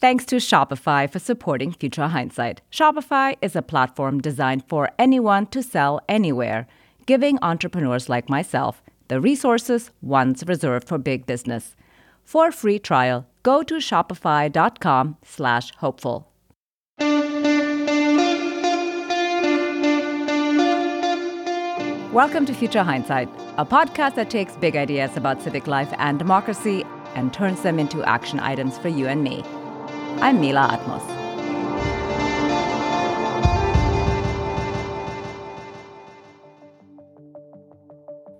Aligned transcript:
Thanks 0.00 0.24
to 0.26 0.36
Shopify 0.36 1.10
for 1.10 1.18
supporting 1.18 1.72
Future 1.72 2.06
Hindsight. 2.06 2.60
Shopify 2.70 3.34
is 3.42 3.56
a 3.56 3.62
platform 3.62 4.20
designed 4.20 4.62
for 4.68 4.90
anyone 4.96 5.46
to 5.46 5.60
sell 5.60 6.00
anywhere, 6.08 6.68
giving 7.06 7.36
entrepreneurs 7.42 8.08
like 8.08 8.28
myself 8.28 8.80
the 9.08 9.20
resources 9.20 9.90
once 10.00 10.44
reserved 10.46 10.86
for 10.86 10.98
big 10.98 11.26
business. 11.26 11.74
For 12.22 12.46
a 12.46 12.52
free 12.52 12.78
trial, 12.78 13.26
go 13.42 13.64
to 13.64 13.78
shopify.com/hopeful. 13.78 16.28
Welcome 22.12 22.46
to 22.46 22.54
Future 22.54 22.84
Hindsight, 22.84 23.28
a 23.56 23.66
podcast 23.66 24.14
that 24.14 24.30
takes 24.30 24.54
big 24.58 24.76
ideas 24.76 25.16
about 25.16 25.42
civic 25.42 25.66
life 25.66 25.92
and 25.98 26.20
democracy 26.20 26.84
and 27.16 27.32
turns 27.32 27.62
them 27.62 27.80
into 27.80 28.04
action 28.04 28.38
items 28.38 28.78
for 28.78 28.88
you 28.88 29.08
and 29.08 29.24
me. 29.24 29.42
I'm 30.20 30.40
Mila 30.40 30.66
Atmos. 30.72 31.06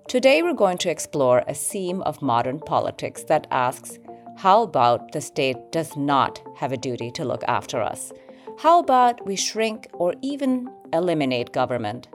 Today, 0.09 0.41
we're 0.41 0.53
going 0.53 0.77
to 0.79 0.89
explore 0.89 1.45
a 1.47 1.53
theme 1.53 2.01
of 2.01 2.21
modern 2.21 2.59
politics 2.59 3.23
that 3.29 3.47
asks 3.49 3.97
how 4.35 4.63
about 4.63 5.13
the 5.13 5.21
state 5.21 5.71
does 5.71 5.95
not 5.95 6.41
have 6.57 6.73
a 6.73 6.77
duty 6.77 7.11
to 7.11 7.23
look 7.23 7.45
after 7.47 7.81
us? 7.81 8.11
How 8.57 8.79
about 8.79 9.25
we 9.25 9.37
shrink 9.37 9.87
or 9.93 10.15
even 10.21 10.69
eliminate 10.91 11.53
government? 11.53 12.09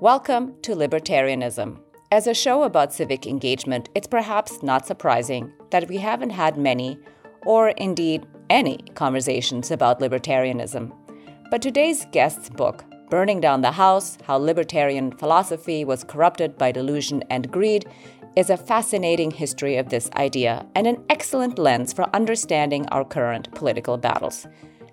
Welcome 0.00 0.54
to 0.62 0.74
Libertarianism. 0.74 1.78
As 2.10 2.26
a 2.26 2.32
show 2.32 2.62
about 2.62 2.94
civic 2.94 3.26
engagement, 3.26 3.90
it's 3.94 4.06
perhaps 4.06 4.62
not 4.62 4.86
surprising 4.86 5.52
that 5.72 5.88
we 5.88 5.98
haven't 5.98 6.30
had 6.30 6.56
many, 6.56 6.98
or 7.44 7.68
indeed 7.70 8.26
any 8.50 8.78
conversations 8.94 9.70
about 9.70 10.00
libertarianism. 10.00 10.92
But 11.50 11.62
today's 11.62 12.06
guest's 12.12 12.50
book, 12.50 12.84
Burning 13.10 13.40
Down 13.40 13.60
the 13.60 13.72
House 13.72 14.18
How 14.24 14.36
Libertarian 14.36 15.12
Philosophy 15.12 15.84
Was 15.84 16.04
Corrupted 16.04 16.58
by 16.58 16.72
Delusion 16.72 17.22
and 17.30 17.50
Greed, 17.50 17.86
is 18.36 18.50
a 18.50 18.56
fascinating 18.56 19.30
history 19.30 19.76
of 19.76 19.90
this 19.90 20.10
idea 20.16 20.66
and 20.74 20.86
an 20.86 21.04
excellent 21.08 21.58
lens 21.58 21.92
for 21.92 22.14
understanding 22.14 22.86
our 22.88 23.04
current 23.04 23.54
political 23.54 23.96
battles. 23.96 24.46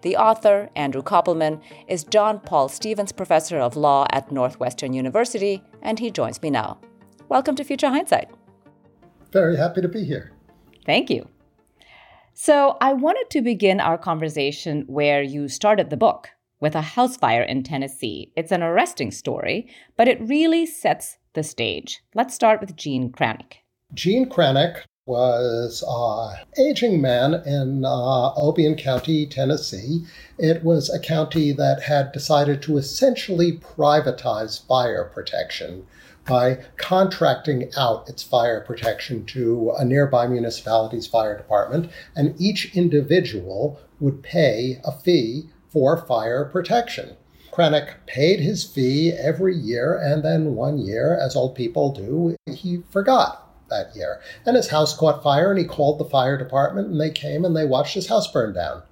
The 0.04 0.18
author, 0.18 0.70
Andrew 0.76 1.02
Koppelman, 1.02 1.62
is 1.88 2.04
John 2.04 2.40
Paul 2.40 2.70
Stevens 2.70 3.12
Professor 3.12 3.60
of 3.60 3.76
Law 3.76 4.06
at 4.12 4.32
Northwestern 4.32 4.94
University, 4.94 5.64
and 5.82 6.00
he 6.00 6.12
joins 6.12 6.42
me 6.42 6.50
now. 6.50 6.80
Welcome 7.30 7.56
to 7.56 7.64
Future 7.64 7.90
Hindsight. 7.90 8.30
Very 9.32 9.56
happy 9.58 9.82
to 9.82 9.88
be 9.88 10.04
here. 10.04 10.34
Thank 10.86 11.10
you. 11.10 11.28
So, 12.34 12.78
I 12.80 12.94
wanted 12.94 13.30
to 13.32 13.42
begin 13.42 13.80
our 13.80 13.98
conversation 13.98 14.84
where 14.88 15.22
you 15.22 15.48
started 15.48 15.90
the 15.90 15.98
book 15.98 16.30
with 16.60 16.76
a 16.76 16.82
house 16.82 17.18
fire 17.18 17.42
in 17.44 17.64
Tennessee. 17.64 18.32
It's 18.38 18.52
an 18.52 18.64
arresting 18.64 19.12
story, 19.12 19.68
but 19.98 20.08
it 20.08 20.22
really 20.22 20.66
sets 20.66 21.18
the 21.34 21.44
stage. 21.44 22.02
Let's 22.16 22.34
start 22.34 22.62
with 22.62 22.76
Gene 22.76 23.12
Cranick. 23.12 23.58
Gene 23.94 24.30
Cranick 24.30 24.86
was 25.06 25.84
an 25.88 26.46
aging 26.64 27.02
man 27.02 27.34
in 27.46 27.84
uh, 27.84 28.34
Obion 28.36 28.78
County, 28.78 29.26
Tennessee. 29.26 30.06
It 30.38 30.64
was 30.64 30.90
a 30.90 31.00
county 31.00 31.52
that 31.52 31.84
had 31.84 32.12
decided 32.12 32.62
to 32.62 32.78
essentially 32.78 33.58
privatize 33.58 34.66
fire 34.66 35.04
protection 35.04 35.86
by 36.32 36.58
contracting 36.78 37.70
out 37.76 38.08
its 38.08 38.24
fire 38.24 38.62
protection 38.62 39.26
to 39.26 39.74
a 39.78 39.84
nearby 39.84 40.26
municipality's 40.26 41.06
fire 41.06 41.36
department, 41.36 41.92
and 42.16 42.34
each 42.40 42.74
individual 42.74 43.78
would 44.00 44.24
pay 44.24 44.80
a 44.86 44.94
fee 44.94 45.50
for 45.68 45.98
fire 45.98 46.46
protection. 46.46 47.18
Cranick 47.52 47.96
paid 48.06 48.40
his 48.40 48.64
fee 48.64 49.12
every 49.12 49.54
year, 49.54 50.00
and 50.02 50.24
then 50.24 50.56
one 50.56 50.78
year, 50.78 51.20
as 51.22 51.36
old 51.36 51.54
people 51.54 51.92
do, 51.92 52.38
he 52.50 52.81
forgot 52.90 53.50
that 53.69 53.94
year. 53.94 54.22
And 54.46 54.56
his 54.56 54.69
house 54.69 54.96
caught 54.96 55.22
fire, 55.22 55.50
and 55.50 55.59
he 55.59 55.66
called 55.66 56.00
the 56.00 56.06
fire 56.06 56.38
department, 56.38 56.88
and 56.88 57.02
they 57.02 57.12
came 57.12 57.44
and 57.44 57.58
they 57.58 57.66
watched 57.66 57.96
his 57.96 58.08
house 58.08 58.31
burn 58.31 58.53
down. 58.53 58.84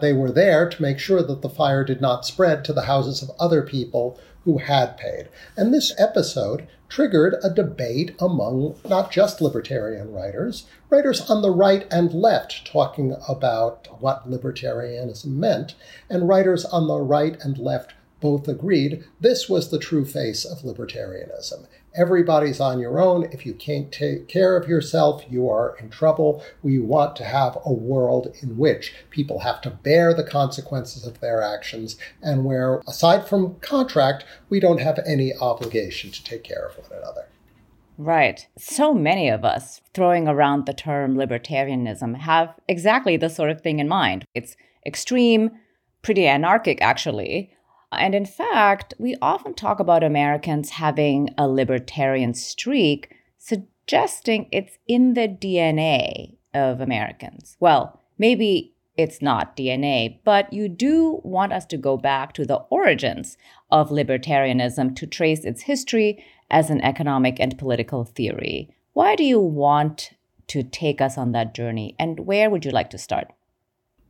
They 0.00 0.14
were 0.14 0.30
there 0.30 0.66
to 0.66 0.82
make 0.82 0.98
sure 0.98 1.22
that 1.22 1.42
the 1.42 1.50
fire 1.50 1.84
did 1.84 2.00
not 2.00 2.24
spread 2.24 2.64
to 2.64 2.72
the 2.72 2.82
houses 2.82 3.22
of 3.22 3.32
other 3.38 3.60
people 3.60 4.18
who 4.46 4.58
had 4.58 4.96
paid. 4.96 5.28
And 5.56 5.74
this 5.74 5.92
episode 5.98 6.68
triggered 6.88 7.34
a 7.42 7.50
debate 7.50 8.14
among 8.20 8.76
not 8.88 9.10
just 9.10 9.40
libertarian 9.40 10.12
writers, 10.12 10.66
writers 10.88 11.28
on 11.30 11.42
the 11.42 11.50
right 11.50 11.86
and 11.90 12.12
left 12.12 12.66
talking 12.66 13.16
about 13.28 14.00
what 14.00 14.30
libertarianism 14.30 15.26
meant, 15.26 15.74
and 16.08 16.28
writers 16.28 16.64
on 16.64 16.86
the 16.86 17.00
right 17.00 17.36
and 17.42 17.58
left 17.58 17.94
both 18.20 18.48
agreed 18.48 19.04
this 19.20 19.48
was 19.48 19.70
the 19.70 19.78
true 19.78 20.04
face 20.04 20.44
of 20.44 20.60
libertarianism. 20.60 21.66
Everybody's 21.96 22.60
on 22.60 22.78
your 22.78 23.00
own. 23.00 23.24
If 23.32 23.46
you 23.46 23.54
can't 23.54 23.90
take 23.90 24.28
care 24.28 24.56
of 24.56 24.68
yourself, 24.68 25.24
you 25.30 25.48
are 25.48 25.76
in 25.80 25.88
trouble. 25.88 26.42
We 26.62 26.78
want 26.78 27.16
to 27.16 27.24
have 27.24 27.58
a 27.64 27.72
world 27.72 28.34
in 28.42 28.58
which 28.58 28.94
people 29.10 29.40
have 29.40 29.60
to 29.62 29.70
bear 29.70 30.12
the 30.12 30.24
consequences 30.24 31.06
of 31.06 31.20
their 31.20 31.42
actions 31.42 31.96
and 32.22 32.44
where, 32.44 32.82
aside 32.86 33.26
from 33.26 33.56
contract, 33.60 34.24
we 34.50 34.60
don't 34.60 34.80
have 34.80 35.00
any 35.06 35.34
obligation 35.36 36.10
to 36.10 36.22
take 36.22 36.44
care 36.44 36.66
of 36.66 36.76
one 36.76 36.98
another. 36.98 37.28
Right. 37.98 38.46
So 38.58 38.92
many 38.92 39.30
of 39.30 39.44
us 39.44 39.80
throwing 39.94 40.28
around 40.28 40.66
the 40.66 40.74
term 40.74 41.14
libertarianism 41.14 42.16
have 42.16 42.54
exactly 42.68 43.16
the 43.16 43.30
sort 43.30 43.50
of 43.50 43.62
thing 43.62 43.78
in 43.78 43.88
mind. 43.88 44.26
It's 44.34 44.56
extreme, 44.84 45.50
pretty 46.02 46.26
anarchic, 46.26 46.82
actually, 46.82 47.55
and 47.98 48.14
in 48.14 48.26
fact, 48.26 48.94
we 48.98 49.16
often 49.20 49.54
talk 49.54 49.80
about 49.80 50.04
Americans 50.04 50.70
having 50.70 51.30
a 51.36 51.48
libertarian 51.48 52.34
streak, 52.34 53.14
suggesting 53.38 54.48
it's 54.52 54.78
in 54.86 55.14
the 55.14 55.28
DNA 55.28 56.36
of 56.54 56.80
Americans. 56.80 57.56
Well, 57.60 58.00
maybe 58.18 58.74
it's 58.96 59.20
not 59.20 59.56
DNA, 59.56 60.20
but 60.24 60.52
you 60.52 60.68
do 60.68 61.20
want 61.22 61.52
us 61.52 61.66
to 61.66 61.76
go 61.76 61.96
back 61.96 62.32
to 62.34 62.46
the 62.46 62.62
origins 62.70 63.36
of 63.70 63.90
libertarianism 63.90 64.96
to 64.96 65.06
trace 65.06 65.44
its 65.44 65.62
history 65.62 66.24
as 66.50 66.70
an 66.70 66.80
economic 66.80 67.38
and 67.38 67.58
political 67.58 68.04
theory. 68.04 68.70
Why 68.94 69.16
do 69.16 69.24
you 69.24 69.40
want 69.40 70.12
to 70.48 70.62
take 70.62 71.00
us 71.00 71.18
on 71.18 71.32
that 71.32 71.54
journey, 71.54 71.94
and 71.98 72.20
where 72.20 72.48
would 72.48 72.64
you 72.64 72.70
like 72.70 72.90
to 72.90 72.98
start? 72.98 73.32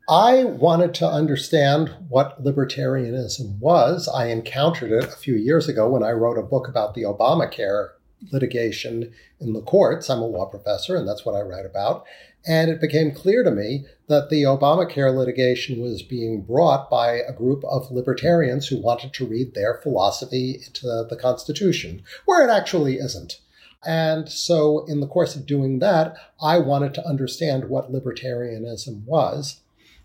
I 0.08 0.44
wanted 0.44 0.94
to 0.94 1.08
understand 1.08 1.92
what 2.08 2.44
libertarianism 2.44 3.58
was. 3.58 4.08
I 4.08 4.26
encountered 4.26 4.92
it 4.92 5.02
a 5.02 5.16
few 5.16 5.34
years 5.34 5.68
ago 5.68 5.88
when 5.88 6.04
I 6.04 6.12
wrote 6.12 6.38
a 6.38 6.42
book 6.42 6.68
about 6.68 6.94
the 6.94 7.02
Obamacare 7.02 7.88
litigation 8.30 9.12
in 9.40 9.52
the 9.52 9.62
courts. 9.62 10.08
I'm 10.08 10.20
a 10.20 10.26
law 10.26 10.46
professor, 10.46 10.94
and 10.94 11.08
that's 11.08 11.26
what 11.26 11.34
I 11.34 11.40
write 11.40 11.66
about. 11.66 12.04
And 12.46 12.70
it 12.70 12.80
became 12.80 13.10
clear 13.10 13.42
to 13.42 13.50
me 13.50 13.84
that 14.06 14.30
the 14.30 14.44
Obamacare 14.44 15.12
litigation 15.12 15.80
was 15.80 16.04
being 16.04 16.42
brought 16.42 16.88
by 16.88 17.14
a 17.14 17.32
group 17.32 17.64
of 17.64 17.90
libertarians 17.90 18.68
who 18.68 18.80
wanted 18.80 19.12
to 19.14 19.26
read 19.26 19.54
their 19.54 19.80
philosophy 19.82 20.62
into 20.64 20.86
the 21.10 21.18
Constitution, 21.20 22.04
where 22.26 22.46
it 22.46 22.50
actually 22.50 22.98
isn't. 22.98 23.40
And 23.84 24.28
so, 24.28 24.84
in 24.86 25.00
the 25.00 25.08
course 25.08 25.34
of 25.34 25.46
doing 25.46 25.80
that, 25.80 26.16
I 26.40 26.58
wanted 26.58 26.94
to 26.94 27.06
understand 27.06 27.68
what 27.68 27.92
libertarianism 27.92 29.04
was. 29.04 29.62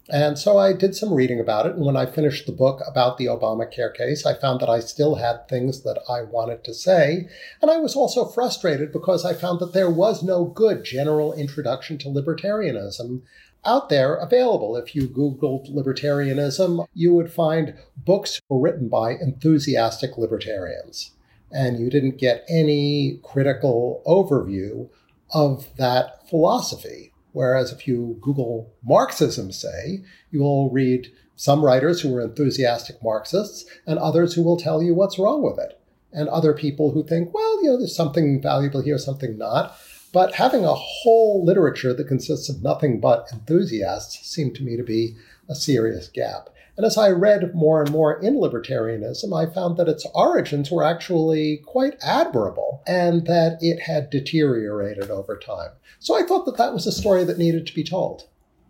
And 0.09 0.37
so 0.37 0.57
I 0.57 0.73
did 0.73 0.95
some 0.95 1.13
reading 1.13 1.39
about 1.39 1.65
it. 1.65 1.75
And 1.75 1.85
when 1.85 1.95
I 1.95 2.05
finished 2.05 2.45
the 2.45 2.51
book 2.51 2.81
about 2.87 3.17
the 3.17 3.27
Obamacare 3.27 3.93
case, 3.95 4.25
I 4.25 4.33
found 4.33 4.59
that 4.59 4.69
I 4.69 4.79
still 4.79 5.15
had 5.15 5.47
things 5.47 5.83
that 5.83 6.01
I 6.09 6.23
wanted 6.23 6.63
to 6.65 6.73
say. 6.73 7.29
And 7.61 7.71
I 7.71 7.77
was 7.77 7.95
also 7.95 8.25
frustrated 8.25 8.91
because 8.91 9.23
I 9.23 9.33
found 9.33 9.59
that 9.59 9.73
there 9.73 9.89
was 9.89 10.23
no 10.23 10.45
good 10.45 10.83
general 10.83 11.33
introduction 11.33 11.97
to 11.99 12.09
libertarianism 12.09 13.21
out 13.63 13.89
there 13.89 14.15
available. 14.15 14.75
If 14.75 14.95
you 14.95 15.07
Googled 15.07 15.73
libertarianism, 15.73 16.87
you 16.93 17.13
would 17.13 17.31
find 17.31 17.75
books 17.95 18.41
written 18.49 18.89
by 18.89 19.11
enthusiastic 19.11 20.17
libertarians. 20.17 21.11
And 21.51 21.79
you 21.79 21.89
didn't 21.89 22.17
get 22.17 22.45
any 22.49 23.19
critical 23.23 24.01
overview 24.05 24.89
of 25.33 25.67
that 25.77 26.27
philosophy. 26.29 27.10
Whereas 27.33 27.71
if 27.71 27.87
you 27.87 28.17
Google 28.21 28.73
Marxism, 28.83 29.51
say, 29.51 30.03
you 30.31 30.41
will 30.41 30.69
read 30.69 31.11
some 31.35 31.65
writers 31.65 32.01
who 32.01 32.15
are 32.15 32.21
enthusiastic 32.21 33.01
Marxists 33.03 33.65
and 33.87 33.97
others 33.97 34.33
who 34.33 34.43
will 34.43 34.57
tell 34.57 34.83
you 34.83 34.93
what's 34.93 35.17
wrong 35.17 35.41
with 35.41 35.57
it. 35.57 35.79
And 36.13 36.29
other 36.29 36.53
people 36.53 36.91
who 36.91 37.03
think, 37.03 37.33
well, 37.33 37.63
you 37.63 37.71
know, 37.71 37.77
there's 37.77 37.95
something 37.95 38.41
valuable 38.41 38.81
here, 38.81 38.97
something 38.97 39.37
not. 39.37 39.75
But 40.13 40.35
having 40.35 40.65
a 40.65 40.73
whole 40.73 41.43
literature 41.43 41.93
that 41.93 42.07
consists 42.07 42.49
of 42.49 42.61
nothing 42.61 42.99
but 42.99 43.27
enthusiasts 43.31 44.27
seemed 44.27 44.55
to 44.55 44.63
me 44.63 44.77
to 44.77 44.83
be 44.83 45.15
a 45.49 45.55
serious 45.55 46.09
gap. 46.09 46.49
And 46.77 46.85
as 46.85 46.97
I 46.97 47.09
read 47.09 47.53
more 47.53 47.81
and 47.81 47.91
more 47.91 48.19
in 48.19 48.35
libertarianism, 48.35 49.35
I 49.35 49.51
found 49.53 49.77
that 49.77 49.89
its 49.89 50.05
origins 50.15 50.71
were 50.71 50.83
actually 50.83 51.61
quite 51.65 51.95
admirable 52.01 52.81
and 52.87 53.25
that 53.27 53.57
it 53.61 53.81
had 53.81 54.09
deteriorated 54.09 55.09
over 55.09 55.37
time. 55.37 55.71
So 55.99 56.15
I 56.15 56.25
thought 56.25 56.45
that 56.45 56.57
that 56.57 56.73
was 56.73 56.87
a 56.87 56.91
story 56.91 57.23
that 57.25 57.37
needed 57.37 57.67
to 57.67 57.75
be 57.75 57.83
told. 57.83 58.23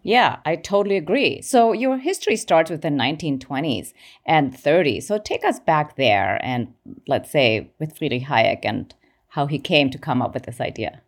Yeah, 0.03 0.39
I 0.45 0.56
totally 0.56 0.98
agree. 0.98 1.42
So 1.42 1.74
your 1.74 1.98
history 1.98 2.36
starts 2.36 2.71
with 2.71 2.81
the 2.81 2.89
1920s 2.89 3.94
and 4.25 4.51
30s. 4.51 5.03
So 5.03 5.19
take 5.19 5.45
us 5.45 5.59
back 5.59 5.95
there 5.95 6.39
and 6.44 6.74
let's 7.07 7.30
say 7.30 7.71
with 7.80 7.98
Friedrich 7.98 8.24
Hayek 8.24 8.62
and 8.63 8.94
how 9.30 9.45
he 9.45 9.59
came 9.59 9.92
to 9.92 9.98
come 9.98 10.21
up 10.21 10.33
with 10.33 10.44
this 10.44 10.59
idea. 10.59 11.01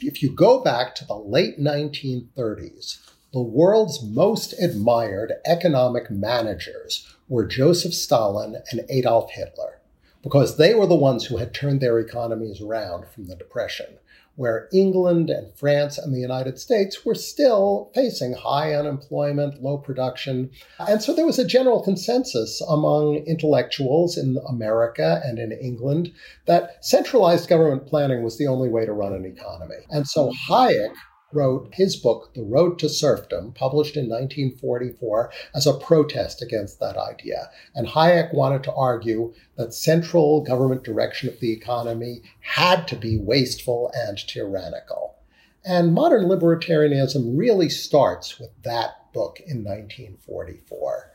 If 0.00 0.22
you 0.22 0.30
go 0.30 0.62
back 0.62 0.94
to 0.96 1.06
the 1.06 1.16
late 1.16 1.58
1930s, 1.58 2.98
the 3.32 3.42
world's 3.42 4.02
most 4.02 4.52
admired 4.60 5.34
economic 5.46 6.10
managers 6.10 7.06
were 7.28 7.46
Joseph 7.46 7.94
Stalin 7.94 8.56
and 8.70 8.84
Adolf 8.88 9.30
Hitler 9.30 9.80
because 10.22 10.56
they 10.56 10.74
were 10.74 10.86
the 10.86 10.94
ones 10.94 11.26
who 11.26 11.36
had 11.36 11.54
turned 11.54 11.80
their 11.80 11.98
economies 11.98 12.60
around 12.60 13.06
from 13.06 13.26
the 13.26 13.36
Depression 13.36 13.98
where 14.40 14.68
England 14.72 15.28
and 15.28 15.52
France 15.54 15.98
and 15.98 16.14
the 16.14 16.18
United 16.18 16.58
States 16.58 17.04
were 17.04 17.14
still 17.14 17.90
facing 17.94 18.32
high 18.32 18.72
unemployment, 18.72 19.62
low 19.62 19.76
production. 19.76 20.50
And 20.78 21.02
so 21.02 21.14
there 21.14 21.26
was 21.26 21.38
a 21.38 21.46
general 21.46 21.82
consensus 21.82 22.62
among 22.66 23.16
intellectuals 23.26 24.16
in 24.16 24.38
America 24.48 25.20
and 25.26 25.38
in 25.38 25.52
England 25.52 26.12
that 26.46 26.82
centralized 26.82 27.50
government 27.50 27.86
planning 27.86 28.22
was 28.22 28.38
the 28.38 28.46
only 28.46 28.70
way 28.70 28.86
to 28.86 28.92
run 28.94 29.12
an 29.12 29.26
economy. 29.26 29.84
And 29.90 30.08
so 30.08 30.32
Hayek 30.48 30.94
wrote 31.32 31.74
his 31.74 31.96
book, 31.96 32.34
The 32.34 32.42
Road 32.42 32.78
to 32.80 32.88
Serfdom, 32.88 33.52
published 33.52 33.96
in 33.96 34.08
1944, 34.08 35.32
as 35.54 35.66
a 35.66 35.74
protest 35.74 36.42
against 36.42 36.80
that 36.80 36.96
idea. 36.96 37.50
And 37.74 37.88
Hayek 37.88 38.34
wanted 38.34 38.64
to 38.64 38.74
argue 38.74 39.32
that 39.56 39.74
central 39.74 40.42
government 40.42 40.82
direction 40.84 41.28
of 41.28 41.40
the 41.40 41.52
economy 41.52 42.22
had 42.40 42.88
to 42.88 42.96
be 42.96 43.18
wasteful 43.18 43.90
and 43.94 44.18
tyrannical. 44.18 45.16
And 45.64 45.92
modern 45.92 46.24
libertarianism 46.24 47.38
really 47.38 47.68
starts 47.68 48.38
with 48.38 48.50
that 48.62 49.12
book 49.12 49.40
in 49.40 49.62
1944. 49.64 51.12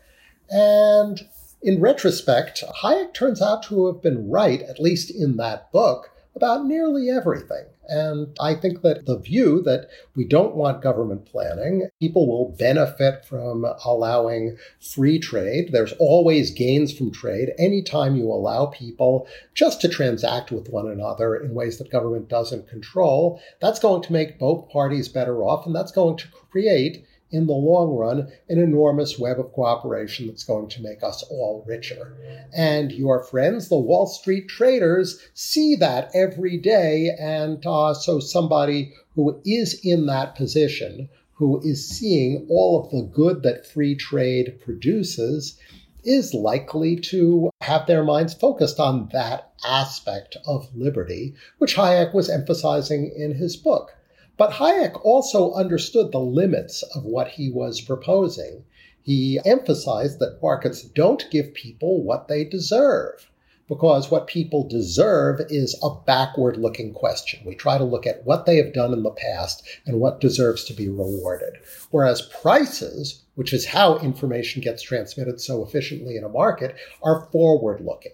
And 0.49 1.27
in 1.61 1.81
retrospect, 1.81 2.63
Hayek 2.83 3.13
turns 3.13 3.41
out 3.41 3.63
to 3.63 3.87
have 3.87 4.01
been 4.01 4.29
right, 4.29 4.61
at 4.61 4.79
least 4.79 5.09
in 5.09 5.37
that 5.37 5.71
book, 5.71 6.11
about 6.35 6.65
nearly 6.65 7.09
everything. 7.09 7.65
And 7.87 8.35
I 8.39 8.55
think 8.55 8.81
that 8.81 9.05
the 9.05 9.19
view 9.19 9.61
that 9.63 9.89
we 10.15 10.25
don't 10.25 10.55
want 10.55 10.81
government 10.81 11.25
planning, 11.25 11.89
people 11.99 12.27
will 12.27 12.55
benefit 12.57 13.25
from 13.25 13.65
allowing 13.83 14.57
free 14.79 15.19
trade. 15.19 15.69
There's 15.71 15.93
always 15.93 16.51
gains 16.51 16.91
from 16.91 17.11
trade 17.11 17.53
anytime 17.57 18.15
you 18.15 18.31
allow 18.31 18.67
people 18.67 19.27
just 19.53 19.81
to 19.81 19.89
transact 19.89 20.51
with 20.51 20.69
one 20.69 20.89
another 20.89 21.35
in 21.35 21.53
ways 21.53 21.77
that 21.77 21.91
government 21.91 22.27
doesn't 22.29 22.67
control. 22.67 23.41
That's 23.61 23.79
going 23.79 24.01
to 24.03 24.13
make 24.13 24.39
both 24.39 24.69
parties 24.69 25.07
better 25.07 25.43
off, 25.43 25.65
and 25.65 25.75
that's 25.75 25.91
going 25.91 26.17
to 26.17 26.27
create 26.49 27.05
in 27.31 27.47
the 27.47 27.53
long 27.53 27.95
run, 27.95 28.31
an 28.49 28.59
enormous 28.59 29.17
web 29.19 29.39
of 29.39 29.51
cooperation 29.51 30.27
that's 30.27 30.43
going 30.43 30.69
to 30.69 30.81
make 30.81 31.03
us 31.03 31.23
all 31.23 31.63
richer. 31.67 32.15
And 32.55 32.91
your 32.91 33.23
friends, 33.23 33.67
the 33.67 33.77
Wall 33.77 34.07
Street 34.07 34.47
traders, 34.47 35.19
see 35.33 35.75
that 35.75 36.11
every 36.13 36.57
day. 36.57 37.15
And 37.19 37.65
uh, 37.65 37.93
so 37.93 38.19
somebody 38.19 38.93
who 39.15 39.41
is 39.45 39.79
in 39.83 40.05
that 40.05 40.35
position, 40.35 41.09
who 41.33 41.61
is 41.61 41.87
seeing 41.87 42.45
all 42.49 42.83
of 42.83 42.91
the 42.91 43.03
good 43.03 43.43
that 43.43 43.65
free 43.65 43.95
trade 43.95 44.59
produces, 44.63 45.57
is 46.03 46.33
likely 46.33 46.95
to 46.95 47.49
have 47.61 47.87
their 47.87 48.03
minds 48.03 48.33
focused 48.33 48.79
on 48.79 49.09
that 49.11 49.51
aspect 49.65 50.37
of 50.45 50.69
liberty, 50.75 51.33
which 51.57 51.75
Hayek 51.75 52.13
was 52.13 52.29
emphasizing 52.29 53.11
in 53.15 53.33
his 53.33 53.57
book. 53.57 53.95
But 54.37 54.51
Hayek 54.51 54.99
also 55.05 55.53
understood 55.53 56.11
the 56.11 56.19
limits 56.19 56.83
of 56.93 57.05
what 57.05 57.29
he 57.29 57.49
was 57.49 57.79
proposing. 57.79 58.65
He 59.01 59.39
emphasized 59.45 60.19
that 60.19 60.41
markets 60.41 60.81
don't 60.81 61.29
give 61.31 61.53
people 61.53 62.03
what 62.03 62.27
they 62.27 62.43
deserve 62.43 63.31
because 63.67 64.11
what 64.11 64.27
people 64.27 64.67
deserve 64.67 65.39
is 65.49 65.79
a 65.81 65.89
backward 66.05 66.57
looking 66.57 66.93
question. 66.93 67.39
We 67.45 67.55
try 67.55 67.77
to 67.77 67.83
look 67.83 68.05
at 68.05 68.25
what 68.25 68.45
they 68.45 68.57
have 68.57 68.73
done 68.73 68.93
in 68.93 69.03
the 69.03 69.11
past 69.11 69.65
and 69.85 69.99
what 69.99 70.21
deserves 70.21 70.65
to 70.65 70.73
be 70.73 70.89
rewarded. 70.89 71.57
Whereas 71.91 72.21
prices, 72.41 73.23
which 73.35 73.53
is 73.53 73.65
how 73.65 73.97
information 73.99 74.61
gets 74.61 74.83
transmitted 74.83 75.39
so 75.39 75.63
efficiently 75.63 76.17
in 76.17 76.23
a 76.23 76.29
market, 76.29 76.75
are 77.01 77.27
forward 77.31 77.81
looking. 77.81 78.11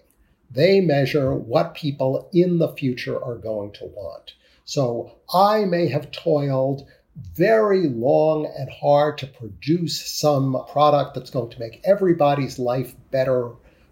They 0.50 0.80
measure 0.80 1.34
what 1.34 1.74
people 1.74 2.30
in 2.32 2.58
the 2.58 2.72
future 2.74 3.22
are 3.22 3.36
going 3.36 3.72
to 3.72 3.86
want. 3.86 4.34
So 4.64 5.18
I 5.32 5.64
may 5.64 5.88
have 5.88 6.10
toiled 6.10 6.86
very 7.34 7.88
long 7.88 8.46
and 8.46 8.70
hard 8.70 9.18
to 9.18 9.26
produce 9.26 10.00
some 10.20 10.64
product 10.70 11.14
that's 11.14 11.30
going 11.30 11.50
to 11.50 11.60
make 11.60 11.80
everybody's 11.84 12.58
life 12.58 12.94
better. 13.10 13.50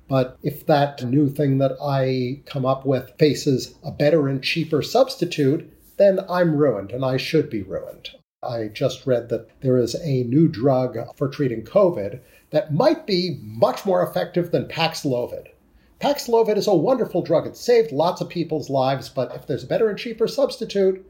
But 0.08 0.38
if 0.42 0.66
that 0.66 1.04
new 1.04 1.28
thing 1.28 1.58
that 1.58 1.72
I 1.82 2.42
come 2.46 2.64
up 2.64 2.86
with 2.86 3.12
faces 3.18 3.74
a 3.84 3.90
better 3.90 4.26
and 4.28 4.42
cheaper 4.42 4.82
substitute, 4.82 5.70
then 5.98 6.20
I'm 6.28 6.56
ruined 6.56 6.92
and 6.92 7.04
I 7.04 7.16
should 7.16 7.50
be 7.50 7.62
ruined. 7.62 8.10
I 8.42 8.68
just 8.68 9.06
read 9.06 9.28
that 9.28 9.60
there 9.60 9.76
is 9.76 9.94
a 9.96 10.24
new 10.24 10.48
drug 10.48 10.96
for 11.16 11.28
treating 11.28 11.62
COVID 11.62 12.20
that 12.50 12.72
might 12.72 13.06
be 13.06 13.38
much 13.42 13.84
more 13.84 14.02
effective 14.02 14.50
than 14.50 14.66
Paxlovid. 14.66 15.48
Paxlovid 16.00 16.56
is 16.56 16.66
a 16.66 16.74
wonderful 16.74 17.20
drug. 17.20 17.46
It 17.46 17.56
saved 17.56 17.92
lots 17.92 18.22
of 18.22 18.30
people's 18.30 18.70
lives, 18.70 19.10
but 19.10 19.34
if 19.34 19.46
there's 19.46 19.64
a 19.64 19.66
better 19.66 19.90
and 19.90 19.98
cheaper 19.98 20.26
substitute, 20.26 21.04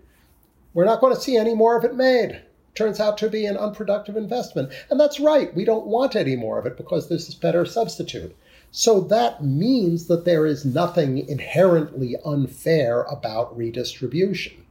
we're 0.75 0.85
not 0.85 1.01
going 1.01 1.15
to 1.15 1.21
see 1.21 1.37
any 1.37 1.55
more 1.55 1.77
of 1.79 1.85
it 1.85 1.95
made. 1.95 2.41
Turns 2.75 2.99
out 2.99 3.17
to 3.19 3.29
be 3.29 3.47
an 3.47 3.57
unproductive 3.57 4.17
investment. 4.17 4.73
And 4.91 4.99
that's 4.99 5.21
right. 5.21 5.55
We 5.55 5.65
don't 5.65 5.87
want 5.87 6.17
any 6.17 6.35
more 6.35 6.59
of 6.59 6.67
it 6.67 6.77
because 6.77 7.09
there's 7.09 7.27
this 7.27 7.35
better 7.35 7.65
substitute. 7.65 8.37
So 8.73 9.01
that 9.03 9.45
means 9.45 10.07
that 10.07 10.25
there 10.25 10.45
is 10.47 10.65
nothing 10.65 11.19
inherently 11.29 12.17
unfair 12.25 13.03
about 13.03 13.57
redistribution. 13.57 14.65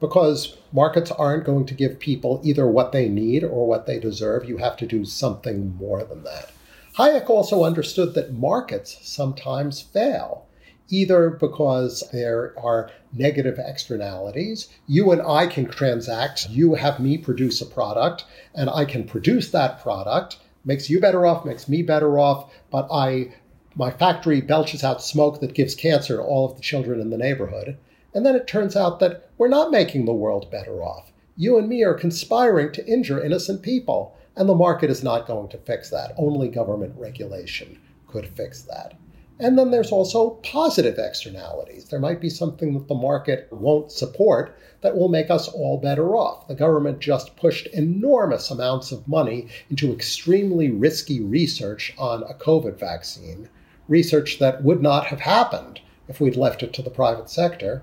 Because 0.00 0.56
markets 0.72 1.10
aren't 1.10 1.44
going 1.44 1.66
to 1.66 1.74
give 1.74 1.98
people 1.98 2.40
either 2.42 2.66
what 2.66 2.92
they 2.92 3.08
need 3.08 3.44
or 3.44 3.66
what 3.66 3.86
they 3.86 3.98
deserve. 3.98 4.48
You 4.48 4.56
have 4.58 4.76
to 4.78 4.86
do 4.86 5.04
something 5.04 5.76
more 5.76 6.04
than 6.04 6.24
that. 6.24 6.52
Hayek 6.98 7.30
also 7.30 7.64
understood 7.64 8.14
that 8.14 8.34
markets 8.34 8.98
sometimes 9.00 9.80
fail, 9.80 10.46
either 10.90 11.30
because 11.30 12.04
there 12.12 12.54
are 12.58 12.90
negative 13.14 13.58
externalities. 13.58 14.68
You 14.86 15.10
and 15.10 15.22
I 15.22 15.46
can 15.46 15.66
transact, 15.66 16.50
you 16.50 16.74
have 16.74 17.00
me 17.00 17.16
produce 17.16 17.62
a 17.62 17.66
product, 17.66 18.24
and 18.54 18.68
I 18.68 18.84
can 18.84 19.04
produce 19.04 19.50
that 19.50 19.80
product, 19.80 20.36
makes 20.66 20.90
you 20.90 21.00
better 21.00 21.24
off, 21.24 21.46
makes 21.46 21.66
me 21.66 21.82
better 21.82 22.18
off, 22.18 22.52
but 22.70 22.88
I 22.92 23.34
my 23.74 23.90
factory 23.90 24.42
belches 24.42 24.84
out 24.84 25.02
smoke 25.02 25.40
that 25.40 25.54
gives 25.54 25.74
cancer 25.74 26.16
to 26.16 26.22
all 26.22 26.44
of 26.50 26.56
the 26.56 26.62
children 26.62 27.00
in 27.00 27.08
the 27.08 27.16
neighborhood. 27.16 27.78
And 28.14 28.26
then 28.26 28.36
it 28.36 28.46
turns 28.46 28.76
out 28.76 29.00
that 29.00 29.30
we're 29.38 29.48
not 29.48 29.70
making 29.70 30.04
the 30.04 30.12
world 30.12 30.50
better 30.50 30.82
off. 30.82 31.10
You 31.38 31.56
and 31.56 31.70
me 31.70 31.82
are 31.82 31.94
conspiring 31.94 32.72
to 32.72 32.86
injure 32.86 33.24
innocent 33.24 33.62
people. 33.62 34.14
And 34.36 34.48
the 34.48 34.54
market 34.54 34.90
is 34.90 35.02
not 35.02 35.26
going 35.26 35.48
to 35.50 35.58
fix 35.58 35.90
that. 35.90 36.14
Only 36.16 36.48
government 36.48 36.94
regulation 36.96 37.78
could 38.06 38.26
fix 38.28 38.62
that. 38.62 38.94
And 39.38 39.58
then 39.58 39.70
there's 39.70 39.90
also 39.90 40.30
positive 40.42 40.98
externalities. 40.98 41.86
There 41.86 41.98
might 41.98 42.20
be 42.20 42.30
something 42.30 42.74
that 42.74 42.86
the 42.86 42.94
market 42.94 43.48
won't 43.50 43.90
support 43.90 44.56
that 44.82 44.96
will 44.96 45.08
make 45.08 45.30
us 45.30 45.48
all 45.48 45.78
better 45.78 46.14
off. 46.14 46.46
The 46.46 46.54
government 46.54 47.00
just 47.00 47.34
pushed 47.36 47.66
enormous 47.68 48.50
amounts 48.50 48.92
of 48.92 49.08
money 49.08 49.48
into 49.68 49.92
extremely 49.92 50.70
risky 50.70 51.20
research 51.20 51.92
on 51.98 52.22
a 52.22 52.34
COVID 52.34 52.78
vaccine, 52.78 53.48
research 53.88 54.38
that 54.38 54.62
would 54.62 54.80
not 54.80 55.06
have 55.06 55.20
happened 55.20 55.80
if 56.08 56.20
we'd 56.20 56.36
left 56.36 56.62
it 56.62 56.72
to 56.74 56.82
the 56.82 56.90
private 56.90 57.28
sector. 57.28 57.82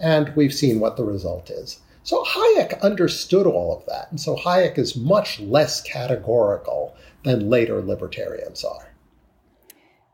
And 0.00 0.34
we've 0.34 0.54
seen 0.54 0.80
what 0.80 0.96
the 0.96 1.04
result 1.04 1.50
is. 1.50 1.80
So 2.08 2.24
Hayek 2.24 2.80
understood 2.80 3.46
all 3.46 3.76
of 3.76 3.84
that. 3.84 4.10
And 4.10 4.18
so 4.18 4.34
Hayek 4.34 4.78
is 4.78 4.96
much 4.96 5.40
less 5.40 5.82
categorical 5.82 6.96
than 7.22 7.50
later 7.50 7.82
libertarians 7.82 8.64
are. 8.64 8.94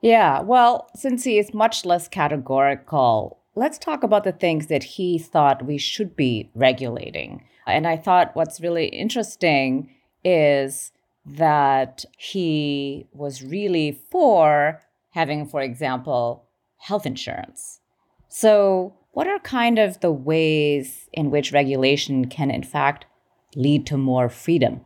Yeah, 0.03 0.41
well, 0.41 0.91
since 0.97 1.23
he 1.23 1.39
is 1.39 1.55
much 1.55 1.85
less 1.85 2.09
categorical, 2.09 3.39
let's 3.55 3.79
talk 3.79 4.03
about 4.03 4.25
the 4.25 4.33
things 4.33 4.67
that 4.67 4.83
he 4.83 5.21
thought 5.21 5.67
we 5.67 5.79
should 5.79 6.17
be 6.17 6.51
regulating. 6.57 7.45
And 7.65 7.87
I 7.87 7.97
thought 7.97 8.35
what's 8.35 8.61
really 8.61 8.87
interesting 8.87 9.95
is 10.25 10.91
that 11.25 12.05
he 12.19 13.07
was 13.13 13.41
really 13.41 14.01
for 14.11 14.83
having, 15.11 15.47
for 15.47 15.61
example, 15.61 16.49
health 16.77 17.07
insurance. 17.07 17.79
So 18.29 18.95
what 19.15 19.27
are 19.27 19.39
kind 19.39 19.79
of 19.79 20.01
the 20.01 20.13
ways 20.13 21.09
in 21.13 21.31
which 21.31 21.53
regulation 21.53 22.27
can, 22.27 22.51
in 22.51 22.63
fact, 22.63 23.07
lead 23.57 23.87
to 23.87 23.97
more 23.97 24.29
freedom? 24.29 24.81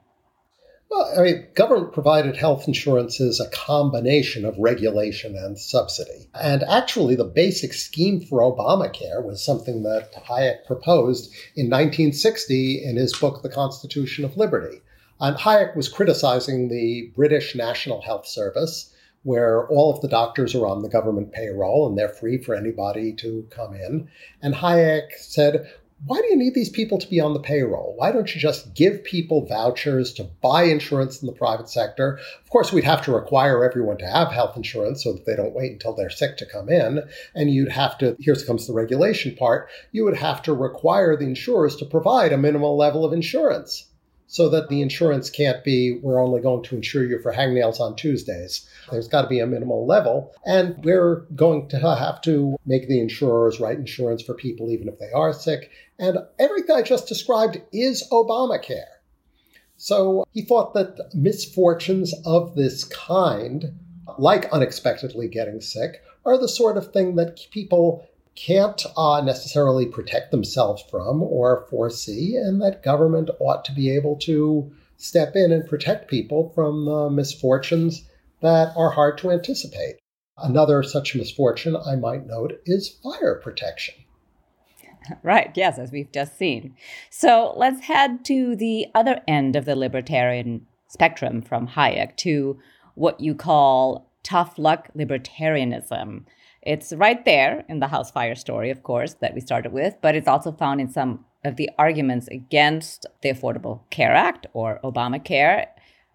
Well, 0.91 1.15
I 1.19 1.23
mean, 1.23 1.47
government 1.55 1.93
provided 1.93 2.37
health 2.37 2.67
insurance 2.67 3.21
is 3.21 3.41
a 3.41 3.51
combination 3.51 4.47
of 4.47 4.57
regulation 4.59 5.37
and 5.37 5.59
subsidy. 5.59 6.29
And 6.35 6.63
actually, 6.63 7.15
the 7.15 7.25
basic 7.25 7.75
scheme 7.75 8.21
for 8.21 8.41
Obamacare 8.41 9.23
was 9.23 9.45
something 9.45 9.83
that 9.83 10.15
Hayek 10.15 10.65
proposed 10.67 11.31
in 11.57 11.67
1960 11.67 12.85
in 12.85 12.97
his 12.97 13.13
book, 13.19 13.43
The 13.43 13.51
Constitution 13.51 14.25
of 14.25 14.37
Liberty. 14.39 14.81
And 15.21 15.37
Hayek 15.37 15.77
was 15.77 15.91
criticizing 15.91 16.69
the 16.69 17.13
British 17.15 17.55
National 17.55 18.01
Health 18.01 18.27
Service, 18.27 18.95
where 19.29 19.69
all 19.69 19.93
of 19.95 20.01
the 20.01 20.09
doctors 20.09 20.55
are 20.55 20.67
on 20.67 20.81
the 20.81 20.89
government 20.89 21.31
payroll 21.33 21.87
and 21.87 21.99
they're 21.99 22.09
free 22.09 22.39
for 22.39 22.55
anybody 22.55 23.13
to 23.13 23.47
come 23.51 23.75
in. 23.75 24.09
And 24.41 24.55
Hayek 24.55 25.13
said, 25.19 25.71
why 26.07 26.19
do 26.23 26.29
you 26.29 26.37
need 26.37 26.55
these 26.55 26.71
people 26.71 26.97
to 26.97 27.11
be 27.11 27.21
on 27.21 27.35
the 27.35 27.41
payroll? 27.41 27.93
Why 27.99 28.11
don't 28.11 28.35
you 28.35 28.41
just 28.41 28.73
give 28.73 29.05
people 29.05 29.45
vouchers 29.45 30.15
to 30.15 30.25
buy 30.25 30.63
insurance 30.63 31.21
in 31.21 31.27
the 31.27 31.35
private 31.35 31.69
sector? 31.69 32.19
Of 32.43 32.49
course, 32.49 32.73
we'd 32.73 32.85
have 32.85 33.03
to 33.03 33.13
require 33.13 33.63
everyone 33.63 33.99
to 33.99 34.07
have 34.07 34.33
health 34.33 34.57
insurance 34.57 35.05
so 35.05 35.13
that 35.13 35.27
they 35.27 35.37
don't 35.37 35.55
wait 35.55 35.73
until 35.73 35.95
they're 35.95 36.09
sick 36.09 36.39
to 36.39 36.47
come 36.47 36.71
in. 36.71 37.03
And 37.35 37.51
you'd 37.51 37.73
have 37.73 37.99
to, 37.99 38.17
here 38.19 38.35
comes 38.47 38.67
the 38.67 38.73
regulation 38.73 39.37
part, 39.37 39.69
you 39.93 40.07
would 40.07 40.17
have 40.17 40.41
to 40.45 40.55
require 40.55 41.19
the 41.19 41.27
insurers 41.27 41.77
to 41.77 41.85
provide 41.85 42.33
a 42.33 42.39
minimal 42.39 42.79
level 42.79 43.05
of 43.05 43.13
insurance 43.13 43.88
so 44.29 44.51
that 44.51 44.69
the 44.69 44.83
insurance 44.83 45.31
can't 45.31 45.65
be, 45.65 45.99
we're 46.03 46.23
only 46.23 46.41
going 46.41 46.63
to 46.63 46.77
insure 46.77 47.05
you 47.05 47.19
for 47.19 47.33
hangnails 47.33 47.81
on 47.81 47.97
Tuesdays. 47.97 48.69
There's 48.91 49.09
got 49.09 49.23
to 49.23 49.29
be 49.29 49.41
a 49.41 49.47
minimal 49.47 49.87
level. 49.87 50.35
And 50.45 50.77
we're 50.85 51.27
going 51.35 51.69
to 51.71 51.79
have 51.79 52.21
to 52.23 52.57
make 52.67 52.89
the 52.89 53.01
insurers 53.01 53.59
write 53.59 53.79
insurance 53.79 54.23
for 54.23 54.35
people 54.35 54.71
even 54.71 54.87
if 54.87 54.99
they 54.99 55.11
are 55.13 55.33
sick. 55.33 55.71
And 55.99 56.19
everything 56.39 56.77
I 56.77 56.83
just 56.83 57.09
described 57.09 57.63
is 57.73 58.07
Obamacare. 58.13 58.85
So 59.79 60.27
he 60.33 60.43
thought 60.43 60.75
that 60.75 60.99
misfortunes 61.15 62.13
of 62.27 62.55
this 62.55 62.85
kind, 62.85 63.79
like 64.19 64.53
unexpectedly 64.53 65.29
getting 65.29 65.63
sick, 65.63 66.03
are 66.27 66.37
the 66.37 66.49
sort 66.49 66.77
of 66.77 66.93
thing 66.93 67.17
that 67.17 67.41
people 67.51 68.07
can't 68.39 68.85
uh, 68.97 69.21
necessarily 69.21 69.87
protect 69.87 70.31
themselves 70.31 70.83
from 70.91 71.23
or 71.23 71.67
foresee, 71.71 72.37
and 72.37 72.61
that 72.63 72.83
government 72.83 73.31
ought 73.41 73.65
to 73.65 73.73
be 73.73 73.91
able 73.91 74.17
to 74.17 74.71
step 74.97 75.35
in 75.35 75.53
and 75.53 75.69
protect 75.69 76.11
people 76.11 76.53
from 76.55 76.85
the 76.85 77.11
misfortunes 77.11 78.09
that 78.41 78.73
are 78.77 78.91
hard 78.91 79.19
to 79.19 79.31
anticipate. 79.31 79.97
Another 80.37 80.83
such 80.83 81.17
misfortune, 81.17 81.77
I 81.77 81.97
might 81.97 82.27
note, 82.27 82.61
is 82.65 82.99
fire 83.03 83.41
protection. 83.43 83.95
Right, 85.23 85.51
yes, 85.55 85.79
as 85.79 85.91
we've 85.91 86.13
just 86.13 86.37
seen. 86.39 86.77
So 87.11 87.55
let's 87.57 87.81
head 87.81 88.25
to 88.27 88.55
the 88.55 88.87
other 88.95 89.21
end 89.27 89.57
of 89.57 89.65
the 89.65 89.75
libertarian 89.75 90.67
spectrum 90.87 91.43
from 91.43 91.69
Hayek 91.69 92.17
to 92.19 92.59
what 92.95 93.21
you 93.21 93.35
call 93.35 94.13
tough 94.23 94.59
luck 94.59 94.91
libertarianism. 94.97 96.25
It's 96.63 96.93
right 96.93 97.25
there 97.25 97.65
in 97.69 97.81
the 97.81 97.89
house 97.89 98.11
fire 98.11 98.35
story, 98.35 98.71
of 98.71 98.83
course, 98.83 99.15
that 99.21 99.35
we 99.35 99.41
started 99.41 99.73
with, 99.73 99.97
but 100.03 100.15
it's 100.15 100.29
also 100.29 100.53
found 100.53 100.81
in 100.81 100.89
some 100.89 101.25
of 101.45 101.57
the 101.57 101.71
arguments 101.79 102.29
against 102.29 103.07
the 103.23 103.31
Affordable 103.31 103.81
Care 103.91 104.15
Act 104.15 104.47
or 104.53 104.81
Obamacare. 104.83 105.67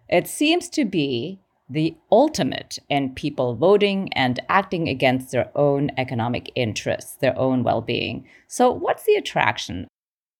It 0.08 0.28
seems 0.28 0.68
to 0.70 0.84
be 0.84 1.40
the 1.68 1.96
ultimate 2.12 2.78
in 2.90 3.14
people 3.14 3.54
voting 3.54 4.12
and 4.12 4.38
acting 4.48 4.86
against 4.88 5.32
their 5.32 5.50
own 5.56 5.90
economic 5.96 6.52
interests, 6.54 7.16
their 7.16 7.36
own 7.38 7.62
well 7.62 7.80
being. 7.80 8.28
So, 8.46 8.70
what's 8.70 9.04
the 9.04 9.14
attraction 9.14 9.88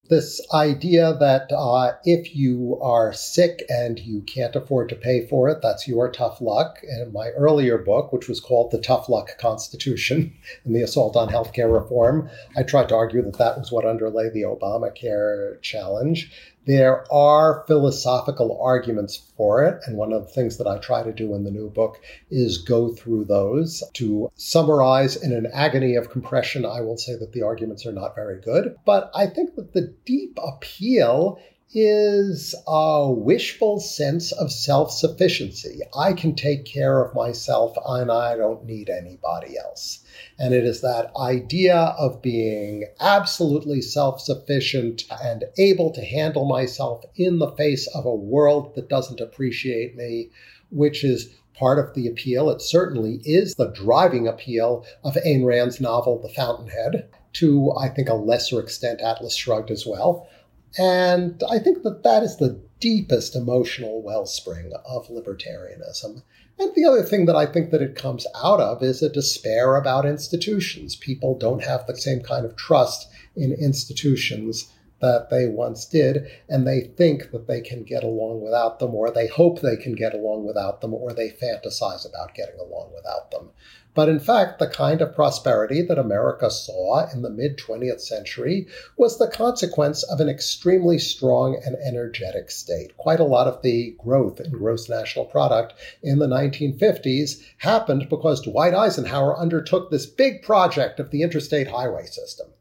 this 0.08 0.40
idea 0.52 1.16
that 1.18 1.50
uh, 1.50 1.92
if 2.04 2.36
you 2.36 2.78
are 2.82 3.12
sick 3.12 3.64
and 3.68 3.98
you 3.98 4.20
can't 4.22 4.54
afford 4.54 4.88
to 4.90 4.94
pay 4.94 5.26
for 5.26 5.48
it, 5.48 5.60
that's 5.62 5.88
your 5.88 6.10
tough 6.10 6.40
luck. 6.40 6.78
In 6.82 7.12
my 7.12 7.30
earlier 7.30 7.78
book, 7.78 8.12
which 8.12 8.28
was 8.28 8.40
called 8.40 8.70
The 8.70 8.80
Tough 8.80 9.08
Luck 9.08 9.38
Constitution 9.38 10.34
and 10.64 10.76
the 10.76 10.82
Assault 10.82 11.16
on 11.16 11.28
Healthcare 11.28 11.72
Reform, 11.72 12.28
I 12.56 12.62
tried 12.62 12.90
to 12.90 12.96
argue 12.96 13.22
that 13.22 13.38
that 13.38 13.58
was 13.58 13.72
what 13.72 13.86
underlay 13.86 14.28
the 14.28 14.42
Obamacare 14.42 15.60
challenge. 15.62 16.30
There 16.66 17.04
are 17.12 17.64
philosophical 17.66 18.58
arguments 18.60 19.16
for 19.36 19.64
it, 19.64 19.82
and 19.86 19.98
one 19.98 20.12
of 20.12 20.22
the 20.22 20.32
things 20.32 20.56
that 20.56 20.66
I 20.66 20.78
try 20.78 21.02
to 21.02 21.12
do 21.12 21.34
in 21.34 21.44
the 21.44 21.50
new 21.50 21.68
book 21.68 22.00
is 22.30 22.58
go 22.58 22.90
through 22.90 23.26
those. 23.26 23.82
To 23.94 24.30
summarize 24.36 25.16
in 25.16 25.32
an 25.32 25.46
agony 25.52 25.94
of 25.94 26.10
compression, 26.10 26.64
I 26.64 26.80
will 26.80 26.96
say 26.96 27.16
that 27.16 27.32
the 27.32 27.42
arguments 27.42 27.84
are 27.84 27.92
not 27.92 28.14
very 28.14 28.40
good, 28.40 28.76
but 28.86 29.10
I 29.14 29.26
think 29.26 29.56
that 29.56 29.74
the 29.74 29.94
deep 30.06 30.38
appeal 30.42 31.38
is 31.74 32.54
a 32.68 33.10
wishful 33.10 33.80
sense 33.80 34.30
of 34.30 34.52
self 34.52 34.92
sufficiency. 34.92 35.80
I 35.96 36.12
can 36.12 36.36
take 36.36 36.64
care 36.64 37.02
of 37.02 37.14
myself 37.14 37.76
and 37.84 38.12
I 38.12 38.36
don't 38.36 38.64
need 38.64 38.88
anybody 38.88 39.58
else. 39.58 40.04
And 40.38 40.54
it 40.54 40.64
is 40.64 40.80
that 40.82 41.10
idea 41.16 41.76
of 41.98 42.22
being 42.22 42.84
absolutely 43.00 43.82
self 43.82 44.20
sufficient 44.20 45.04
and 45.22 45.44
able 45.58 45.90
to 45.92 46.04
handle 46.04 46.44
myself 46.44 47.04
in 47.16 47.40
the 47.40 47.50
face 47.52 47.88
of 47.88 48.06
a 48.06 48.14
world 48.14 48.74
that 48.76 48.88
doesn't 48.88 49.20
appreciate 49.20 49.96
me, 49.96 50.30
which 50.70 51.02
is 51.02 51.34
part 51.54 51.78
of 51.78 51.94
the 51.94 52.06
appeal. 52.06 52.50
It 52.50 52.62
certainly 52.62 53.20
is 53.24 53.54
the 53.54 53.72
driving 53.72 54.28
appeal 54.28 54.84
of 55.02 55.14
Ayn 55.26 55.44
Rand's 55.44 55.80
novel, 55.80 56.20
The 56.20 56.28
Fountainhead, 56.28 57.08
to, 57.34 57.72
I 57.76 57.88
think, 57.88 58.08
a 58.08 58.14
lesser 58.14 58.60
extent, 58.60 59.00
Atlas 59.00 59.34
Shrugged 59.34 59.70
as 59.70 59.84
well. 59.86 60.28
And 60.76 61.42
I 61.48 61.58
think 61.58 61.82
that 61.82 62.02
that 62.02 62.22
is 62.22 62.36
the 62.36 62.60
deepest 62.80 63.36
emotional 63.36 64.02
wellspring 64.02 64.72
of 64.84 65.08
libertarianism. 65.08 66.22
And 66.58 66.74
the 66.74 66.84
other 66.84 67.02
thing 67.02 67.26
that 67.26 67.36
I 67.36 67.46
think 67.46 67.70
that 67.70 67.82
it 67.82 67.96
comes 67.96 68.26
out 68.34 68.60
of 68.60 68.82
is 68.82 69.02
a 69.02 69.08
despair 69.08 69.76
about 69.76 70.06
institutions. 70.06 70.96
People 70.96 71.36
don't 71.36 71.64
have 71.64 71.86
the 71.86 71.96
same 71.96 72.20
kind 72.20 72.44
of 72.44 72.56
trust 72.56 73.08
in 73.36 73.52
institutions 73.52 74.72
that 75.04 75.28
they 75.28 75.46
once 75.46 75.84
did, 75.84 76.26
and 76.48 76.66
they 76.66 76.80
think 76.80 77.30
that 77.30 77.46
they 77.46 77.60
can 77.60 77.82
get 77.82 78.02
along 78.02 78.40
without 78.40 78.78
them, 78.78 78.94
or 78.94 79.10
they 79.10 79.26
hope 79.26 79.60
they 79.60 79.76
can 79.76 79.94
get 79.94 80.14
along 80.14 80.46
without 80.46 80.80
them, 80.80 80.94
or 80.94 81.12
they 81.12 81.28
fantasize 81.28 82.08
about 82.08 82.34
getting 82.34 82.58
along 82.58 82.90
without 82.94 83.30
them. 83.30 83.50
But 83.92 84.08
in 84.08 84.18
fact, 84.18 84.58
the 84.58 84.66
kind 84.66 85.02
of 85.02 85.14
prosperity 85.14 85.82
that 85.82 85.98
America 85.98 86.50
saw 86.50 87.06
in 87.12 87.20
the 87.20 87.28
mid 87.28 87.58
20th 87.58 88.00
century 88.00 88.66
was 88.96 89.18
the 89.18 89.28
consequence 89.28 90.02
of 90.04 90.20
an 90.20 90.28
extremely 90.30 90.98
strong 90.98 91.60
and 91.62 91.76
energetic 91.76 92.50
state. 92.50 92.96
Quite 92.96 93.20
a 93.20 93.24
lot 93.24 93.46
of 93.46 93.60
the 93.60 93.94
growth 94.02 94.40
in 94.40 94.52
gross 94.52 94.88
national 94.88 95.26
product 95.26 95.74
in 96.02 96.18
the 96.18 96.26
1950s 96.26 97.42
happened 97.58 98.08
because 98.08 98.40
Dwight 98.40 98.72
Eisenhower 98.72 99.38
undertook 99.38 99.90
this 99.90 100.06
big 100.06 100.40
project 100.40 100.98
of 100.98 101.10
the 101.10 101.20
interstate 101.20 101.68
highway 101.68 102.06
system. 102.06 102.53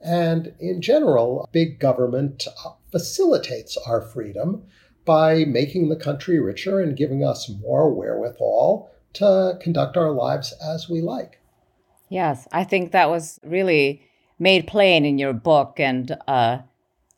And 0.00 0.54
in 0.60 0.82
general, 0.82 1.48
big 1.52 1.78
government 1.78 2.46
facilitates 2.90 3.76
our 3.86 4.00
freedom 4.00 4.64
by 5.04 5.44
making 5.44 5.88
the 5.88 5.96
country 5.96 6.38
richer 6.38 6.80
and 6.80 6.96
giving 6.96 7.24
us 7.24 7.48
more 7.60 7.92
wherewithal 7.92 8.90
to 9.14 9.58
conduct 9.60 9.96
our 9.96 10.10
lives 10.10 10.52
as 10.62 10.88
we 10.88 11.00
like. 11.00 11.40
Yes, 12.08 12.46
I 12.52 12.64
think 12.64 12.92
that 12.92 13.08
was 13.08 13.40
really 13.42 14.02
made 14.38 14.66
plain 14.66 15.04
in 15.04 15.18
your 15.18 15.32
book. 15.32 15.80
And, 15.80 16.16
uh, 16.28 16.58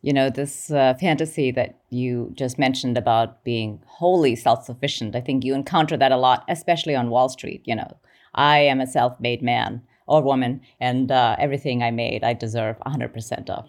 you 0.02 0.12
know, 0.12 0.30
this 0.30 0.70
uh, 0.70 0.94
fantasy 1.00 1.50
that 1.50 1.80
you 1.90 2.32
just 2.34 2.58
mentioned 2.58 2.96
about 2.96 3.42
being 3.44 3.82
wholly 3.86 4.36
self 4.36 4.64
sufficient, 4.64 5.16
I 5.16 5.20
think 5.20 5.44
you 5.44 5.54
encounter 5.54 5.96
that 5.96 6.12
a 6.12 6.16
lot, 6.16 6.44
especially 6.48 6.94
on 6.94 7.10
Wall 7.10 7.28
Street. 7.28 7.62
You 7.64 7.76
know, 7.76 7.96
I 8.34 8.58
am 8.58 8.80
a 8.80 8.86
self 8.86 9.18
made 9.18 9.42
man 9.42 9.82
or 10.08 10.22
woman, 10.22 10.60
and 10.80 11.12
uh, 11.12 11.36
everything 11.38 11.82
I 11.82 11.90
made, 11.90 12.24
I 12.24 12.32
deserve 12.32 12.76
100% 12.86 13.50
of. 13.50 13.66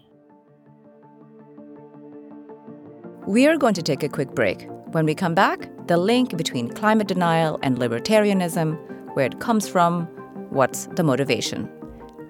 We 3.27 3.46
are 3.46 3.58
going 3.58 3.75
to 3.75 3.84
take 3.84 4.01
a 4.01 4.10
quick 4.10 4.34
break. 4.34 4.67
When 4.91 5.05
we 5.05 5.13
come 5.13 5.36
back, 5.36 5.69
the 5.88 5.98
link 5.98 6.36
between 6.36 6.69
climate 6.69 7.08
denial 7.08 7.60
and 7.62 7.77
libertarianism, 7.77 8.77
where 9.15 9.25
it 9.25 9.39
comes 9.39 9.67
from, 9.67 10.05
what's 10.50 10.88
the 10.96 11.03
motivation. 11.03 11.69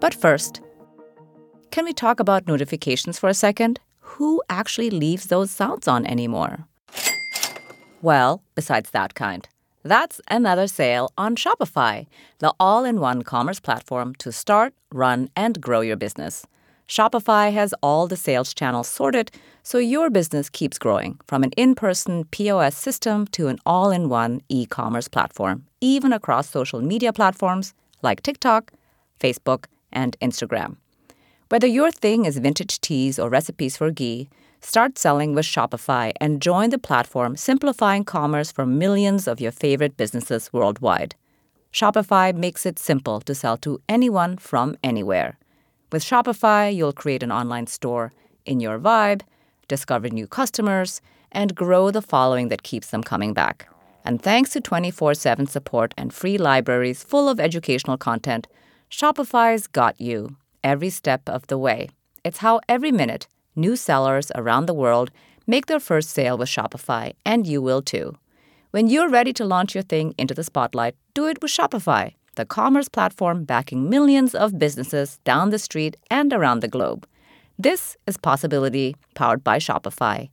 But 0.02 0.14
first, 0.14 0.62
can 1.72 1.86
we 1.86 1.94
talk 1.94 2.20
about 2.20 2.48
notifications 2.48 3.20
for 3.20 3.30
a 3.30 3.34
second? 3.34 3.80
Who 4.00 4.42
actually 4.50 4.90
leaves 4.90 5.28
those 5.28 5.52
sounds 5.52 5.88
on 5.88 6.06
anymore? 6.06 6.66
Well, 8.02 8.44
besides 8.56 8.90
that 8.92 9.14
kind. 9.14 9.48
That's 9.84 10.20
another 10.30 10.68
sale 10.68 11.14
on 11.18 11.36
Shopify, 11.38 12.08
the 12.40 12.54
all 12.60 12.84
in 12.84 13.00
one 13.00 13.22
commerce 13.22 13.60
platform 13.62 14.14
to 14.16 14.32
start, 14.32 14.74
run, 14.92 15.30
and 15.36 15.62
grow 15.62 15.80
your 15.82 15.96
business. 15.96 16.46
Shopify 16.88 17.54
has 17.54 17.74
all 17.82 18.08
the 18.08 18.18
sales 18.18 18.54
channels 18.54 18.90
sorted 18.90 19.32
so 19.64 19.78
your 19.78 20.10
business 20.10 20.50
keeps 20.50 20.80
growing 20.80 21.20
from 21.28 21.44
an 21.44 21.52
in 21.52 21.76
person 21.76 22.26
POS 22.26 22.76
system 22.76 23.28
to 23.28 23.48
an 23.48 23.60
all 23.66 23.92
in 23.92 24.10
one 24.10 24.42
e 24.50 24.66
commerce 24.66 25.08
platform, 25.08 25.66
even 25.80 26.12
across 26.12 26.50
social 26.50 26.82
media 26.82 27.14
platforms 27.14 27.74
like 28.02 28.24
TikTok, 28.24 28.74
Facebook, 29.20 29.66
and 29.92 30.18
Instagram. 30.22 30.78
Whether 31.50 31.68
your 31.68 31.92
thing 31.92 32.26
is 32.26 32.38
vintage 32.38 32.82
teas 32.82 33.18
or 33.18 33.30
recipes 33.30 33.78
for 33.78 33.92
ghee, 33.92 34.30
start 34.62 34.98
selling 34.98 35.34
with 35.36 35.46
Shopify 35.46 36.12
and 36.20 36.42
join 36.42 36.70
the 36.70 36.78
platform 36.78 37.36
simplifying 37.36 38.04
commerce 38.04 38.52
for 38.52 38.66
millions 38.66 39.28
of 39.28 39.40
your 39.40 39.52
favorite 39.52 39.98
businesses 39.98 40.52
worldwide. 40.52 41.16
Shopify 41.72 42.34
makes 42.36 42.66
it 42.66 42.80
simple 42.80 43.22
to 43.22 43.36
sell 43.36 43.58
to 43.58 43.80
anyone 43.88 44.38
from 44.38 44.76
anywhere. 44.84 45.38
With 45.92 46.04
Shopify, 46.04 46.76
you'll 46.76 46.94
create 46.94 47.24
an 47.24 47.32
online 47.32 47.68
store 47.68 48.12
in 48.46 48.60
your 48.60 48.80
vibe, 48.80 49.22
discover 49.68 50.10
new 50.10 50.28
customers, 50.28 51.02
and 51.32 51.56
grow 51.56 51.92
the 51.92 52.02
following 52.02 52.50
that 52.50 52.64
keeps 52.64 52.90
them 52.90 53.04
coming 53.04 53.34
back. 53.34 53.68
And 54.04 54.22
thanks 54.22 54.52
to 54.52 54.62
24 54.62 55.14
7 55.14 55.48
support 55.48 55.94
and 55.98 56.14
free 56.14 56.38
libraries 56.38 57.04
full 57.04 57.30
of 57.30 57.40
educational 57.40 57.98
content, 57.98 58.48
Shopify's 58.90 59.68
got 59.68 60.00
you 60.02 60.36
every 60.64 60.90
step 60.90 61.22
of 61.28 61.46
the 61.48 61.58
way. 61.58 61.90
It's 62.24 62.40
how 62.40 62.62
every 62.68 62.92
minute 62.92 63.28
new 63.60 63.76
sellers 63.76 64.32
around 64.36 64.66
the 64.66 64.74
world 64.74 65.12
make 65.46 65.66
their 65.66 65.80
first 65.80 66.10
sale 66.10 66.38
with 66.38 66.50
Shopify, 66.50 67.14
and 67.26 67.46
you 67.46 67.62
will 67.62 67.82
too. 67.82 68.16
When 68.72 68.88
you're 68.88 69.10
ready 69.10 69.34
to 69.34 69.46
launch 69.46 69.74
your 69.74 69.84
thing 69.84 70.14
into 70.18 70.34
the 70.34 70.44
spotlight, 70.44 70.96
do 71.14 71.26
it 71.26 71.42
with 71.42 71.52
Shopify, 71.52 72.14
the 72.36 72.46
commerce 72.46 72.88
platform 72.88 73.44
backing 73.44 73.90
millions 73.90 74.36
of 74.36 74.60
businesses 74.60 75.18
down 75.24 75.50
the 75.50 75.60
street 75.60 75.98
and 76.10 76.32
around 76.32 76.60
the 76.60 76.68
globe. 76.68 77.08
This 77.58 77.98
is 78.08 78.16
Possibility 78.18 78.96
powered 79.16 79.44
by 79.44 79.58
Shopify. 79.58 80.30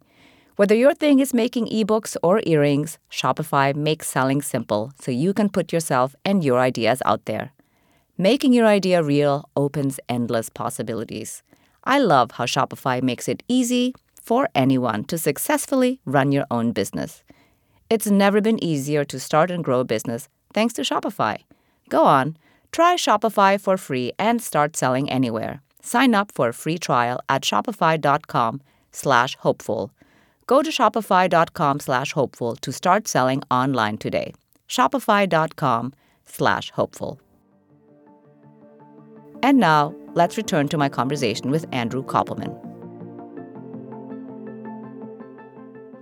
Whether 0.56 0.75
your 0.75 0.95
thing 0.95 1.18
is 1.18 1.35
making 1.35 1.66
ebooks 1.66 2.16
or 2.23 2.40
earrings, 2.47 2.99
Shopify 3.11 3.75
makes 3.75 4.09
selling 4.09 4.40
simple 4.42 4.92
so 5.00 5.11
you 5.11 5.35
can 5.35 5.49
put 5.49 5.73
yourself 5.73 6.14
and 6.25 6.45
your 6.45 6.61
ideas 6.61 7.02
out 7.04 7.25
there. 7.25 7.52
Making 8.16 8.52
your 8.52 8.66
idea 8.66 9.02
real 9.02 9.49
opens 9.56 9.99
endless 10.09 10.49
possibilities. 10.49 11.42
I 11.87 11.99
love 12.00 12.33
how 12.33 12.47
Shopify 12.47 13.00
makes 13.00 13.28
it 13.28 13.43
easy 13.49 13.95
for 14.21 14.49
anyone 14.55 15.05
to 15.05 15.16
successfully 15.16 16.00
run 16.05 16.33
your 16.33 16.45
own 16.50 16.73
business. 16.73 17.23
It's 17.88 18.11
never 18.11 18.40
been 18.40 18.62
easier 18.62 19.05
to 19.05 19.21
start 19.21 19.50
and 19.52 19.62
grow 19.62 19.81
a 19.81 19.85
business 19.85 20.28
thanks 20.52 20.75
to 20.75 20.83
Shopify. 20.83 21.37
Go 21.88 22.05
on, 22.05 22.37
try 22.73 22.97
Shopify 22.97 23.61
for 23.61 23.76
free 23.76 24.12
and 24.19 24.43
start 24.43 24.76
selling 24.76 25.09
anywhere. 25.09 25.62
Sign 25.81 26.14
up 26.14 26.33
for 26.33 26.49
a 26.49 26.52
free 26.52 26.78
trial 26.78 27.21
at 27.28 27.43
shopify.com 27.43 28.61
slash 28.90 29.37
hopeful. 29.37 29.93
Go 30.47 30.62
to 30.62 30.71
shopify.com 30.71 31.81
slash 31.81 32.12
hopeful 32.12 32.57
to 32.57 32.73
start 32.73 33.07
selling 33.07 33.43
online 33.50 33.99
today. 33.99 34.33
Shopify.com 34.69 35.93
slash 36.25 36.71
hopeful. 36.73 37.21
And 39.43 39.59
now, 39.59 39.95
let's 40.16 40.38
return 40.38 40.66
to 40.66 40.78
my 40.78 40.88
conversation 40.88 41.50
with 41.50 41.66
Andrew 41.73 42.02
Koppelman. 42.02 42.58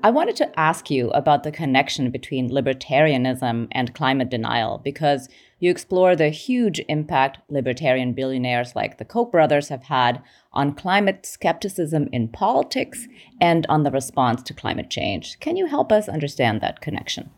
I 0.04 0.11
wanted 0.11 0.37
to 0.37 0.61
ask 0.61 0.88
you 0.88 1.11
about 1.11 1.42
the 1.42 1.50
connection 1.50 2.11
between 2.11 2.50
libertarianism 2.50 3.68
and 3.73 3.94
climate 3.94 4.28
denial 4.30 4.80
because 4.85 5.28
you 5.59 5.71
explore 5.71 6.14
the 6.14 6.28
huge 6.28 6.80
impact 6.88 7.38
libertarian 7.49 8.12
billionaires 8.12 8.76
like 8.76 8.99
the 8.99 9.04
Koch 9.04 9.33
brothers 9.33 9.68
have 9.71 9.85
had 9.85 10.23
on 10.52 10.75
climate 10.75 11.26
skepticism 11.26 12.09
in 12.12 12.28
politics 12.28 13.09
and 13.40 13.66
on 13.68 13.83
the 13.83 13.90
response 13.90 14.42
to 14.44 14.54
climate 14.54 14.90
change. 14.90 15.40
Can 15.40 15.56
you 15.56 15.66
help 15.66 15.90
us 15.90 16.09
understand 16.09 16.61
that 16.61 16.80
connection? 16.80 17.30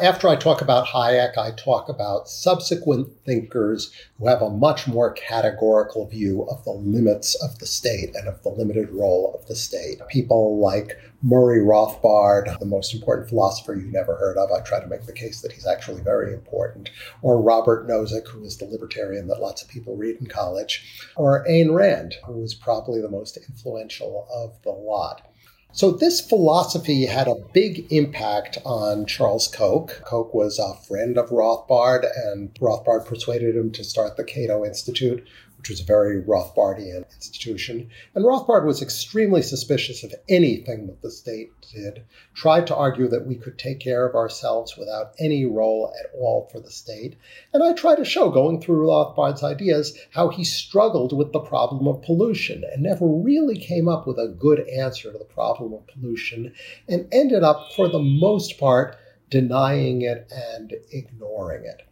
After 0.00 0.26
I 0.26 0.34
talk 0.34 0.60
about 0.60 0.88
Hayek, 0.88 1.38
I 1.38 1.52
talk 1.52 1.88
about 1.88 2.28
subsequent 2.28 3.08
thinkers 3.24 3.92
who 4.18 4.26
have 4.26 4.42
a 4.42 4.50
much 4.50 4.88
more 4.88 5.12
categorical 5.12 6.08
view 6.08 6.42
of 6.50 6.64
the 6.64 6.72
limits 6.72 7.36
of 7.36 7.60
the 7.60 7.66
state 7.66 8.12
and 8.16 8.26
of 8.26 8.42
the 8.42 8.48
limited 8.48 8.90
role 8.90 9.32
of 9.38 9.46
the 9.46 9.54
state. 9.54 10.00
People 10.08 10.58
like 10.58 10.98
Murray 11.22 11.60
Rothbard, 11.60 12.58
the 12.58 12.66
most 12.66 12.92
important 12.92 13.28
philosopher 13.28 13.76
you 13.76 13.86
never 13.86 14.16
heard 14.16 14.36
of. 14.36 14.50
I 14.50 14.62
try 14.62 14.80
to 14.80 14.86
make 14.88 15.06
the 15.06 15.12
case 15.12 15.40
that 15.42 15.52
he's 15.52 15.66
actually 15.66 16.02
very 16.02 16.34
important. 16.34 16.90
Or 17.22 17.40
Robert 17.40 17.86
Nozick, 17.88 18.26
who 18.26 18.42
is 18.42 18.58
the 18.58 18.64
libertarian 18.64 19.28
that 19.28 19.40
lots 19.40 19.62
of 19.62 19.68
people 19.68 19.96
read 19.96 20.16
in 20.16 20.26
college. 20.26 21.06
Or 21.14 21.46
Ayn 21.46 21.72
Rand, 21.72 22.16
who 22.24 22.32
was 22.32 22.54
probably 22.54 23.00
the 23.00 23.08
most 23.08 23.36
influential 23.36 24.26
of 24.28 24.60
the 24.62 24.70
lot. 24.70 25.30
So 25.76 25.90
this 25.90 26.20
philosophy 26.20 27.06
had 27.06 27.26
a 27.26 27.34
big 27.52 27.92
impact 27.92 28.58
on 28.64 29.06
Charles 29.06 29.48
Koch. 29.48 30.00
Koch 30.04 30.32
was 30.32 30.60
a 30.60 30.76
friend 30.86 31.18
of 31.18 31.30
Rothbard, 31.30 32.06
and 32.14 32.54
Rothbard 32.60 33.04
persuaded 33.06 33.56
him 33.56 33.72
to 33.72 33.82
start 33.82 34.16
the 34.16 34.22
Cato 34.22 34.64
Institute, 34.64 35.26
which 35.64 35.70
was 35.70 35.80
a 35.80 35.84
very 35.84 36.20
Rothbardian 36.20 37.10
institution. 37.16 37.88
And 38.14 38.22
Rothbard 38.22 38.66
was 38.66 38.82
extremely 38.82 39.40
suspicious 39.40 40.04
of 40.04 40.12
anything 40.28 40.88
that 40.88 41.00
the 41.00 41.10
state 41.10 41.52
did, 41.72 42.04
tried 42.34 42.66
to 42.66 42.76
argue 42.76 43.08
that 43.08 43.26
we 43.26 43.36
could 43.36 43.58
take 43.58 43.80
care 43.80 44.06
of 44.06 44.14
ourselves 44.14 44.76
without 44.76 45.14
any 45.18 45.46
role 45.46 45.90
at 45.98 46.10
all 46.20 46.50
for 46.52 46.60
the 46.60 46.70
state. 46.70 47.16
And 47.54 47.62
I 47.62 47.72
try 47.72 47.96
to 47.96 48.04
show, 48.04 48.28
going 48.28 48.60
through 48.60 48.86
Rothbard's 48.86 49.42
ideas, 49.42 49.98
how 50.10 50.28
he 50.28 50.44
struggled 50.44 51.16
with 51.16 51.32
the 51.32 51.40
problem 51.40 51.88
of 51.88 52.02
pollution 52.02 52.62
and 52.70 52.82
never 52.82 53.06
really 53.06 53.56
came 53.56 53.88
up 53.88 54.06
with 54.06 54.18
a 54.18 54.36
good 54.38 54.68
answer 54.68 55.12
to 55.12 55.16
the 55.16 55.24
problem 55.24 55.72
of 55.72 55.86
pollution 55.86 56.52
and 56.90 57.08
ended 57.10 57.42
up, 57.42 57.72
for 57.74 57.88
the 57.88 57.98
most 57.98 58.60
part, 58.60 58.98
denying 59.30 60.02
it 60.02 60.30
and 60.30 60.74
ignoring 60.92 61.64
it. 61.64 61.88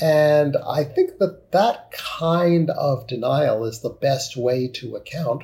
And 0.00 0.56
I 0.56 0.84
think 0.84 1.18
that 1.18 1.52
that 1.52 1.92
kind 1.92 2.70
of 2.70 3.06
denial 3.06 3.64
is 3.64 3.80
the 3.80 3.90
best 3.90 4.36
way 4.36 4.68
to 4.68 4.96
account 4.96 5.42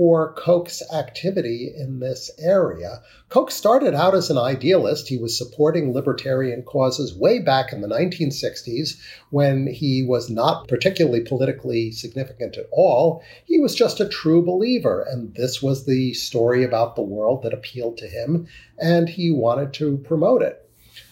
for 0.00 0.32
Koch's 0.32 0.82
activity 0.94 1.70
in 1.76 2.00
this 2.00 2.30
area. 2.38 3.02
Koch 3.28 3.50
started 3.50 3.92
out 3.92 4.14
as 4.14 4.30
an 4.30 4.38
idealist. 4.38 5.08
He 5.08 5.18
was 5.18 5.36
supporting 5.36 5.92
libertarian 5.92 6.62
causes 6.62 7.14
way 7.14 7.38
back 7.40 7.70
in 7.70 7.82
the 7.82 7.88
1960s 7.88 8.98
when 9.28 9.66
he 9.66 10.02
was 10.02 10.30
not 10.30 10.68
particularly 10.68 11.20
politically 11.20 11.90
significant 11.90 12.56
at 12.56 12.68
all. 12.72 13.22
He 13.44 13.58
was 13.58 13.74
just 13.74 14.00
a 14.00 14.08
true 14.08 14.42
believer, 14.42 15.02
and 15.02 15.34
this 15.34 15.60
was 15.60 15.84
the 15.84 16.14
story 16.14 16.64
about 16.64 16.96
the 16.96 17.02
world 17.02 17.42
that 17.42 17.52
appealed 17.52 17.98
to 17.98 18.08
him, 18.08 18.46
and 18.78 19.06
he 19.06 19.30
wanted 19.30 19.74
to 19.74 19.98
promote 19.98 20.40
it. 20.40 20.66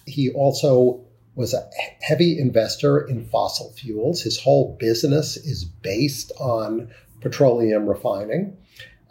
He 0.06 0.30
also 0.30 1.04
was 1.38 1.54
a 1.54 1.70
heavy 2.00 2.36
investor 2.36 2.98
in 2.98 3.24
fossil 3.24 3.70
fuels. 3.70 4.22
His 4.22 4.40
whole 4.40 4.76
business 4.80 5.36
is 5.36 5.64
based 5.64 6.32
on 6.40 6.90
petroleum 7.20 7.88
refining. 7.88 8.56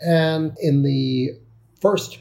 And 0.05 0.53
in 0.59 0.83
the 0.83 1.39
first 1.79 2.19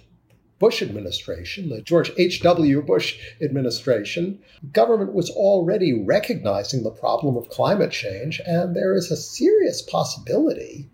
Bush 0.61 0.81
administration, 0.81 1.71
the 1.71 1.83
George 1.83 2.13
H.W. 2.17 2.83
Bush 2.83 3.19
administration, 3.43 4.39
government 4.73 5.13
was 5.13 5.29
already 5.29 5.93
recognizing 5.93 6.85
the 6.85 6.91
problem 6.93 7.37
of 7.37 7.51
climate 7.51 7.91
change, 7.91 8.41
and 8.47 8.77
there 8.77 8.95
is 8.95 9.11
a 9.11 9.17
serious 9.17 9.83
possibility 9.83 10.89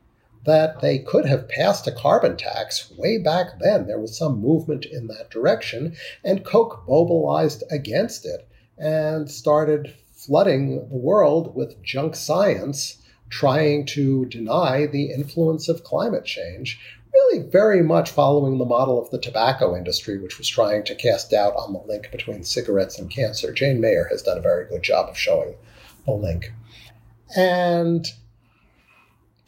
that 0.47 0.81
they 0.81 0.99
could 0.99 1.27
have 1.27 1.51
passed 1.51 1.87
a 1.87 1.93
carbon 1.93 2.39
tax 2.39 2.91
way 2.97 3.19
back 3.19 3.61
then. 3.61 3.87
There 3.87 4.01
was 4.01 4.17
some 4.17 4.41
movement 4.41 4.87
in 4.87 5.07
that 5.09 5.31
direction, 5.31 5.97
and 6.25 6.47
Koch 6.47 6.83
mobilized 6.89 7.63
against 7.71 8.25
it 8.25 8.49
and 8.83 9.31
started 9.31 9.95
flooding 10.13 10.89
the 10.89 10.97
world 10.97 11.55
with 11.55 11.81
junk 11.83 12.17
science, 12.17 13.01
trying 13.31 13.87
to 13.87 14.27
deny 14.27 14.87
the 14.87 15.13
influence 15.13 15.69
of 15.69 15.85
climate 15.85 16.25
change. 16.25 16.81
Really, 17.15 17.49
very 17.49 17.83
much 17.83 18.11
following 18.11 18.59
the 18.59 18.65
model 18.65 19.01
of 19.01 19.11
the 19.11 19.21
tobacco 19.21 19.77
industry, 19.77 20.19
which 20.19 20.39
was 20.39 20.49
trying 20.49 20.83
to 20.85 20.95
cast 20.95 21.31
doubt 21.31 21.55
on 21.57 21.73
the 21.73 21.79
link 21.81 22.11
between 22.11 22.43
cigarettes 22.43 22.99
and 22.99 23.09
cancer. 23.09 23.53
Jane 23.53 23.81
Mayer 23.81 24.09
has 24.11 24.23
done 24.23 24.39
a 24.39 24.43
very 24.43 24.67
good 24.67 24.83
job 24.83 25.09
of 25.09 25.17
showing 25.17 25.55
the 26.05 26.13
link. 26.13 26.53
And 27.37 28.07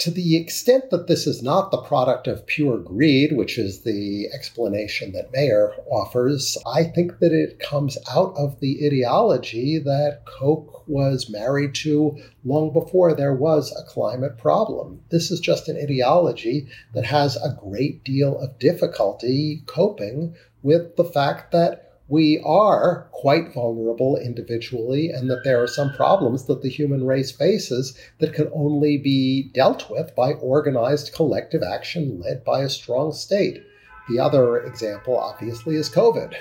to 0.05 0.11
the 0.11 0.37
extent 0.37 0.91
that 0.91 1.07
this 1.07 1.27
is 1.27 1.43
not 1.43 1.71
the 1.71 1.81
product 1.81 2.27
of 2.27 2.47
pure 2.47 2.77
greed, 2.77 3.35
which 3.35 3.57
is 3.57 3.85
the 3.85 4.29
explanation 4.35 5.13
that 5.13 5.33
Mayer 5.33 5.73
offers, 5.91 6.59
I 6.67 6.85
think 6.85 7.21
that 7.21 7.33
it 7.33 7.59
comes 7.59 7.97
out 8.11 8.35
of 8.37 8.61
the 8.61 8.85
ideology 8.85 9.79
that 9.79 10.27
Koch 10.27 10.87
was 10.87 11.31
married 11.31 11.75
to 11.77 12.19
long 12.45 12.71
before 12.71 13.15
there 13.15 13.33
was 13.33 13.73
a 13.73 13.91
climate 13.91 14.37
problem. 14.37 15.01
This 15.09 15.31
is 15.31 15.41
just 15.41 15.71
an 15.71 15.79
ideology 15.79 16.69
that 16.93 17.07
has 17.07 17.37
a 17.37 17.59
great 17.59 18.05
deal 18.05 18.39
of 18.39 18.59
difficulty 18.59 19.63
coping 19.65 20.35
with 20.63 20.97
the 20.97 21.05
fact 21.05 21.51
that 21.53 21.84
we 22.09 22.43
are 22.45 23.09
quite 23.13 23.55
vulnerable 23.55 24.17
individually, 24.19 25.11
and 25.11 25.31
that 25.31 25.43
there 25.43 25.63
are 25.63 25.67
some 25.67 25.93
problems 25.95 26.45
that 26.45 26.63
the 26.63 26.69
human 26.69 27.05
race 27.05 27.33
faces 27.33 27.99
that 28.19 28.35
can 28.35 28.51
only 28.55 28.99
be 28.99 29.51
dealt 29.55 29.89
with 29.89 30.15
by 30.15 30.33
organized 30.35 31.15
collective 31.15 31.63
action 31.63 32.21
led 32.21 32.45
by 32.45 32.61
a 32.61 32.69
strong 32.69 33.13
state. 33.13 33.63
The 34.09 34.19
other 34.19 34.59
example, 34.59 35.19
obviously, 35.19 35.77
is 35.77 35.89
COVID, 35.89 36.35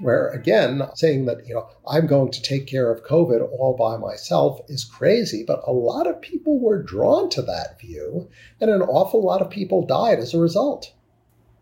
where 0.00 0.30
again, 0.30 0.82
saying 0.96 1.26
that, 1.26 1.46
you 1.46 1.54
know, 1.54 1.68
I'm 1.86 2.08
going 2.08 2.32
to 2.32 2.42
take 2.42 2.66
care 2.66 2.90
of 2.90 3.04
COVID 3.04 3.40
all 3.52 3.76
by 3.78 3.96
myself 3.96 4.62
is 4.68 4.84
crazy, 4.84 5.44
but 5.46 5.62
a 5.64 5.72
lot 5.72 6.08
of 6.08 6.20
people 6.20 6.58
were 6.58 6.82
drawn 6.82 7.30
to 7.30 7.42
that 7.42 7.80
view, 7.80 8.28
and 8.60 8.68
an 8.68 8.82
awful 8.82 9.22
lot 9.24 9.42
of 9.42 9.50
people 9.50 9.86
died 9.86 10.18
as 10.18 10.34
a 10.34 10.40
result. 10.40 10.92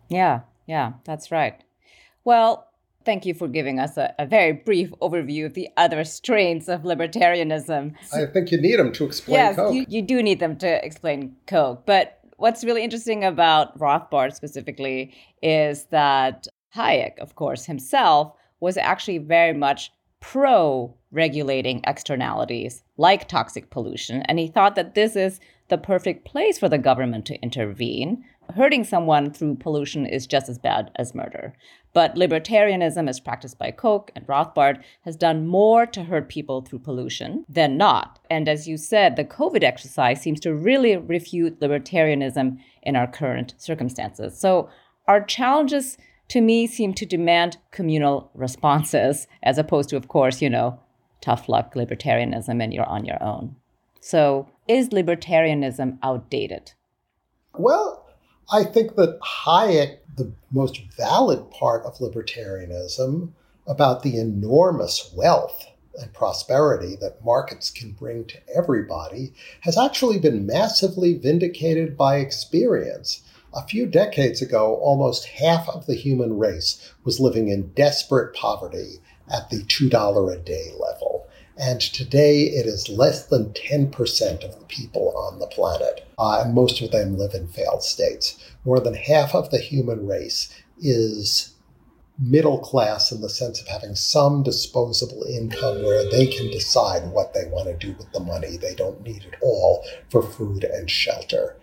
Yeah, 0.08 0.40
yeah, 0.66 0.94
that's 1.04 1.30
right. 1.30 1.62
Well, 2.24 2.71
Thank 3.04 3.26
you 3.26 3.34
for 3.34 3.48
giving 3.48 3.78
us 3.78 3.96
a, 3.96 4.14
a, 4.18 4.26
very 4.26 4.52
brief 4.52 4.90
overview 5.00 5.46
of 5.46 5.54
the 5.54 5.68
other 5.76 6.04
strains 6.04 6.68
of 6.68 6.82
libertarianism. 6.82 7.94
I 8.12 8.26
think 8.26 8.52
you 8.52 8.60
need 8.60 8.78
them 8.78 8.92
to 8.92 9.04
explain 9.04 9.34
yes, 9.34 9.56
Koch. 9.56 9.74
You, 9.74 9.86
you 9.88 10.02
do 10.02 10.22
need 10.22 10.40
them 10.40 10.56
to 10.58 10.84
explain 10.84 11.36
Koch. 11.46 11.82
But 11.84 12.20
what's 12.36 12.64
really 12.64 12.84
interesting 12.84 13.24
about 13.24 13.78
Rothbard 13.78 14.34
specifically 14.34 15.14
is 15.42 15.84
that 15.86 16.46
Hayek, 16.76 17.18
of 17.18 17.34
course, 17.34 17.64
himself 17.64 18.32
was 18.60 18.76
actually 18.76 19.18
very 19.18 19.52
much 19.52 19.92
pro 20.20 20.94
regulating 21.10 21.82
externalities 21.86 22.82
like 22.96 23.28
toxic 23.28 23.70
pollution. 23.70 24.22
And 24.22 24.38
he 24.38 24.48
thought 24.48 24.76
that 24.76 24.94
this 24.94 25.14
is 25.16 25.40
the 25.68 25.78
perfect 25.78 26.24
place 26.24 26.58
for 26.58 26.68
the 26.68 26.78
government 26.78 27.26
to 27.26 27.40
intervene. 27.40 28.24
Hurting 28.54 28.84
someone 28.84 29.32
through 29.32 29.56
pollution 29.56 30.06
is 30.06 30.26
just 30.26 30.48
as 30.48 30.58
bad 30.58 30.90
as 30.96 31.14
murder. 31.14 31.54
But 31.94 32.14
libertarianism, 32.14 33.08
as 33.08 33.20
practiced 33.20 33.58
by 33.58 33.70
Koch 33.70 34.10
and 34.14 34.26
Rothbard, 34.26 34.82
has 35.02 35.16
done 35.16 35.46
more 35.46 35.84
to 35.86 36.04
hurt 36.04 36.28
people 36.28 36.62
through 36.62 36.78
pollution 36.78 37.44
than 37.48 37.76
not. 37.76 38.18
And 38.30 38.48
as 38.48 38.66
you 38.66 38.76
said, 38.76 39.16
the 39.16 39.24
COVID 39.24 39.62
exercise 39.62 40.20
seems 40.20 40.40
to 40.40 40.54
really 40.54 40.96
refute 40.96 41.60
libertarianism 41.60 42.58
in 42.82 42.96
our 42.96 43.06
current 43.06 43.54
circumstances. 43.58 44.38
So 44.38 44.70
our 45.06 45.22
challenges 45.22 45.98
to 46.28 46.40
me 46.40 46.66
seem 46.66 46.94
to 46.94 47.04
demand 47.04 47.58
communal 47.72 48.30
responses, 48.32 49.26
as 49.42 49.58
opposed 49.58 49.90
to, 49.90 49.96
of 49.96 50.08
course, 50.08 50.40
you 50.40 50.48
know, 50.48 50.80
tough 51.20 51.48
luck 51.48 51.74
libertarianism 51.74 52.62
and 52.62 52.72
you're 52.72 52.86
on 52.86 53.04
your 53.04 53.22
own. 53.22 53.56
So, 54.00 54.48
is 54.66 54.88
libertarianism 54.88 55.98
outdated? 56.02 56.72
Well, 57.54 58.01
I 58.50 58.64
think 58.64 58.96
that 58.96 59.20
Hayek, 59.20 59.98
the 60.16 60.32
most 60.50 60.80
valid 60.96 61.50
part 61.50 61.84
of 61.84 61.98
libertarianism 61.98 63.30
about 63.66 64.02
the 64.02 64.18
enormous 64.18 65.12
wealth 65.14 65.66
and 65.98 66.12
prosperity 66.12 66.96
that 66.96 67.24
markets 67.24 67.70
can 67.70 67.92
bring 67.92 68.24
to 68.24 68.38
everybody, 68.54 69.32
has 69.60 69.78
actually 69.78 70.18
been 70.18 70.46
massively 70.46 71.14
vindicated 71.14 71.96
by 71.96 72.16
experience. 72.16 73.22
A 73.54 73.66
few 73.66 73.86
decades 73.86 74.40
ago, 74.40 74.76
almost 74.76 75.26
half 75.26 75.68
of 75.68 75.86
the 75.86 75.94
human 75.94 76.38
race 76.38 76.92
was 77.04 77.20
living 77.20 77.48
in 77.48 77.72
desperate 77.74 78.34
poverty 78.34 79.00
at 79.30 79.50
the 79.50 79.58
$2 79.58 80.32
a 80.32 80.38
day 80.38 80.70
level. 80.78 81.11
And 81.58 81.80
today 81.80 82.42
it 82.42 82.66
is 82.66 82.88
less 82.88 83.26
than 83.26 83.52
10% 83.52 84.44
of 84.44 84.58
the 84.58 84.66
people 84.66 85.12
on 85.16 85.38
the 85.38 85.46
planet. 85.46 86.06
Uh, 86.18 86.42
and 86.44 86.54
most 86.54 86.80
of 86.80 86.90
them 86.90 87.16
live 87.16 87.34
in 87.34 87.46
failed 87.48 87.82
states. 87.82 88.38
More 88.64 88.80
than 88.80 88.94
half 88.94 89.34
of 89.34 89.50
the 89.50 89.58
human 89.58 90.06
race 90.06 90.52
is 90.80 91.54
middle 92.18 92.58
class 92.58 93.10
in 93.10 93.20
the 93.20 93.28
sense 93.28 93.60
of 93.60 93.66
having 93.68 93.94
some 93.94 94.42
disposable 94.42 95.24
income 95.24 95.82
where 95.82 96.08
they 96.10 96.26
can 96.26 96.50
decide 96.50 97.10
what 97.10 97.34
they 97.34 97.46
want 97.46 97.66
to 97.66 97.86
do 97.86 97.94
with 97.98 98.10
the 98.12 98.20
money. 98.20 98.56
They 98.56 98.74
don't 98.74 99.02
need 99.02 99.24
it 99.24 99.34
all 99.40 99.84
for 100.10 100.22
food 100.22 100.64
and 100.64 100.90
shelter. 100.90 101.56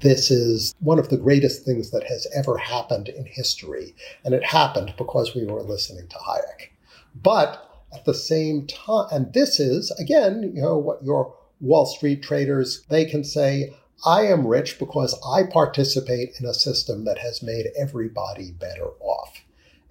This 0.00 0.30
is 0.30 0.74
one 0.80 0.98
of 0.98 1.08
the 1.08 1.16
greatest 1.16 1.64
things 1.64 1.90
that 1.90 2.04
has 2.04 2.26
ever 2.34 2.58
happened 2.58 3.08
in 3.08 3.24
history. 3.24 3.94
And 4.24 4.34
it 4.34 4.44
happened 4.44 4.94
because 4.98 5.34
we 5.34 5.46
were 5.46 5.62
listening 5.62 6.08
to 6.08 6.16
Hayek. 6.16 6.70
But 7.14 7.75
at 7.92 8.04
the 8.04 8.14
same 8.14 8.66
time, 8.66 9.08
and 9.10 9.32
this 9.32 9.58
is, 9.60 9.90
again, 9.92 10.52
you 10.54 10.62
know, 10.62 10.76
what 10.76 11.02
your 11.02 11.34
Wall 11.60 11.86
Street 11.86 12.22
traders, 12.22 12.84
they 12.88 13.04
can 13.04 13.24
say, 13.24 13.72
I 14.04 14.26
am 14.26 14.46
rich 14.46 14.78
because 14.78 15.18
I 15.26 15.44
participate 15.44 16.38
in 16.38 16.46
a 16.46 16.52
system 16.52 17.04
that 17.06 17.18
has 17.18 17.42
made 17.42 17.66
everybody 17.78 18.52
better 18.52 18.88
off. 19.00 19.40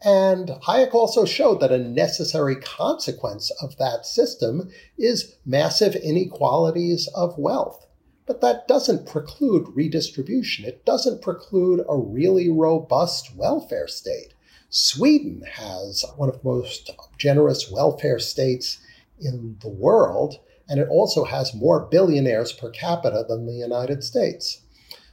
And 0.04 0.50
Hayek 0.68 0.94
also 0.94 1.26
showed 1.26 1.60
that 1.62 1.72
a 1.72 1.80
necessary 1.80 2.56
consequence 2.58 3.50
of 3.60 3.78
that 3.78 4.06
system 4.06 4.70
is 5.00 5.36
massive 5.44 5.96
inequalities 5.96 7.08
of 7.16 7.40
wealth. 7.40 7.88
But 8.28 8.42
that 8.42 8.68
doesn't 8.68 9.08
preclude 9.08 9.76
redistribution. 9.76 10.66
It 10.66 10.86
doesn't 10.86 11.24
preclude 11.24 11.84
a 11.90 11.98
really 11.98 12.50
robust 12.50 13.36
welfare 13.36 13.88
state. 13.88 14.35
Sweden 14.78 15.42
has 15.54 16.04
one 16.18 16.28
of 16.28 16.42
the 16.42 16.50
most 16.50 16.92
generous 17.18 17.72
welfare 17.72 18.20
states 18.20 18.80
in 19.22 19.56
the 19.62 19.70
world, 19.70 20.40
and 20.68 20.82
it 20.82 20.90
also 20.90 21.24
has 21.24 21.56
more 21.56 21.86
billionaires 21.86 22.52
per 22.52 22.70
capita 22.72 23.24
than 23.26 23.46
the 23.46 23.54
United 23.54 24.04
States. 24.04 24.64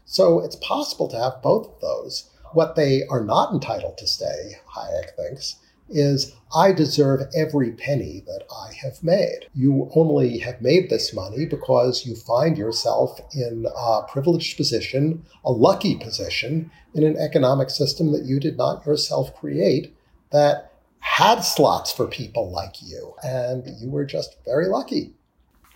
So 0.04 0.40
it's 0.40 0.56
possible 0.56 1.06
to 1.06 1.16
have 1.16 1.42
both 1.44 1.68
of 1.68 1.80
those. 1.80 2.28
What 2.54 2.74
they 2.74 3.06
are 3.06 3.22
not 3.22 3.52
entitled 3.52 3.98
to 3.98 4.06
stay, 4.08 4.56
Hayek 4.74 5.14
thinks, 5.14 5.54
is 5.92 6.34
I 6.54 6.72
deserve 6.72 7.22
every 7.34 7.72
penny 7.72 8.22
that 8.26 8.44
I 8.50 8.72
have 8.82 9.02
made. 9.02 9.46
You 9.54 9.90
only 9.94 10.38
have 10.38 10.60
made 10.60 10.90
this 10.90 11.14
money 11.14 11.46
because 11.46 12.04
you 12.04 12.14
find 12.14 12.58
yourself 12.58 13.20
in 13.34 13.66
a 13.74 14.02
privileged 14.08 14.56
position, 14.56 15.24
a 15.44 15.52
lucky 15.52 15.96
position, 15.96 16.70
in 16.94 17.04
an 17.04 17.16
economic 17.16 17.70
system 17.70 18.12
that 18.12 18.24
you 18.24 18.38
did 18.38 18.58
not 18.58 18.84
yourself 18.84 19.34
create 19.34 19.94
that 20.30 20.72
had 20.98 21.40
slots 21.40 21.92
for 21.92 22.06
people 22.06 22.50
like 22.50 22.82
you. 22.82 23.14
And 23.24 23.66
you 23.80 23.90
were 23.90 24.04
just 24.04 24.36
very 24.44 24.68
lucky. 24.68 25.14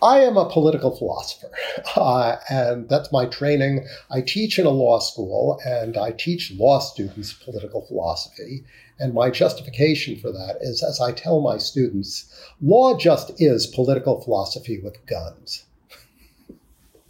I 0.01 0.19
am 0.19 0.37
a 0.37 0.49
political 0.49 0.95
philosopher, 0.95 1.49
uh, 1.95 2.37
and 2.49 2.87
that's 2.87 3.11
my 3.11 3.25
training. 3.25 3.87
I 4.11 4.21
teach 4.21 4.59
in 4.59 4.65
a 4.65 4.71
law 4.71 4.99
school, 4.99 5.59
and 5.65 5.97
I 5.97 6.11
teach 6.11 6.51
law 6.51 6.79
students 6.79 7.33
political 7.33 7.81
philosophy. 7.81 8.63
And 8.99 9.13
my 9.13 9.29
justification 9.29 10.19
for 10.19 10.31
that 10.31 10.57
is, 10.61 10.83
as 10.83 10.99
I 10.99 11.11
tell 11.11 11.41
my 11.41 11.57
students, 11.57 12.31
law 12.61 12.97
just 12.97 13.41
is 13.41 13.67
political 13.67 14.21
philosophy 14.21 14.79
with 14.79 15.05
guns. 15.05 15.65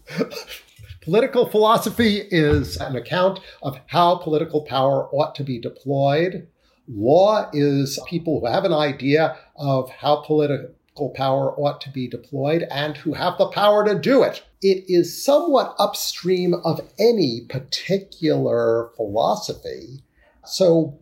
political 1.01 1.49
philosophy 1.49 2.23
is 2.29 2.77
an 2.77 2.95
account 2.95 3.39
of 3.61 3.79
how 3.87 4.15
political 4.15 4.61
power 4.61 5.07
ought 5.13 5.35
to 5.35 5.43
be 5.43 5.59
deployed. 5.59 6.47
Law 6.89 7.49
is 7.53 7.99
people 8.07 8.39
who 8.39 8.47
have 8.47 8.65
an 8.65 8.73
idea 8.73 9.37
of 9.57 9.89
how 9.89 10.17
political 10.97 11.15
power 11.15 11.53
ought 11.59 11.79
to 11.81 11.89
be 11.91 12.07
deployed 12.07 12.63
and 12.71 12.97
who 12.97 13.13
have 13.13 13.37
the 13.37 13.47
power 13.47 13.85
to 13.85 13.97
do 13.97 14.23
it. 14.23 14.43
It 14.61 14.85
is 14.87 15.23
somewhat 15.23 15.75
upstream 15.77 16.55
of 16.65 16.81
any 16.97 17.41
particular 17.47 18.91
philosophy. 18.95 20.03
So, 20.45 20.99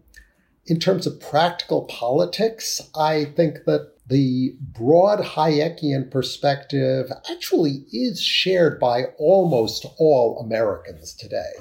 in 0.65 0.79
terms 0.79 1.07
of 1.07 1.21
practical 1.21 1.83
politics, 1.85 2.81
I 2.95 3.25
think 3.35 3.65
that 3.65 3.91
the 4.07 4.55
broad 4.59 5.19
Hayekian 5.19 6.11
perspective 6.11 7.11
actually 7.31 7.85
is 7.91 8.21
shared 8.21 8.79
by 8.79 9.05
almost 9.17 9.85
all 9.97 10.39
Americans 10.39 11.13
today. 11.13 11.53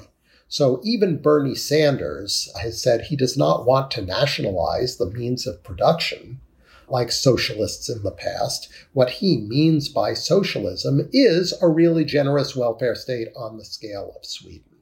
So 0.47 0.81
even 0.83 1.21
Bernie 1.21 1.55
Sanders 1.55 2.51
has 2.61 2.81
said 2.81 3.01
he 3.01 3.15
does 3.15 3.35
not 3.37 3.65
want 3.65 3.91
to 3.91 4.01
nationalize 4.01 4.97
the 4.97 5.09
means 5.09 5.47
of 5.47 5.63
production 5.63 6.39
like 6.89 7.11
socialists 7.11 7.89
in 7.89 8.03
the 8.03 8.11
past. 8.11 8.69
What 8.93 9.09
he 9.09 9.37
means 9.37 9.89
by 9.89 10.13
socialism 10.13 11.09
is 11.11 11.53
a 11.61 11.67
really 11.67 12.05
generous 12.05 12.55
welfare 12.55 12.95
state 12.95 13.29
on 13.35 13.57
the 13.57 13.65
scale 13.65 14.13
of 14.15 14.25
Sweden. 14.25 14.75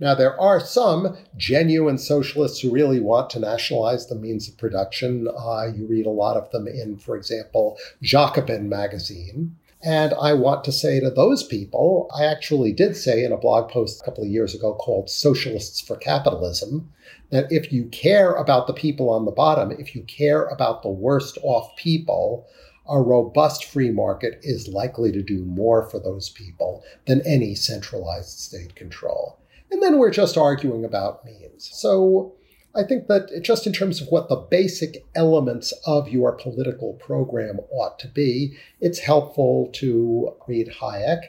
Now, 0.00 0.14
there 0.14 0.40
are 0.40 0.60
some 0.60 1.16
genuine 1.36 1.98
socialists 1.98 2.60
who 2.60 2.70
really 2.70 3.00
want 3.00 3.30
to 3.30 3.40
nationalize 3.40 4.06
the 4.06 4.14
means 4.14 4.48
of 4.48 4.56
production. 4.56 5.26
Uh, 5.26 5.72
you 5.74 5.86
read 5.86 6.06
a 6.06 6.10
lot 6.10 6.36
of 6.36 6.50
them 6.52 6.68
in, 6.68 6.98
for 6.98 7.16
example, 7.16 7.78
Jacobin 8.00 8.68
magazine. 8.68 9.56
And 9.82 10.12
I 10.20 10.32
want 10.32 10.64
to 10.64 10.72
say 10.72 10.98
to 10.98 11.10
those 11.10 11.44
people, 11.44 12.10
I 12.16 12.24
actually 12.24 12.72
did 12.72 12.96
say 12.96 13.22
in 13.24 13.30
a 13.30 13.36
blog 13.36 13.70
post 13.70 14.00
a 14.00 14.04
couple 14.04 14.24
of 14.24 14.30
years 14.30 14.54
ago 14.54 14.74
called 14.74 15.08
Socialists 15.08 15.80
for 15.80 15.96
Capitalism, 15.96 16.92
that 17.30 17.50
if 17.50 17.72
you 17.72 17.84
care 17.86 18.32
about 18.32 18.66
the 18.66 18.72
people 18.72 19.08
on 19.08 19.24
the 19.24 19.30
bottom, 19.30 19.70
if 19.70 19.94
you 19.94 20.02
care 20.02 20.46
about 20.46 20.82
the 20.82 20.88
worst 20.88 21.38
off 21.42 21.76
people, 21.76 22.46
a 22.88 23.00
robust 23.00 23.66
free 23.66 23.90
market 23.90 24.40
is 24.42 24.66
likely 24.66 25.12
to 25.12 25.22
do 25.22 25.44
more 25.44 25.88
for 25.88 26.00
those 26.00 26.30
people 26.30 26.82
than 27.06 27.20
any 27.26 27.54
centralized 27.54 28.38
state 28.38 28.74
control. 28.74 29.38
And 29.70 29.82
then 29.82 29.98
we're 29.98 30.10
just 30.10 30.38
arguing 30.38 30.84
about 30.84 31.24
means. 31.24 31.68
So 31.72 32.34
I 32.78 32.84
think 32.84 33.08
that 33.08 33.42
just 33.42 33.66
in 33.66 33.72
terms 33.72 34.00
of 34.00 34.08
what 34.08 34.28
the 34.28 34.36
basic 34.36 35.04
elements 35.16 35.72
of 35.84 36.08
your 36.08 36.32
political 36.32 36.92
program 36.94 37.58
ought 37.72 37.98
to 37.98 38.08
be, 38.08 38.56
it's 38.80 39.00
helpful 39.00 39.70
to 39.74 40.36
read 40.46 40.68
Hayek. 40.80 41.22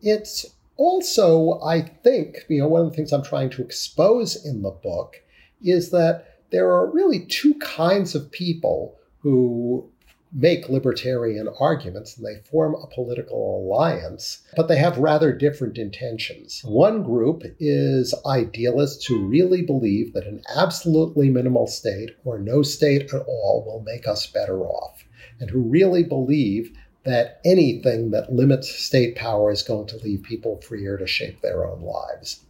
It's 0.00 0.46
also, 0.76 1.60
I 1.60 1.82
think, 1.82 2.38
you 2.48 2.60
know, 2.60 2.68
one 2.68 2.80
of 2.80 2.90
the 2.90 2.96
things 2.96 3.12
I'm 3.12 3.22
trying 3.22 3.50
to 3.50 3.62
expose 3.62 4.44
in 4.46 4.62
the 4.62 4.70
book 4.70 5.16
is 5.62 5.90
that 5.90 6.40
there 6.50 6.70
are 6.70 6.90
really 6.90 7.26
two 7.26 7.54
kinds 7.54 8.14
of 8.14 8.32
people 8.32 8.96
who 9.18 9.90
make 10.34 10.68
libertarian 10.68 11.48
arguments 11.60 12.16
and 12.16 12.26
they 12.26 12.42
form 12.50 12.74
a 12.74 12.88
political 12.88 13.62
alliance, 13.64 14.42
but 14.56 14.66
they 14.66 14.76
have 14.76 14.98
rather 14.98 15.32
different 15.32 15.78
intentions. 15.78 16.60
One 16.64 17.04
group 17.04 17.44
is 17.60 18.12
idealists 18.26 19.06
who 19.06 19.26
really 19.26 19.62
believe 19.62 20.12
that 20.12 20.26
an 20.26 20.42
absolutely 20.56 21.30
minimal 21.30 21.68
state 21.68 22.10
or 22.24 22.40
no 22.40 22.62
state 22.62 23.14
at 23.14 23.22
all 23.28 23.64
will 23.64 23.84
make 23.86 24.08
us 24.08 24.26
better 24.26 24.64
off, 24.64 25.04
and 25.38 25.48
who 25.48 25.60
really 25.60 26.02
believe 26.02 26.76
that 27.04 27.40
anything 27.44 28.10
that 28.10 28.32
limits 28.32 28.68
state 28.68 29.14
power 29.14 29.52
is 29.52 29.62
going 29.62 29.86
to 29.86 29.98
leave 29.98 30.22
people 30.22 30.60
freer 30.62 30.96
to 30.96 31.06
shape 31.06 31.40
their 31.42 31.64
own 31.64 31.80
lives. 31.82 32.44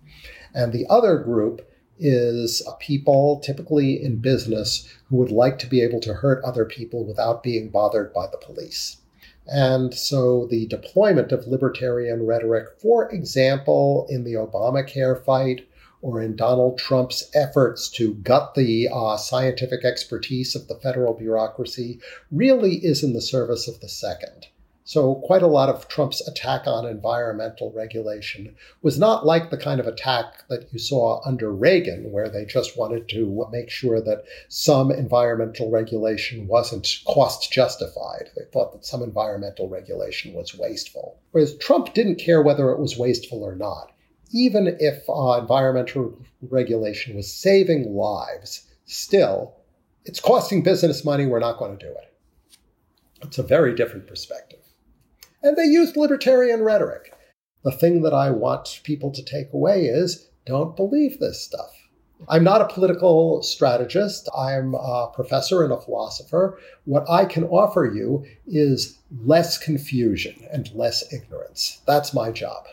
And 0.55 0.73
the 0.73 0.87
other 0.88 1.18
group 1.18 1.68
is 1.98 2.62
a 2.66 2.72
people, 2.76 3.40
typically 3.40 4.02
in 4.02 4.16
business, 4.16 4.88
who 5.07 5.16
would 5.16 5.30
like 5.30 5.59
to 5.61 5.66
be 5.66 5.80
able 5.80 6.00
to 6.00 6.14
hurt 6.14 6.42
other 6.44 6.64
people 6.64 7.04
without 7.04 7.42
being 7.42 7.70
bothered 7.70 8.12
by 8.12 8.26
the 8.26 8.38
police. 8.38 8.98
And 9.46 9.92
so 9.92 10.46
the 10.46 10.66
deployment 10.66 11.30
of 11.30 11.46
libertarian 11.46 12.24
rhetoric, 12.24 12.80
for 12.80 13.11
example, 13.11 14.07
in 14.09 14.24
the 14.24 14.35
Obamacare 14.35 15.22
fight 15.22 15.66
or 16.00 16.20
in 16.20 16.37
Donald 16.37 16.78
Trump's 16.78 17.30
efforts 17.35 17.88
to 17.90 18.14
gut 18.14 18.54
the 18.54 18.88
uh, 18.92 19.16
scientific 19.16 19.85
expertise 19.85 20.54
of 20.54 20.68
the 20.68 20.76
federal 20.76 21.14
bureaucracy, 21.14 22.00
really 22.30 22.76
is 22.76 23.02
in 23.02 23.12
the 23.12 23.22
service 23.22 23.68
of 23.68 23.80
the 23.80 23.88
second. 23.88 24.46
So, 24.87 25.14
quite 25.14 25.40
a 25.40 25.47
lot 25.47 25.70
of 25.70 25.88
Trump's 25.88 26.20
attack 26.29 26.66
on 26.66 26.87
environmental 26.87 27.73
regulation 27.73 28.55
was 28.83 28.99
not 28.99 29.25
like 29.25 29.49
the 29.49 29.57
kind 29.57 29.81
of 29.81 29.87
attack 29.87 30.47
that 30.49 30.70
you 30.75 30.79
saw 30.79 31.23
under 31.25 31.51
Reagan, 31.51 32.12
where 32.12 32.29
they 32.29 32.44
just 32.44 32.77
wanted 32.77 33.09
to 33.09 33.49
make 33.51 33.70
sure 33.70 34.03
that 34.03 34.25
some 34.49 34.90
environmental 34.90 35.70
regulation 35.70 36.47
wasn't 36.47 36.99
cost 37.07 37.51
justified. 37.51 38.29
They 38.37 38.44
thought 38.53 38.75
that 38.75 38.85
some 38.85 39.03
environmental 39.03 39.70
regulation 39.70 40.35
was 40.35 40.55
wasteful. 40.55 41.18
Whereas 41.31 41.57
Trump 41.57 41.94
didn't 41.94 42.16
care 42.16 42.42
whether 42.42 42.70
it 42.70 42.79
was 42.79 42.99
wasteful 42.99 43.42
or 43.42 43.57
not. 43.57 43.90
Even 44.33 44.77
if 44.81 45.03
uh, 45.09 45.40
environmental 45.40 46.14
regulation 46.42 47.16
was 47.16 47.33
saving 47.33 47.94
lives, 47.94 48.66
still, 48.85 49.55
it's 50.05 50.20
costing 50.20 50.62
business 50.62 51.07
money, 51.07 51.25
we're 51.25 51.38
not 51.38 51.57
going 51.57 51.79
to 51.79 51.87
do 51.87 51.90
it. 51.90 52.12
It's 53.23 53.38
a 53.38 53.42
very 53.42 53.75
different 53.75 54.07
perspective 54.07 54.59
and 55.44 55.57
they 55.57 55.64
used 55.64 55.96
libertarian 55.96 56.62
rhetoric. 56.62 57.14
The 57.62 57.70
thing 57.70 58.02
that 58.02 58.14
I 58.14 58.30
want 58.30 58.80
people 58.83 59.12
to 59.12 59.22
take 59.22 59.52
away 59.52 59.85
is 59.85 60.28
don't 60.44 60.74
believe 60.74 61.20
this 61.20 61.40
stuff. 61.40 61.70
I'm 62.28 62.44
not 62.44 62.61
a 62.61 62.72
political 62.72 63.42
strategist. 63.42 64.28
I'm 64.37 64.74
a 64.74 65.11
professor 65.14 65.62
and 65.62 65.72
a 65.72 65.80
philosopher. 65.80 66.59
What 66.85 67.09
I 67.09 67.26
can 67.26 67.44
offer 67.44 67.85
you 67.85 68.24
is 68.46 68.98
less 69.24 69.59
confusion 69.59 70.35
and 70.50 70.72
less 70.74 71.12
ignorance. 71.12 71.83
That's 71.87 72.14
my 72.14 72.30
job. 72.30 72.64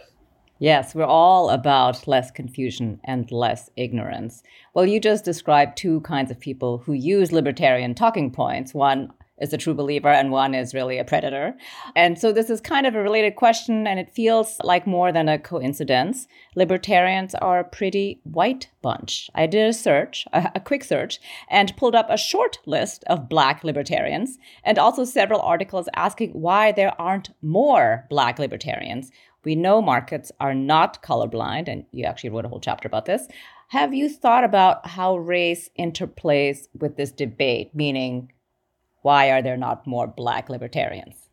Yes, 0.60 0.94
we're 0.94 1.06
all 1.06 1.50
about 1.50 2.08
less 2.08 2.30
confusion 2.30 3.02
and 3.04 3.30
less 3.32 3.70
ignorance. 3.76 4.44
Well, 4.76 4.86
you 4.86 5.00
just 5.00 5.26
described 5.26 5.76
two 5.76 6.02
kinds 6.02 6.30
of 6.30 6.40
people 6.40 6.78
who 6.78 6.94
use 6.94 7.32
libertarian 7.32 7.96
talking 7.96 8.30
points. 8.32 8.74
One 8.74 9.12
is 9.42 9.52
a 9.52 9.58
true 9.58 9.74
believer 9.74 10.08
and 10.08 10.32
one 10.32 10.54
is 10.54 10.74
really 10.74 10.98
a 10.98 11.04
predator. 11.04 11.56
And 11.96 12.18
so 12.20 12.32
this 12.32 12.50
is 12.50 12.62
kind 12.62 12.86
of 12.86 12.96
a 12.96 13.02
related 13.02 13.36
question, 13.36 13.88
and 13.88 14.00
it 14.00 14.14
feels 14.14 14.58
like 14.64 14.88
more 14.88 15.12
than 15.12 15.28
a 15.28 15.40
coincidence. 15.40 16.28
Libertarians 16.56 17.36
are 17.36 17.60
a 17.60 17.64
pretty 17.64 18.22
white 18.24 18.70
bunch. 18.82 19.30
I 19.36 19.48
did 19.48 19.68
a 19.68 19.74
search, 19.74 20.26
a, 20.32 20.52
a 20.56 20.60
quick 20.60 20.84
search, 20.84 21.20
and 21.50 21.76
pulled 21.76 21.96
up 21.96 22.10
a 22.10 22.18
short 22.18 22.60
list 22.66 23.04
of 23.08 23.28
black 23.28 23.64
libertarians 23.64 24.38
and 24.64 24.78
also 24.78 25.04
several 25.04 25.42
articles 25.42 25.90
asking 25.96 26.32
why 26.32 26.72
there 26.72 27.00
aren't 27.02 27.32
more 27.42 28.06
black 28.10 28.40
libertarians. 28.40 29.12
We 29.44 29.56
know 29.56 29.82
markets 29.82 30.32
are 30.40 30.54
not 30.54 31.02
colorblind, 31.02 31.68
and 31.68 31.86
you 31.92 32.06
actually 32.06 32.30
wrote 32.30 32.46
a 32.46 32.50
whole 32.50 32.60
chapter 32.60 32.88
about 32.88 33.06
this. 33.06 33.28
Have 33.70 33.94
you 33.94 34.10
thought 34.10 34.44
about 34.44 34.86
how 34.86 35.18
race 35.18 35.70
interplays 35.80 36.68
with 36.78 36.98
this 36.98 37.12
debate, 37.12 37.74
meaning 37.74 38.32
why 39.02 39.30
are 39.32 39.42
there 39.42 39.58
not 39.58 39.88
more 39.88 40.08
black 40.08 40.50
libertarians? 40.50 41.30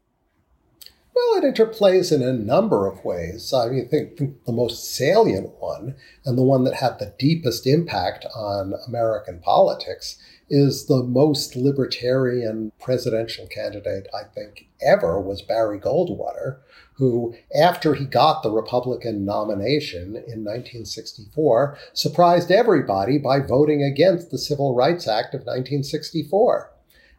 Well, 1.15 1.43
it 1.43 1.55
interplays 1.55 2.13
in 2.13 2.23
a 2.23 2.33
number 2.33 2.87
of 2.87 3.05
ways. 3.05 3.53
I 3.53 3.69
mean, 3.69 3.85
I 3.85 3.89
think 3.89 4.45
the 4.45 4.53
most 4.53 4.95
salient 4.95 5.51
one, 5.59 5.97
and 6.25 6.39
the 6.39 6.45
one 6.45 6.63
that 6.65 6.75
had 6.75 6.99
the 6.99 7.13
deepest 7.19 7.67
impact 7.67 8.25
on 8.37 8.75
American 8.87 9.41
politics, 9.41 10.17
is 10.49 10.87
the 10.87 11.03
most 11.03 11.57
libertarian 11.57 12.71
presidential 12.81 13.47
candidate, 13.49 14.07
I 14.15 14.33
think, 14.33 14.69
ever 14.81 15.21
was 15.21 15.43
Barry 15.43 15.81
Goldwater, 15.81 16.59
who, 16.95 17.35
after 17.55 17.95
he 17.95 18.05
got 18.05 18.43
the 18.43 18.53
Republican 18.53 19.25
nomination 19.25 20.15
in 20.15 20.45
1964, 20.45 21.77
surprised 21.93 22.51
everybody 22.51 23.19
by 23.19 23.41
voting 23.41 23.83
against 23.83 24.31
the 24.31 24.39
Civil 24.39 24.75
Rights 24.75 25.09
Act 25.09 25.35
of 25.35 25.41
1964. 25.41 26.73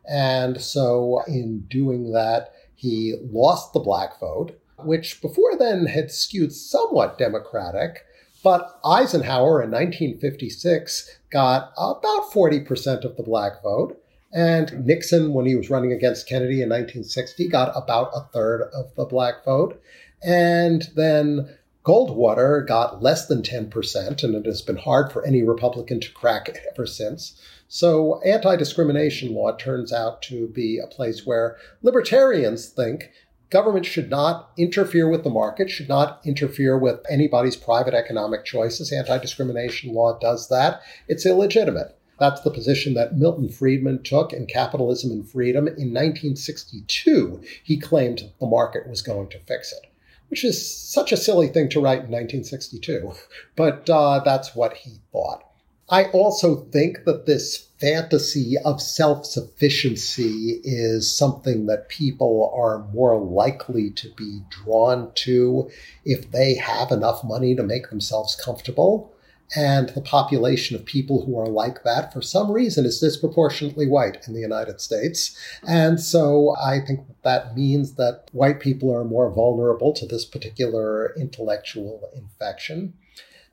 And 0.09 0.59
so, 0.59 1.21
in 1.27 1.65
doing 1.69 2.11
that, 2.13 2.53
he 2.75 3.15
lost 3.31 3.73
the 3.73 3.79
black 3.79 4.19
vote, 4.19 4.59
which 4.77 5.21
before 5.21 5.55
then 5.55 5.85
had 5.85 6.11
skewed 6.11 6.51
somewhat 6.51 7.17
Democratic. 7.17 8.05
But 8.41 8.79
Eisenhower 8.83 9.61
in 9.61 9.69
1956 9.69 11.19
got 11.29 11.73
about 11.77 12.31
40% 12.31 13.03
of 13.03 13.17
the 13.17 13.23
black 13.23 13.61
vote. 13.61 14.01
And 14.31 14.85
Nixon, 14.85 15.33
when 15.33 15.45
he 15.45 15.55
was 15.55 15.69
running 15.69 15.91
against 15.91 16.27
Kennedy 16.27 16.61
in 16.61 16.69
1960, 16.69 17.47
got 17.49 17.71
about 17.75 18.11
a 18.15 18.21
third 18.33 18.69
of 18.73 18.95
the 18.95 19.05
black 19.05 19.43
vote. 19.43 19.81
And 20.23 20.87
then 20.95 21.55
Goldwater 21.83 22.65
got 22.65 23.01
less 23.01 23.27
than 23.27 23.41
10%, 23.41 24.23
and 24.23 24.35
it 24.35 24.45
has 24.45 24.61
been 24.61 24.77
hard 24.77 25.11
for 25.11 25.25
any 25.25 25.43
Republican 25.43 25.99
to 26.01 26.11
crack 26.11 26.55
ever 26.71 26.85
since. 26.85 27.41
So, 27.71 28.19
anti 28.21 28.55
discrimination 28.55 29.35
law 29.35 29.55
turns 29.55 29.93
out 29.93 30.23
to 30.23 30.47
be 30.47 30.79
a 30.79 30.87
place 30.87 31.23
where 31.23 31.55
libertarians 31.83 32.67
think 32.67 33.11
government 33.51 33.85
should 33.85 34.09
not 34.09 34.49
interfere 34.57 35.07
with 35.07 35.23
the 35.23 35.29
market, 35.29 35.69
should 35.69 35.87
not 35.87 36.19
interfere 36.25 36.79
with 36.79 36.99
anybody's 37.07 37.55
private 37.55 37.93
economic 37.93 38.43
choices. 38.43 38.91
Anti 38.91 39.19
discrimination 39.19 39.93
law 39.93 40.17
does 40.17 40.49
that. 40.49 40.81
It's 41.07 41.27
illegitimate. 41.27 41.95
That's 42.19 42.41
the 42.41 42.49
position 42.49 42.95
that 42.95 43.15
Milton 43.15 43.49
Friedman 43.49 44.01
took 44.01 44.33
in 44.33 44.47
Capitalism 44.47 45.11
and 45.11 45.29
Freedom. 45.29 45.67
In 45.67 45.93
1962, 45.93 47.43
he 47.63 47.77
claimed 47.77 48.31
the 48.39 48.47
market 48.47 48.89
was 48.89 49.03
going 49.03 49.29
to 49.29 49.39
fix 49.41 49.71
it, 49.71 49.91
which 50.29 50.43
is 50.43 50.75
such 50.91 51.11
a 51.11 51.17
silly 51.17 51.47
thing 51.47 51.69
to 51.69 51.79
write 51.79 52.03
in 52.03 52.09
1962, 52.09 53.13
but 53.55 53.87
uh, 53.91 54.21
that's 54.25 54.55
what 54.55 54.73
he 54.73 55.01
thought. 55.11 55.43
I 55.89 56.05
also 56.05 56.65
think 56.65 57.05
that 57.05 57.25
this 57.25 57.69
fantasy 57.79 58.55
of 58.63 58.81
self 58.81 59.25
sufficiency 59.25 60.61
is 60.63 61.15
something 61.15 61.65
that 61.65 61.89
people 61.89 62.51
are 62.55 62.85
more 62.93 63.19
likely 63.19 63.89
to 63.91 64.09
be 64.15 64.41
drawn 64.49 65.11
to 65.15 65.69
if 66.05 66.31
they 66.31 66.55
have 66.55 66.91
enough 66.91 67.23
money 67.23 67.55
to 67.55 67.63
make 67.63 67.89
themselves 67.89 68.35
comfortable. 68.35 69.13
And 69.55 69.89
the 69.89 70.01
population 70.01 70.75
of 70.75 70.85
people 70.85 71.25
who 71.25 71.39
are 71.39 71.47
like 71.47 71.83
that, 71.83 72.13
for 72.13 72.21
some 72.21 72.51
reason, 72.51 72.85
is 72.85 72.99
disproportionately 72.99 73.87
white 73.87 74.27
in 74.27 74.35
the 74.35 74.41
United 74.41 74.79
States. 74.79 75.35
And 75.67 75.99
so 75.99 76.55
I 76.63 76.79
think 76.79 76.99
that 77.23 77.55
means 77.55 77.95
that 77.95 78.25
white 78.31 78.59
people 78.59 78.93
are 78.93 79.03
more 79.03 79.31
vulnerable 79.31 79.91
to 79.93 80.05
this 80.05 80.23
particular 80.23 81.15
intellectual 81.17 82.11
infection. 82.15 82.93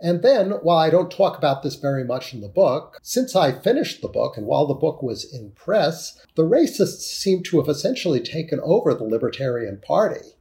And 0.00 0.22
then, 0.22 0.50
while 0.62 0.78
I 0.78 0.90
don't 0.90 1.10
talk 1.10 1.38
about 1.38 1.62
this 1.62 1.76
very 1.76 2.04
much 2.04 2.34
in 2.34 2.40
the 2.40 2.48
book, 2.48 2.98
since 3.02 3.34
I 3.34 3.52
finished 3.52 4.02
the 4.02 4.08
book 4.08 4.36
and 4.36 4.46
while 4.46 4.66
the 4.66 4.74
book 4.74 5.02
was 5.02 5.24
in 5.24 5.52
press, 5.52 6.20
the 6.34 6.44
racists 6.44 7.02
seem 7.02 7.42
to 7.44 7.58
have 7.58 7.68
essentially 7.68 8.20
taken 8.20 8.60
over 8.62 8.92
the 8.92 9.04
Libertarian 9.04 9.80
Party. 9.80 10.32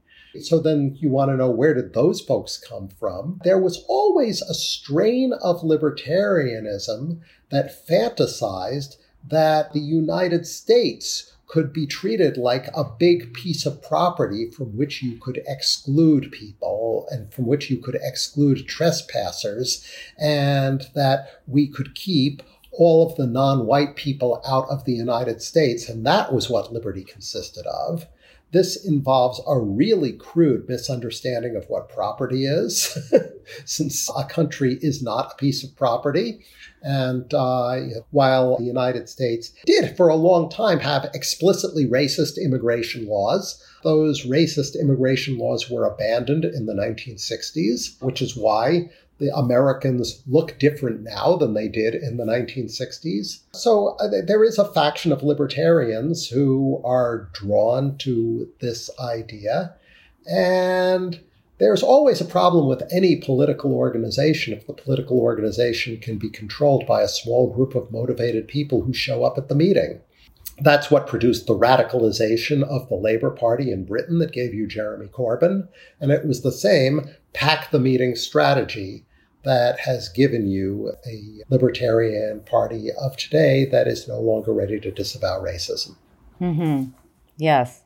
So 0.41 0.59
then 0.59 0.97
you 0.99 1.09
want 1.09 1.31
to 1.31 1.37
know 1.37 1.49
where 1.49 1.73
did 1.73 1.93
those 1.93 2.19
folks 2.19 2.57
come 2.57 2.89
from? 2.89 3.39
There 3.43 3.59
was 3.59 3.85
always 3.87 4.41
a 4.41 4.53
strain 4.53 5.31
of 5.41 5.61
libertarianism 5.61 7.21
that 7.49 7.87
fantasized 7.87 8.97
that 9.27 9.73
the 9.73 9.79
United 9.79 10.45
States 10.45 11.34
could 11.47 11.71
be 11.71 11.85
treated 11.85 12.37
like 12.37 12.67
a 12.73 12.83
big 12.83 13.33
piece 13.33 13.65
of 13.65 13.81
property 13.81 14.49
from 14.49 14.75
which 14.75 15.03
you 15.03 15.17
could 15.17 15.41
exclude 15.47 16.31
people 16.31 17.07
and 17.11 17.31
from 17.33 17.45
which 17.45 17.69
you 17.69 17.77
could 17.77 17.97
exclude 18.01 18.67
trespassers, 18.67 19.87
and 20.17 20.87
that 20.95 21.41
we 21.47 21.67
could 21.67 21.93
keep 21.95 22.41
all 22.71 23.09
of 23.09 23.15
the 23.15 23.27
non 23.27 23.65
white 23.65 23.95
people 23.95 24.41
out 24.47 24.67
of 24.69 24.85
the 24.85 24.93
United 24.93 25.41
States. 25.41 25.87
And 25.87 26.05
that 26.05 26.33
was 26.33 26.49
what 26.49 26.73
liberty 26.73 27.03
consisted 27.03 27.65
of. 27.67 28.07
This 28.51 28.85
involves 28.85 29.41
a 29.47 29.59
really 29.59 30.13
crude 30.13 30.69
misunderstanding 30.69 31.55
of 31.55 31.65
what 31.69 31.89
property 31.89 32.45
is, 32.45 32.97
since 33.65 34.09
a 34.15 34.23
country 34.23 34.77
is 34.81 35.03
not 35.03 35.33
a 35.33 35.35
piece 35.35 35.63
of 35.63 35.75
property. 35.75 36.45
And 36.85 37.33
uh, 37.33 37.79
while 38.11 38.57
the 38.57 38.63
United 38.63 39.09
States 39.09 39.51
did 39.65 39.97
for 39.97 40.07
a 40.07 40.15
long 40.15 40.49
time 40.49 40.79
have 40.81 41.09
explicitly 41.15 41.87
racist 41.87 42.37
immigration 42.37 43.07
laws, 43.07 43.59
those 43.83 44.27
racist 44.27 44.79
immigration 44.79 45.39
laws 45.39 45.67
were 45.67 45.85
abandoned 45.85 46.45
in 46.45 46.67
the 46.67 46.75
1960s, 46.75 47.99
which 48.03 48.21
is 48.21 48.37
why 48.37 48.91
the 49.17 49.35
Americans 49.35 50.21
look 50.27 50.59
different 50.59 51.01
now 51.01 51.35
than 51.37 51.55
they 51.55 51.69
did 51.69 51.95
in 51.95 52.17
the 52.17 52.25
1960s. 52.25 53.39
So 53.53 53.95
uh, 53.99 54.21
there 54.23 54.43
is 54.43 54.59
a 54.59 54.71
faction 54.71 55.11
of 55.11 55.23
libertarians 55.23 56.27
who 56.27 56.81
are 56.85 57.29
drawn 57.33 57.97
to 57.99 58.47
this 58.59 58.91
idea. 58.99 59.73
And 60.29 61.19
there's 61.57 61.83
always 61.83 62.19
a 62.19 62.25
problem 62.25 62.67
with 62.67 62.83
any 62.91 63.15
political 63.15 63.73
organization 63.73 64.53
if 64.53 64.67
the 64.67 64.73
political 64.73 65.19
organization 65.19 65.97
can 65.97 66.17
be 66.17 66.29
controlled 66.29 66.85
by 66.85 67.01
a 67.01 67.07
small 67.07 67.53
group 67.53 67.75
of 67.75 67.91
motivated 67.91 68.47
people 68.47 68.81
who 68.81 68.93
show 68.93 69.23
up 69.23 69.37
at 69.37 69.47
the 69.47 69.55
meeting. 69.55 70.01
That's 70.59 70.89
what 70.89 71.07
produced 71.07 71.47
the 71.47 71.57
radicalization 71.57 72.63
of 72.63 72.87
the 72.87 72.95
Labour 72.95 73.29
Party 73.31 73.71
in 73.71 73.85
Britain 73.85 74.19
that 74.19 74.31
gave 74.31 74.53
you 74.53 74.67
Jeremy 74.67 75.07
Corbyn. 75.07 75.67
And 75.99 76.11
it 76.11 76.25
was 76.25 76.41
the 76.41 76.51
same 76.51 77.09
pack 77.33 77.71
the 77.71 77.79
meeting 77.79 78.15
strategy 78.15 79.05
that 79.43 79.79
has 79.79 80.09
given 80.09 80.47
you 80.47 80.93
a 81.07 81.43
libertarian 81.49 82.39
party 82.41 82.89
of 82.99 83.15
today 83.15 83.65
that 83.65 83.87
is 83.87 84.07
no 84.07 84.19
longer 84.19 84.53
ready 84.53 84.79
to 84.79 84.91
disavow 84.91 85.41
racism. 85.41 85.95
Mm-hmm. 86.41 86.91
Yes. 87.37 87.81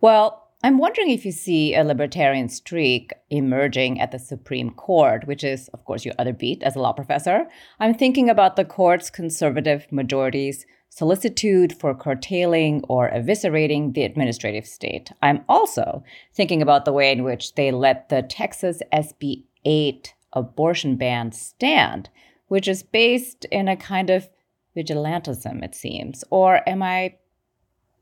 Well, 0.00 0.43
I'm 0.64 0.78
wondering 0.78 1.10
if 1.10 1.26
you 1.26 1.30
see 1.30 1.74
a 1.74 1.84
libertarian 1.84 2.48
streak 2.48 3.12
emerging 3.28 4.00
at 4.00 4.12
the 4.12 4.18
Supreme 4.18 4.70
Court, 4.70 5.26
which 5.26 5.44
is, 5.44 5.68
of 5.74 5.84
course, 5.84 6.06
your 6.06 6.14
other 6.18 6.32
beat 6.32 6.62
as 6.62 6.74
a 6.74 6.78
law 6.78 6.94
professor. 6.94 7.46
I'm 7.80 7.92
thinking 7.92 8.30
about 8.30 8.56
the 8.56 8.64
court's 8.64 9.10
conservative 9.10 9.86
majority's 9.92 10.64
solicitude 10.88 11.74
for 11.78 11.94
curtailing 11.94 12.82
or 12.88 13.10
eviscerating 13.10 13.92
the 13.92 14.04
administrative 14.04 14.66
state. 14.66 15.12
I'm 15.20 15.44
also 15.50 16.02
thinking 16.32 16.62
about 16.62 16.86
the 16.86 16.94
way 16.94 17.12
in 17.12 17.24
which 17.24 17.56
they 17.56 17.70
let 17.70 18.08
the 18.08 18.22
Texas 18.22 18.80
SB 18.90 19.44
8 19.66 20.14
abortion 20.32 20.96
ban 20.96 21.32
stand, 21.32 22.08
which 22.48 22.68
is 22.68 22.82
based 22.82 23.44
in 23.50 23.68
a 23.68 23.76
kind 23.76 24.08
of 24.08 24.30
vigilantism, 24.74 25.62
it 25.62 25.74
seems. 25.74 26.24
Or 26.30 26.66
am 26.66 26.82
I 26.82 27.16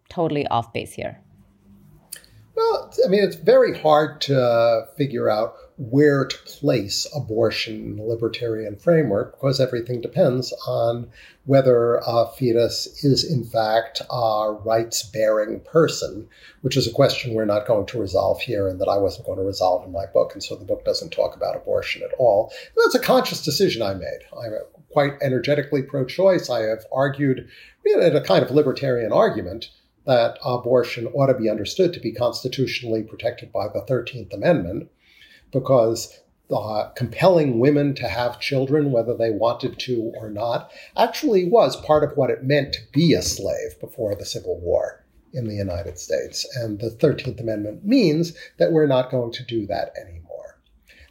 totally 0.09 0.47
off 0.47 0.73
base 0.73 0.93
here? 0.93 1.19
Well, 2.63 2.93
I 3.05 3.09
mean, 3.09 3.25
it's 3.25 3.37
very 3.37 3.77
hard 3.77 4.21
to 4.23 4.87
figure 4.97 5.29
out 5.29 5.57
where 5.79 6.27
to 6.27 6.37
place 6.45 7.09
abortion 7.15 7.75
in 7.75 7.97
the 7.97 8.05
libertarian 8.05 8.77
framework 8.77 9.33
because 9.33 9.59
everything 9.59 10.01
depends 10.01 10.53
on 10.67 11.11
whether 11.45 12.01
a 12.07 12.27
fetus 12.37 13.03
is, 13.03 13.25
in 13.25 13.43
fact, 13.43 14.01
a 14.09 14.57
rights 14.65 15.03
bearing 15.03 15.59
person, 15.61 16.29
which 16.61 16.77
is 16.77 16.87
a 16.87 16.93
question 16.93 17.35
we're 17.35 17.45
not 17.45 17.67
going 17.67 17.87
to 17.87 18.01
resolve 18.01 18.41
here 18.41 18.69
and 18.69 18.81
that 18.81 18.89
I 18.89 18.97
wasn't 18.97 19.27
going 19.27 19.39
to 19.39 19.45
resolve 19.45 19.85
in 19.85 19.91
my 19.91 20.07
book. 20.07 20.33
And 20.33 20.43
so 20.43 20.55
the 20.55 20.65
book 20.65 20.85
doesn't 20.85 21.11
talk 21.11 21.35
about 21.35 21.57
abortion 21.57 22.03
at 22.03 22.15
all. 22.17 22.53
And 22.67 22.85
that's 22.85 22.95
a 22.95 23.05
conscious 23.05 23.43
decision 23.43 23.83
I 23.83 23.95
made. 23.95 24.21
I'm 24.41 24.53
quite 24.93 25.15
energetically 25.21 25.83
pro 25.83 26.05
choice. 26.05 26.49
I 26.49 26.61
have 26.61 26.85
argued 26.93 27.49
in 27.85 28.17
a 28.17 28.21
kind 28.21 28.45
of 28.45 28.53
libertarian 28.53 29.13
argument 29.13 29.69
that 30.07 30.39
abortion 30.45 31.07
ought 31.09 31.27
to 31.27 31.35
be 31.35 31.49
understood 31.49 31.93
to 31.93 32.01
be 32.01 32.13
constitutionally 32.13 33.03
protected 33.03 33.53
by 33.53 33.69
the 33.69 33.85
13th 33.89 34.33
Amendment 34.33 34.91
because 35.53 36.21
uh, 36.51 36.91
compelling 36.97 37.59
women 37.59 37.95
to 37.95 38.09
have 38.09 38.41
children, 38.41 38.93
whether 38.93 39.17
they 39.17 39.31
wanted 39.31 39.79
to 39.79 40.13
or 40.17 40.31
not, 40.31 40.71
actually 40.97 41.49
was 41.49 41.77
part 41.77 42.05
of 42.05 42.17
what 42.17 42.31
it 42.31 42.45
meant 42.45 42.73
to 42.75 42.81
be 42.93 43.15
a 43.15 43.23
slave 43.23 43.79
before 43.81 44.15
the 44.15 44.27
Civil 44.27 44.61
War 44.61 45.05
in 45.33 45.47
the 45.47 45.55
United 45.55 45.99
States. 45.99 46.47
And 46.57 46.79
the 46.79 46.91
13th 46.91 47.41
Amendment 47.41 47.85
means 47.85 48.35
that 48.59 48.73
we're 48.73 48.87
not 48.87 49.11
going 49.11 49.33
to 49.33 49.45
do 49.45 49.67
that 49.67 49.93
anymore. 49.99 50.59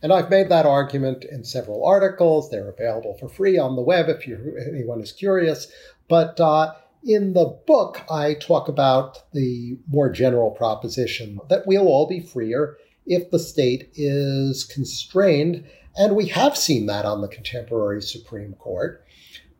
And 0.04 0.12
I've 0.12 0.30
made 0.30 0.50
that 0.50 0.66
argument 0.66 1.26
in 1.26 1.44
several 1.44 1.86
articles. 1.86 2.50
They're 2.50 2.70
available 2.70 3.18
for 3.20 3.30
free 3.30 3.58
on 3.58 3.76
the 3.76 3.82
web 3.82 4.10
if 4.10 4.28
anyone 4.28 5.02
is 5.02 5.12
curious. 5.12 5.72
But 6.08 6.40
uh, 6.40 6.74
in 7.04 7.34
the 7.34 7.46
book, 7.68 8.02
I 8.10 8.36
talk 8.36 8.68
about 8.68 9.32
the 9.34 9.78
more 9.88 10.10
general 10.10 10.52
proposition 10.52 11.40
that 11.50 11.66
we'll 11.66 11.88
all 11.88 12.08
be 12.08 12.20
freer 12.20 12.78
if 13.06 13.32
the 13.32 13.40
state 13.40 13.90
is 13.96 14.64
constrained. 14.64 15.66
And 15.98 16.16
we 16.16 16.28
have 16.28 16.58
seen 16.58 16.86
that 16.86 17.06
on 17.06 17.22
the 17.22 17.28
contemporary 17.28 18.02
Supreme 18.02 18.54
Court. 18.54 19.04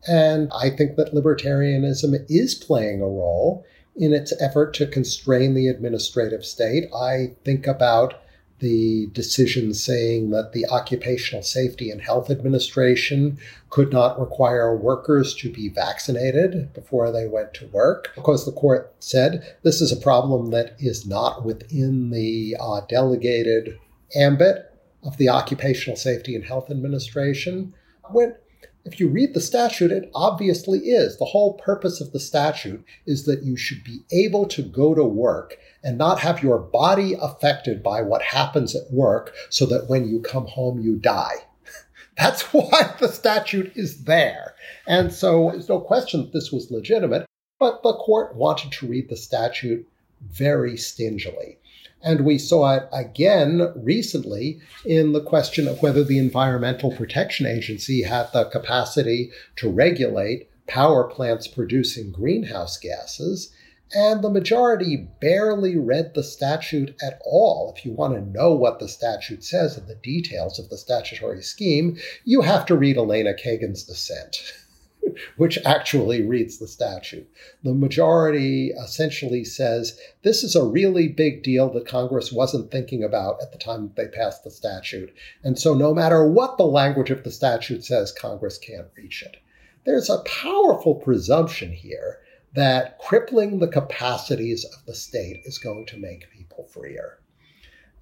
And 0.08 0.52
I 0.54 0.70
think 0.70 0.96
that 0.96 1.14
libertarianism 1.14 2.16
is 2.30 2.56
playing 2.56 3.02
a 3.02 3.06
role 3.06 3.66
in 3.96 4.14
its 4.14 4.34
effort 4.42 4.74
to 4.76 4.88
constrain 4.88 5.54
the 5.54 5.68
administrative 5.68 6.46
state. 6.46 6.86
I 6.96 7.36
think 7.44 7.68
about 7.68 8.22
the 8.62 9.08
decision 9.08 9.74
saying 9.74 10.30
that 10.30 10.54
the 10.54 10.68
Occupational 10.68 11.44
Safety 11.44 11.90
and 11.90 12.02
Health 12.02 12.30
Administration 12.30 13.38
could 13.70 13.92
not 13.92 14.20
require 14.20 14.76
workers 14.76 15.34
to 15.36 15.52
be 15.52 15.68
vaccinated 15.68 16.72
before 16.74 17.12
they 17.12 17.28
went 17.28 17.54
to 17.56 17.68
work 17.68 18.12
because 18.16 18.46
the 18.46 18.52
court 18.52 18.94
said 19.00 19.58
this 19.64 19.82
is 19.82 19.92
a 19.92 19.98
problem 19.98 20.52
that 20.52 20.76
is 20.80 21.06
not 21.06 21.44
within 21.44 22.12
the 22.12 22.56
uh, 22.60 22.82
delegated 22.88 23.78
ambit 24.16 24.72
of 25.04 25.18
the 25.18 25.30
Occupational 25.30 25.98
Safety 25.98 26.36
and 26.36 26.46
Health 26.46 26.70
Administration. 26.70 27.74
When 28.12 28.36
if 28.84 29.00
you 29.00 29.10
read 29.10 29.34
the 29.34 29.42
statute, 29.42 29.92
it 29.92 30.10
obviously 30.16 30.80
is. 30.80 31.18
The 31.18 31.26
whole 31.26 31.54
purpose 31.54 32.02
of 32.02 32.12
the 32.12 32.20
statute 32.20 32.84
is 33.06 33.26
that 33.26 33.44
you 33.44 33.56
should 33.56 33.84
be 33.84 34.00
able 34.12 34.48
to 34.48 34.64
go 34.64 34.96
to 34.96 35.04
work 35.04 35.58
and 35.84 35.98
not 35.98 36.20
have 36.20 36.42
your 36.44 36.58
body 36.58 37.16
affected 37.20 37.84
by 37.84 38.02
what 38.02 38.22
happens 38.22 38.76
at 38.76 38.92
work 38.92 39.34
so 39.50 39.66
that 39.68 39.88
when 39.88 40.08
you 40.08 40.20
come 40.20 40.48
home, 40.48 40.80
you 40.80 40.98
die. 40.98 41.36
That's 42.18 42.42
why 42.54 42.96
the 43.00 43.08
statute 43.08 43.72
is 43.76 44.06
there. 44.06 44.56
And 44.88 45.14
so 45.14 45.52
there's 45.52 45.70
no 45.70 45.80
question 45.80 46.22
that 46.22 46.34
this 46.34 46.52
was 46.52 46.72
legitimate, 46.72 47.26
but 47.60 47.84
the 47.84 47.94
court 47.94 48.36
wanted 48.36 48.72
to 48.74 48.88
read 48.88 49.10
the 49.10 49.18
statute 49.18 49.88
very 50.22 50.78
stingily. 50.78 51.58
And 52.04 52.26
we 52.26 52.38
saw 52.38 52.76
it 52.76 52.90
again 52.92 53.72
recently 53.76 54.60
in 54.86 55.12
the 55.12 55.24
question 55.24 55.68
of 55.68 55.82
whether 55.82 56.04
the 56.04 56.18
Environmental 56.18 56.92
Protection 56.92 57.46
Agency 57.46 58.04
had 58.04 58.32
the 58.34 58.46
capacity 58.46 59.32
to 59.58 59.70
regulate 59.70 60.50
power 60.68 61.04
plants 61.04 61.48
producing 61.48 62.12
greenhouse 62.12 62.78
gases. 62.78 63.54
And 63.94 64.24
the 64.24 64.30
majority 64.30 65.10
barely 65.20 65.78
read 65.78 66.14
the 66.14 66.24
statute 66.24 66.96
at 67.04 67.20
all. 67.26 67.74
If 67.76 67.86
you 67.86 67.92
want 67.92 68.14
to 68.14 68.22
know 68.22 68.54
what 68.54 68.80
the 68.80 68.88
statute 68.88 69.44
says 69.44 69.78
and 69.78 69.88
the 69.88 69.96
details 69.96 70.60
of 70.60 70.70
the 70.70 70.78
statutory 70.78 71.44
scheme, 71.44 71.98
you 72.24 72.42
have 72.42 72.66
to 72.68 72.76
read 72.76 72.98
Elena 72.98 73.34
Kagan's 73.34 73.84
dissent. 73.84 74.42
which 75.38 75.58
actually 75.66 76.22
reads 76.22 76.58
the 76.58 76.68
statute. 76.68 77.30
The 77.64 77.74
majority 77.74 78.72
essentially 78.72 79.44
says 79.44 80.00
this 80.24 80.44
is 80.44 80.56
a 80.56 80.64
really 80.64 81.08
big 81.08 81.44
deal 81.44 81.70
that 81.74 81.88
Congress 81.88 82.32
wasn't 82.32 82.72
thinking 82.72 83.04
about 83.04 83.42
at 83.42 83.52
the 83.52 83.58
time 83.58 83.92
they 83.96 84.08
passed 84.08 84.44
the 84.44 84.52
statute. 84.52 85.14
And 85.44 85.58
so, 85.58 85.74
no 85.74 85.94
matter 85.94 86.28
what 86.28 86.58
the 86.58 86.66
language 86.66 87.10
of 87.10 87.24
the 87.24 87.32
statute 87.32 87.84
says, 87.84 88.12
Congress 88.12 88.58
can't 88.58 88.88
reach 88.96 89.22
it. 89.24 89.38
There's 89.86 90.10
a 90.10 90.24
powerful 90.24 90.96
presumption 90.96 91.72
here 91.72 92.20
that 92.54 93.00
crippling 93.00 93.60
the 93.60 93.68
capacities 93.68 94.66
of 94.66 94.86
the 94.86 94.94
state 94.94 95.42
is 95.46 95.58
going 95.58 95.86
to 95.88 95.98
make 95.98 96.30
people 96.32 96.66
freer. 96.66 97.21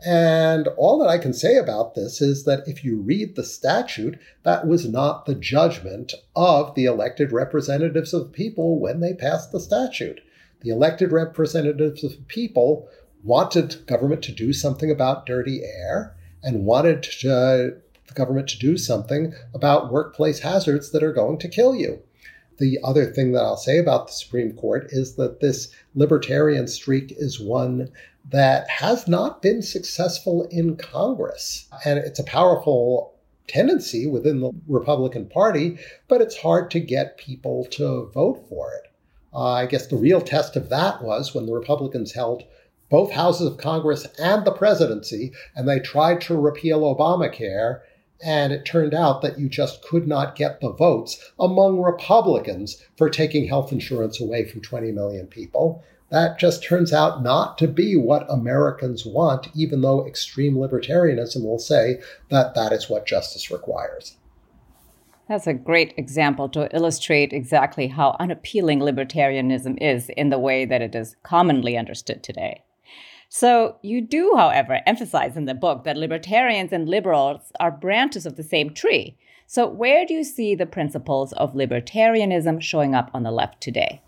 And 0.06 0.68
all 0.78 0.98
that 1.00 1.10
I 1.10 1.18
can 1.18 1.34
say 1.34 1.58
about 1.58 1.94
this 1.94 2.22
is 2.22 2.46
that 2.46 2.68
if 2.68 2.86
you 2.86 2.98
read 2.98 3.36
the 3.36 3.44
statute, 3.44 4.18
that 4.44 4.66
was 4.66 4.88
not 4.88 5.26
the 5.26 5.36
judgment 5.36 6.14
of 6.36 6.74
the 6.76 6.86
elected 6.86 7.34
representatives 7.34 8.14
of 8.14 8.32
people 8.32 8.80
when 8.80 9.02
they 9.02 9.14
passed 9.14 9.52
the 9.52 9.60
statute. 9.60 10.22
The 10.62 10.70
elected 10.70 11.12
representatives 11.12 12.04
of 12.04 12.12
the 12.12 12.24
people 12.24 12.88
wanted 13.24 13.86
government 13.88 14.22
to 14.24 14.32
do 14.32 14.54
something 14.54 14.90
about 14.90 15.26
dirty 15.26 15.62
air 15.64 16.16
and 16.42 16.66
wanted 16.66 17.04
to, 17.04 17.76
the 18.08 18.14
government 18.14 18.48
to 18.50 18.60
do 18.60 18.78
something 18.78 19.34
about 19.54 19.92
workplace 19.92 20.40
hazards 20.40 20.92
that 20.92 21.04
are 21.04 21.14
going 21.14 21.38
to 21.40 21.50
kill 21.50 21.76
you. 21.76 22.02
The 22.58 22.80
other 22.84 23.06
thing 23.06 23.34
that 23.34 23.44
I'll 23.44 23.58
say 23.58 23.78
about 23.78 24.08
the 24.08 24.14
Supreme 24.14 24.54
Court 24.54 24.88
is 24.92 25.16
that 25.16 25.40
this 25.40 25.74
libertarian 25.96 26.68
streak 26.68 27.14
is 27.18 27.40
one 27.40 27.90
that 28.30 28.70
has 28.70 29.08
not 29.08 29.42
been 29.42 29.62
successful 29.62 30.48
in 30.52 30.76
Congress. 30.76 31.68
And 31.86 32.00
it's 32.00 32.20
a 32.20 32.24
powerful 32.24 33.16
tendency 33.48 34.06
within 34.08 34.40
the 34.40 34.52
Republican 34.68 35.28
Party, 35.28 35.78
but 36.08 36.22
it's 36.22 36.38
hard 36.38 36.70
to 36.72 36.80
get 36.80 37.18
people 37.18 37.66
to 37.72 38.10
vote 38.14 38.46
for 38.48 38.72
it. 38.74 38.92
Uh, 39.34 39.54
I 39.54 39.66
guess 39.66 39.88
the 39.88 39.98
real 39.98 40.22
test 40.22 40.56
of 40.56 40.70
that 40.70 41.04
was 41.04 41.34
when 41.34 41.46
the 41.46 41.54
Republicans 41.54 42.14
held 42.14 42.44
both 42.90 43.12
houses 43.12 43.48
of 43.48 43.58
Congress 43.58 44.08
and 44.18 44.46
the 44.46 44.52
presidency, 44.52 45.32
and 45.56 45.68
they 45.68 45.80
tried 45.80 46.22
to 46.22 46.38
repeal 46.38 46.82
Obamacare. 46.82 47.82
And 48.22 48.52
it 48.52 48.66
turned 48.66 48.94
out 48.94 49.22
that 49.22 49.40
you 49.40 49.48
just 49.48 49.82
could 49.82 50.06
not 50.08 50.36
get 50.36 50.60
the 50.60 50.72
votes 50.72 51.32
among 51.40 51.82
Republicans 51.82 52.84
for 52.98 53.10
taking 53.10 53.48
health 53.48 53.72
insurance 53.72 54.20
away 54.20 54.46
from 54.46 54.62
20 54.62 54.92
million 54.92 55.28
people 55.28 55.84
that 56.10 56.40
just 56.40 56.64
turns 56.64 56.92
out 56.92 57.22
not 57.22 57.58
to 57.60 57.68
be 57.68 57.96
what 57.96 58.26
Americans 58.30 59.06
want, 59.06 59.50
even 59.56 59.82
though 59.82 60.06
extreme 60.06 60.56
libertarianism 60.56 61.44
will 61.44 61.60
say 61.60 62.00
that 62.30 62.56
that 62.56 62.72
is 62.72 62.90
what 62.90 63.06
justice 63.06 63.52
requires. 63.52 64.18
That's 65.28 65.46
a 65.46 65.54
great 65.54 65.94
example 65.96 66.50
to 66.50 66.76
illustrate 66.76 67.34
exactly 67.34 67.88
how 67.88 68.16
unappealing 68.20 68.80
libertarianism 68.80 69.78
is 69.80 70.10
in 70.18 70.30
the 70.30 70.40
way 70.40 70.66
that 70.66 70.82
it 70.82 70.96
is 70.96 71.16
commonly 71.22 71.78
understood 71.78 72.24
today. 72.24 72.64
So, 73.32 73.76
you 73.84 74.02
do, 74.02 74.34
however, 74.36 74.82
emphasize 74.88 75.38
in 75.38 75.46
the 75.46 75.54
book 75.54 75.84
that 75.84 75.98
libertarians 75.98 76.72
and 76.72 76.90
liberals 76.90 77.52
are 77.60 77.70
branches 77.70 78.26
of 78.26 78.38
the 78.38 78.44
same 78.44 78.74
tree. 78.74 79.18
So, 79.46 79.68
where 79.68 80.04
do 80.04 80.16
you 80.16 80.24
see 80.24 80.56
the 80.56 80.66
principles 80.66 81.32
of 81.34 81.54
libertarianism 81.54 82.60
showing 82.60 82.96
up 82.96 83.12
on 83.14 83.22
the 83.22 83.32
left 83.32 83.62
today? 83.62 84.02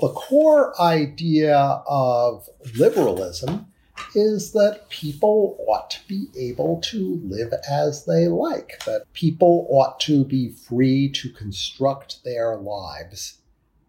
The 0.00 0.10
core 0.10 0.80
idea 0.80 1.56
of 1.56 2.48
liberalism 2.76 3.66
is 4.14 4.52
that 4.52 4.88
people 4.90 5.58
ought 5.66 5.90
to 5.90 5.98
be 6.06 6.28
able 6.38 6.80
to 6.82 7.20
live 7.24 7.52
as 7.68 8.04
they 8.04 8.28
like, 8.28 8.78
that 8.86 9.12
people 9.12 9.66
ought 9.70 9.98
to 10.00 10.24
be 10.24 10.50
free 10.50 11.08
to 11.14 11.30
construct 11.30 12.22
their 12.22 12.56
lives 12.56 13.38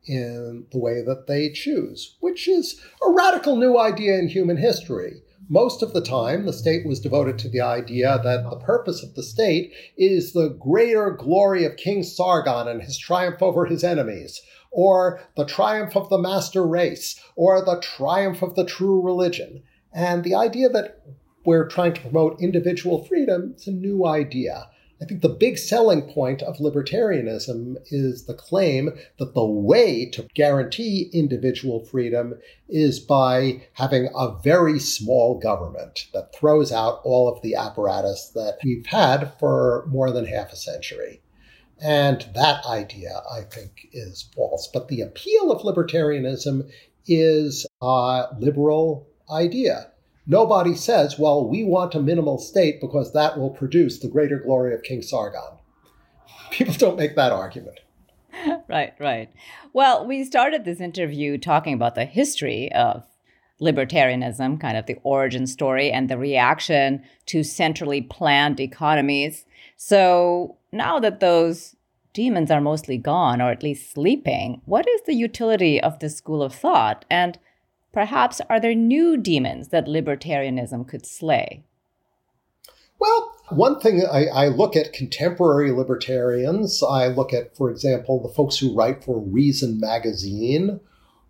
in 0.07 0.65
the 0.71 0.79
way 0.79 1.03
that 1.03 1.27
they 1.27 1.51
choose, 1.51 2.15
which 2.21 2.47
is 2.47 2.81
a 3.05 3.11
radical 3.11 3.55
new 3.55 3.77
idea 3.77 4.17
in 4.17 4.27
human 4.27 4.57
history. 4.57 5.21
Most 5.47 5.83
of 5.83 5.93
the 5.93 6.01
time, 6.01 6.45
the 6.45 6.53
state 6.53 6.85
was 6.85 6.99
devoted 6.99 7.37
to 7.39 7.49
the 7.49 7.61
idea 7.61 8.19
that 8.23 8.49
the 8.49 8.57
purpose 8.57 9.03
of 9.03 9.13
the 9.15 9.23
state 9.23 9.73
is 9.97 10.33
the 10.33 10.49
greater 10.49 11.11
glory 11.11 11.65
of 11.65 11.77
King 11.77 12.01
Sargon 12.01 12.67
and 12.67 12.81
his 12.81 12.97
triumph 12.97 13.41
over 13.41 13.65
his 13.65 13.83
enemies, 13.83 14.41
or 14.71 15.21
the 15.35 15.45
triumph 15.45 15.95
of 15.95 16.09
the 16.09 16.17
master 16.17 16.65
race, 16.65 17.19
or 17.35 17.63
the 17.63 17.79
triumph 17.79 18.41
of 18.41 18.55
the 18.55 18.65
true 18.65 19.01
religion. 19.01 19.63
And 19.93 20.23
the 20.23 20.35
idea 20.35 20.69
that 20.69 21.01
we're 21.45 21.67
trying 21.67 21.93
to 21.93 22.01
promote 22.01 22.41
individual 22.41 23.03
freedom 23.03 23.55
is 23.57 23.67
a 23.67 23.71
new 23.71 24.05
idea. 24.05 24.69
I 25.01 25.05
think 25.05 25.21
the 25.21 25.29
big 25.29 25.57
selling 25.57 26.01
point 26.01 26.41
of 26.41 26.57
libertarianism 26.57 27.77
is 27.89 28.25
the 28.25 28.33
claim 28.33 28.91
that 29.17 29.33
the 29.33 29.45
way 29.45 30.05
to 30.07 30.27
guarantee 30.33 31.09
individual 31.13 31.85
freedom 31.85 32.35
is 32.67 32.99
by 32.99 33.61
having 33.73 34.09
a 34.13 34.35
very 34.43 34.77
small 34.77 35.39
government 35.39 36.07
that 36.13 36.35
throws 36.35 36.73
out 36.73 36.99
all 37.05 37.29
of 37.29 37.41
the 37.41 37.55
apparatus 37.55 38.29
that 38.35 38.57
we've 38.63 38.87
had 38.87 39.31
for 39.39 39.85
more 39.87 40.11
than 40.11 40.25
half 40.25 40.51
a 40.51 40.57
century. 40.57 41.21
And 41.81 42.27
that 42.35 42.65
idea, 42.65 43.21
I 43.31 43.41
think, 43.41 43.87
is 43.93 44.29
false. 44.35 44.69
But 44.71 44.87
the 44.89 45.01
appeal 45.01 45.51
of 45.51 45.61
libertarianism 45.61 46.69
is 47.07 47.65
a 47.81 48.27
liberal 48.37 49.07
idea. 49.31 49.91
Nobody 50.27 50.75
says, 50.75 51.17
well, 51.17 51.47
we 51.47 51.63
want 51.63 51.95
a 51.95 52.01
minimal 52.01 52.37
state 52.37 52.79
because 52.81 53.13
that 53.13 53.39
will 53.39 53.49
produce 53.49 53.99
the 53.99 54.07
greater 54.07 54.37
glory 54.39 54.73
of 54.73 54.83
King 54.83 55.01
Sargon. 55.01 55.57
People 56.51 56.75
don't 56.75 56.97
make 56.97 57.15
that 57.15 57.31
argument. 57.31 57.79
right, 58.69 58.93
right. 58.99 59.31
Well, 59.73 60.05
we 60.05 60.23
started 60.23 60.65
this 60.65 60.81
interview 60.81 61.37
talking 61.37 61.73
about 61.73 61.95
the 61.95 62.05
history 62.05 62.71
of 62.73 63.03
libertarianism, 63.61 64.59
kind 64.59 64.77
of 64.77 64.85
the 64.85 64.97
origin 65.03 65.47
story 65.47 65.91
and 65.91 66.09
the 66.09 66.17
reaction 66.17 67.03
to 67.25 67.43
centrally 67.43 68.01
planned 68.01 68.59
economies. 68.59 69.45
So 69.77 70.57
now 70.71 70.99
that 70.99 71.19
those 71.19 71.75
demons 72.13 72.51
are 72.51 72.61
mostly 72.61 72.97
gone, 72.97 73.41
or 73.41 73.51
at 73.51 73.63
least 73.63 73.93
sleeping, 73.93 74.61
what 74.65 74.87
is 74.87 75.01
the 75.05 75.13
utility 75.13 75.81
of 75.81 75.99
this 75.99 76.15
school 76.15 76.41
of 76.41 76.53
thought? 76.53 77.05
And 77.09 77.37
perhaps 77.91 78.41
are 78.49 78.59
there 78.59 78.75
new 78.75 79.17
demons 79.17 79.69
that 79.69 79.85
libertarianism 79.85 80.87
could 80.87 81.05
slay? 81.05 81.63
Well, 82.99 83.35
one 83.49 83.79
thing 83.79 84.03
I, 84.11 84.25
I, 84.25 84.47
look 84.49 84.75
at 84.75 84.91
contemporary 84.91 85.71
libertarians, 85.71 86.83
I 86.83 87.07
look 87.07 87.33
at, 87.33 87.55
for 87.55 87.71
example, 87.71 88.21
the 88.21 88.33
folks 88.33 88.57
who 88.57 88.75
write 88.75 89.03
for 89.03 89.19
Reason 89.19 89.79
magazine 89.79 90.81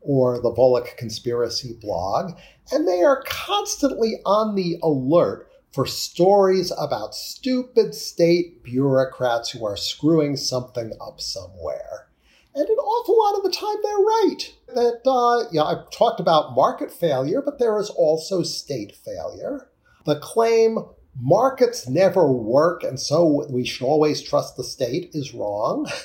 or 0.01 0.41
the 0.41 0.51
Volokh 0.51 0.97
conspiracy 0.97 1.77
blog, 1.79 2.31
and 2.71 2.87
they 2.87 3.03
are 3.03 3.23
constantly 3.27 4.15
on 4.25 4.55
the 4.55 4.77
alert 4.81 5.48
for 5.71 5.85
stories 5.85 6.71
about 6.77 7.13
stupid 7.13 7.93
state 7.93 8.63
bureaucrats 8.63 9.51
who 9.51 9.65
are 9.65 9.77
screwing 9.77 10.35
something 10.35 10.91
up 10.99 11.21
somewhere. 11.21 12.07
And 12.55 12.67
an 12.67 12.75
awful 12.75 13.17
lot 13.17 13.37
of 13.37 13.43
the 13.43 13.55
time 13.55 13.77
they're 13.83 13.97
right. 13.97 14.53
That, 14.75 15.09
uh, 15.09 15.49
yeah, 15.51 15.63
I've 15.63 15.89
talked 15.91 16.19
about 16.19 16.55
market 16.55 16.91
failure, 16.91 17.41
but 17.41 17.59
there 17.59 17.79
is 17.79 17.89
also 17.91 18.41
state 18.43 18.95
failure. 18.95 19.69
The 20.05 20.19
claim 20.19 20.79
markets 21.21 21.87
never 21.87 22.31
work 22.31 22.83
and 22.83 22.99
so 22.99 23.45
we 23.49 23.65
should 23.65 23.85
always 23.85 24.21
trust 24.21 24.57
the 24.57 24.63
state 24.63 25.11
is 25.13 25.33
wrong. 25.33 25.87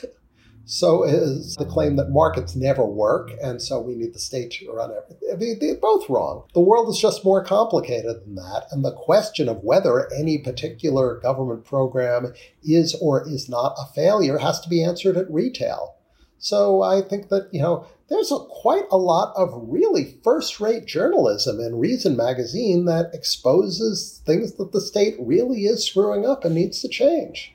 so 0.66 1.04
is 1.04 1.56
the 1.56 1.66
claim 1.66 1.96
that 1.96 2.10
markets 2.10 2.56
never 2.56 2.84
work, 2.84 3.32
and 3.42 3.60
so 3.60 3.80
we 3.80 3.94
need 3.94 4.14
the 4.14 4.18
state 4.18 4.52
to 4.52 4.72
run 4.72 4.90
everything. 5.30 5.58
They're 5.60 5.74
both 5.76 6.08
wrong. 6.08 6.44
The 6.54 6.60
world 6.60 6.88
is 6.88 6.98
just 6.98 7.24
more 7.24 7.44
complicated 7.44 8.24
than 8.24 8.36
that, 8.36 8.66
and 8.70 8.84
the 8.84 8.92
question 8.92 9.48
of 9.48 9.62
whether 9.62 10.12
any 10.12 10.38
particular 10.38 11.20
government 11.20 11.64
program 11.64 12.32
is 12.62 12.94
or 13.00 13.28
is 13.28 13.48
not 13.48 13.76
a 13.78 13.92
failure 13.94 14.38
has 14.38 14.60
to 14.60 14.68
be 14.68 14.82
answered 14.82 15.16
at 15.16 15.30
retail. 15.30 15.96
So 16.38 16.82
I 16.82 17.00
think 17.00 17.30
that, 17.30 17.48
you 17.52 17.62
know, 17.62 17.86
there's 18.08 18.30
a, 18.30 18.38
quite 18.38 18.84
a 18.90 18.98
lot 18.98 19.34
of 19.34 19.50
really 19.54 20.18
first 20.22 20.60
rate 20.60 20.84
journalism 20.84 21.58
in 21.58 21.78
Reason 21.78 22.16
magazine 22.16 22.84
that 22.84 23.14
exposes 23.14 24.22
things 24.26 24.54
that 24.56 24.72
the 24.72 24.80
state 24.80 25.16
really 25.18 25.64
is 25.64 25.86
screwing 25.86 26.26
up 26.26 26.44
and 26.44 26.54
needs 26.54 26.82
to 26.82 26.88
change. 26.88 27.54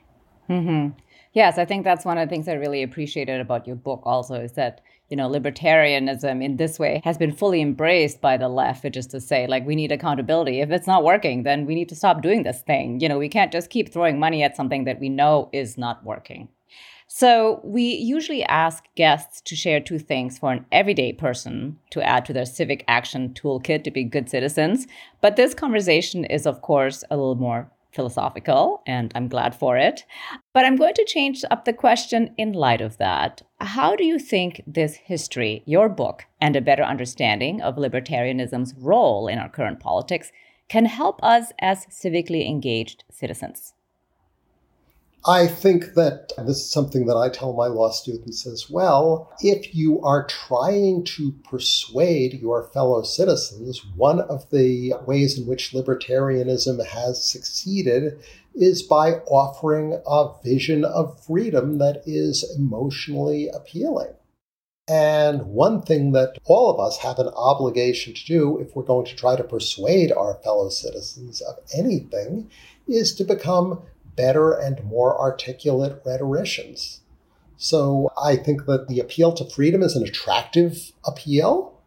Mm-hmm. 0.50 0.98
Yes, 1.34 1.60
I 1.60 1.66
think 1.66 1.84
that's 1.84 2.06
one 2.06 2.18
of 2.18 2.28
the 2.28 2.34
things 2.34 2.48
I 2.48 2.54
really 2.54 2.82
appreciated 2.82 3.40
about 3.40 3.68
your 3.68 3.76
book 3.76 4.02
also 4.04 4.36
is 4.36 4.54
that, 4.54 4.82
you 5.10 5.18
know, 5.18 5.30
libertarianism 5.30 6.44
in 6.44 6.58
this 6.58 6.80
way 6.80 7.02
has 7.04 7.20
been 7.20 7.32
fully 7.32 7.62
embraced 7.62 8.20
by 8.20 8.36
the 8.36 8.50
left, 8.50 8.84
which 8.84 8.98
is 8.98 9.06
to 9.08 9.22
say, 9.22 9.46
like, 9.46 9.66
we 9.66 9.76
need 9.76 9.92
accountability. 9.92 10.60
If 10.60 10.72
it's 10.72 10.88
not 10.88 11.04
working, 11.04 11.44
then 11.44 11.68
we 11.68 11.76
need 11.76 11.90
to 11.90 11.96
stop 11.96 12.24
doing 12.24 12.44
this 12.44 12.62
thing. 12.62 13.00
You 13.00 13.10
know, 13.10 13.20
we 13.20 13.30
can't 13.30 13.52
just 13.52 13.70
keep 13.70 13.94
throwing 13.94 14.18
money 14.20 14.42
at 14.42 14.56
something 14.56 14.86
that 14.86 15.00
we 15.00 15.10
know 15.10 15.50
is 15.54 15.78
not 15.78 16.04
working. 16.04 16.50
So, 17.12 17.62
we 17.64 17.84
usually 17.84 18.44
ask 18.44 18.84
guests 18.96 19.42
to 19.42 19.56
share 19.56 19.80
two 19.80 19.98
things 19.98 20.38
for 20.38 20.52
an 20.52 20.66
everyday 20.72 21.14
person 21.14 21.78
to 21.92 22.04
add 22.04 22.26
to 22.26 22.34
their 22.34 22.46
civic 22.46 22.84
action 22.88 23.34
toolkit 23.34 23.84
to 23.84 23.92
be 23.92 24.04
good 24.04 24.30
citizens. 24.30 24.88
But 25.22 25.36
this 25.36 25.56
conversation 25.56 26.26
is, 26.26 26.46
of 26.46 26.62
course, 26.62 27.04
a 27.10 27.18
little 27.18 27.36
more 27.36 27.72
philosophical, 27.92 28.82
and 28.86 29.12
I'm 29.16 29.28
glad 29.28 29.56
for 29.56 29.78
it. 29.78 30.06
But 30.54 30.66
I'm 30.66 30.76
going 30.76 30.94
to 30.96 31.06
change 31.06 31.44
up 31.50 31.66
the 31.66 31.74
question 31.74 32.34
in 32.38 32.54
light 32.54 32.82
of 32.82 32.98
that. 32.98 33.42
How 33.60 33.96
do 33.96 34.06
you 34.06 34.20
think 34.20 34.62
this 34.68 34.96
history, 34.96 35.64
your 35.66 35.90
book, 35.90 36.26
and 36.40 36.56
a 36.56 36.62
better 36.62 36.84
understanding 36.84 37.62
of 37.62 37.76
libertarianism's 37.76 38.74
role 38.78 39.28
in 39.28 39.40
our 39.40 39.50
current 39.50 39.80
politics 39.80 40.32
can 40.68 40.86
help 40.86 41.20
us 41.24 41.52
as 41.60 41.88
civically 41.88 42.48
engaged 42.48 43.04
citizens? 43.10 43.74
I 45.26 45.48
think 45.48 45.96
that 45.96 46.32
this 46.38 46.58
is 46.58 46.72
something 46.72 47.06
that 47.08 47.18
I 47.18 47.28
tell 47.28 47.52
my 47.52 47.68
law 47.68 47.92
students 47.92 48.48
as 48.48 48.70
well. 48.70 49.34
If 49.42 49.76
you 49.76 50.02
are 50.02 50.26
trying 50.26 51.04
to 51.16 51.34
persuade 51.50 52.40
your 52.40 52.64
fellow 52.64 53.04
citizens, 53.04 53.86
one 53.98 54.22
of 54.22 54.50
the 54.50 54.94
ways 55.06 55.38
in 55.38 55.46
which 55.46 55.74
libertarianism 55.74 56.86
has 56.86 57.24
succeeded 57.30 58.20
is 58.56 58.82
by 58.82 59.16
offering 59.28 60.02
a 60.08 60.30
vision 60.42 60.86
of 60.86 61.22
freedom 61.26 61.80
that 61.80 62.02
is 62.06 62.46
emotionally 62.58 63.50
appealing. 63.50 64.14
And 64.88 65.48
one 65.48 65.82
thing 65.84 66.14
that 66.14 66.40
all 66.46 66.72
of 66.72 66.80
us 66.80 66.98
have 67.00 67.20
an 67.20 67.28
obligation 67.36 68.14
to 68.14 68.26
do 68.26 68.58
if 68.58 68.76
we're 68.76 68.84
going 68.84 69.06
to 69.06 69.16
try 69.16 69.36
to 69.36 69.44
persuade 69.44 70.12
our 70.12 70.40
fellow 70.44 70.70
citizens 70.70 71.42
of 71.42 71.58
anything 71.78 72.50
is 72.88 73.14
to 73.16 73.24
become 73.24 73.84
better 74.16 74.52
and 74.52 74.84
more 74.84 75.20
articulate 75.20 76.02
rhetoricians. 76.06 77.02
So 77.58 78.10
I 78.22 78.38
think 78.38 78.66
that 78.68 78.88
the 78.88 79.00
appeal 79.00 79.34
to 79.34 79.50
freedom 79.50 79.84
is 79.84 79.96
an 79.96 80.04
attractive 80.04 80.94
appeal. 81.06 81.82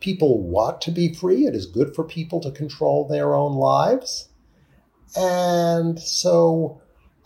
People 0.00 0.42
want 0.42 0.80
to 0.82 0.90
be 0.90 1.14
free. 1.14 1.46
It 1.46 1.54
is 1.54 1.66
good 1.66 1.94
for 1.94 2.02
people 2.02 2.40
to 2.40 2.50
control 2.50 3.06
their 3.06 3.34
own 3.34 3.54
lives. 3.54 4.28
And 5.16 6.00
so 6.00 6.80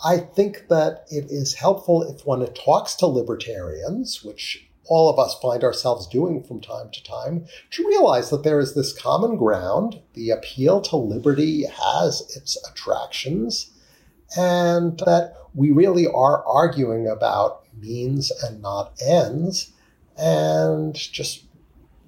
I 0.05 0.19
think 0.19 0.69
that 0.69 1.07
it 1.11 1.31
is 1.31 1.55
helpful 1.55 2.03
if 2.03 2.27
one 2.27 2.47
talks 2.53 2.95
to 2.97 3.07
libertarians, 3.07 4.23
which 4.23 4.69
all 4.89 5.09
of 5.09 5.19
us 5.19 5.35
find 5.41 5.65
ourselves 5.65 6.07
doing 6.07 6.43
from 6.43 6.61
time 6.61 6.91
to 6.93 7.03
time, 7.03 7.47
to 7.71 7.87
realize 7.87 8.29
that 8.31 8.43
there 8.43 8.61
is 8.61 8.75
this 8.75 8.93
common 8.93 9.37
ground. 9.37 10.01
The 10.13 10.31
appeal 10.31 10.81
to 10.83 10.97
liberty 10.97 11.65
has 11.65 12.21
its 12.37 12.57
attractions 12.71 13.73
and 14.37 14.99
that 15.01 15.35
we 15.55 15.71
really 15.71 16.07
are 16.07 16.45
arguing 16.47 17.07
about 17.07 17.63
means 17.79 18.31
and 18.43 18.63
not 18.63 18.93
ends, 19.07 19.73
and 20.17 20.95
just 20.95 21.45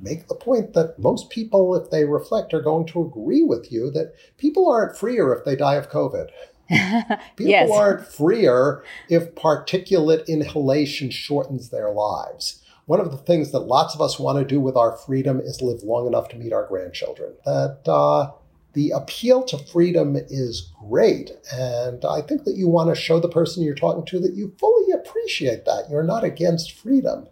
make 0.01 0.29
the 0.29 0.35
point 0.35 0.75
that 0.75 0.99
most 0.99 1.31
people, 1.31 1.75
if 1.75 1.91
they 1.91 2.05
reflect, 2.05 2.55
are 2.55 2.63
going 2.63 2.87
to 2.87 3.03
agree 3.03 3.43
with 3.43 3.73
you 3.73 3.91
that 3.91 4.15
people 4.37 4.71
aren't 4.71 4.97
freer 4.97 5.35
if 5.35 5.45
they 5.45 5.57
die 5.57 5.75
of 5.75 5.91
COVID. 5.91 6.29
people 6.69 7.51
yes. 7.51 7.71
aren't 7.71 8.07
freer 8.07 8.85
if 9.09 9.35
particulate 9.35 10.27
inhalation 10.27 11.11
shortens 11.11 11.71
their 11.71 11.91
lives. 11.91 12.63
One 12.87 13.01
of 13.01 13.11
the 13.11 13.19
things 13.19 13.51
that 13.53 13.61
lots 13.61 13.95
of 13.95 14.01
us 14.01 14.19
want 14.19 14.39
to 14.39 14.45
do 14.45 14.61
with 14.61 14.77
our 14.77 14.97
freedom 14.97 15.41
is 15.41 15.61
live 15.61 15.83
long 15.83 16.07
enough 16.07 16.29
to 16.31 16.37
meet 16.37 16.53
our 16.53 16.67
grandchildren. 16.67 17.35
That 17.45 17.81
uh, 17.87 18.33
the 18.79 18.93
appeal 18.93 19.43
to 19.43 19.59
freedom 19.59 20.15
is 20.15 20.73
great. 20.79 21.33
And 21.53 22.05
I 22.05 22.21
think 22.21 22.45
that 22.45 22.55
you 22.55 22.69
want 22.69 22.95
to 22.95 22.95
show 22.95 23.19
the 23.19 23.29
person 23.29 23.65
you're 23.65 23.75
talking 23.75 24.05
to 24.07 24.21
that 24.21 24.35
you 24.35 24.55
fully 24.57 24.93
appreciate 24.93 25.65
that. 25.65 25.89
You're 25.91 26.05
not 26.05 26.23
against 26.23 26.71
freedom. 26.71 27.27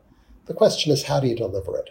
The 0.46 0.54
question 0.54 0.90
is, 0.90 1.04
how 1.04 1.20
do 1.20 1.28
you 1.28 1.36
deliver 1.36 1.78
it? 1.78 1.90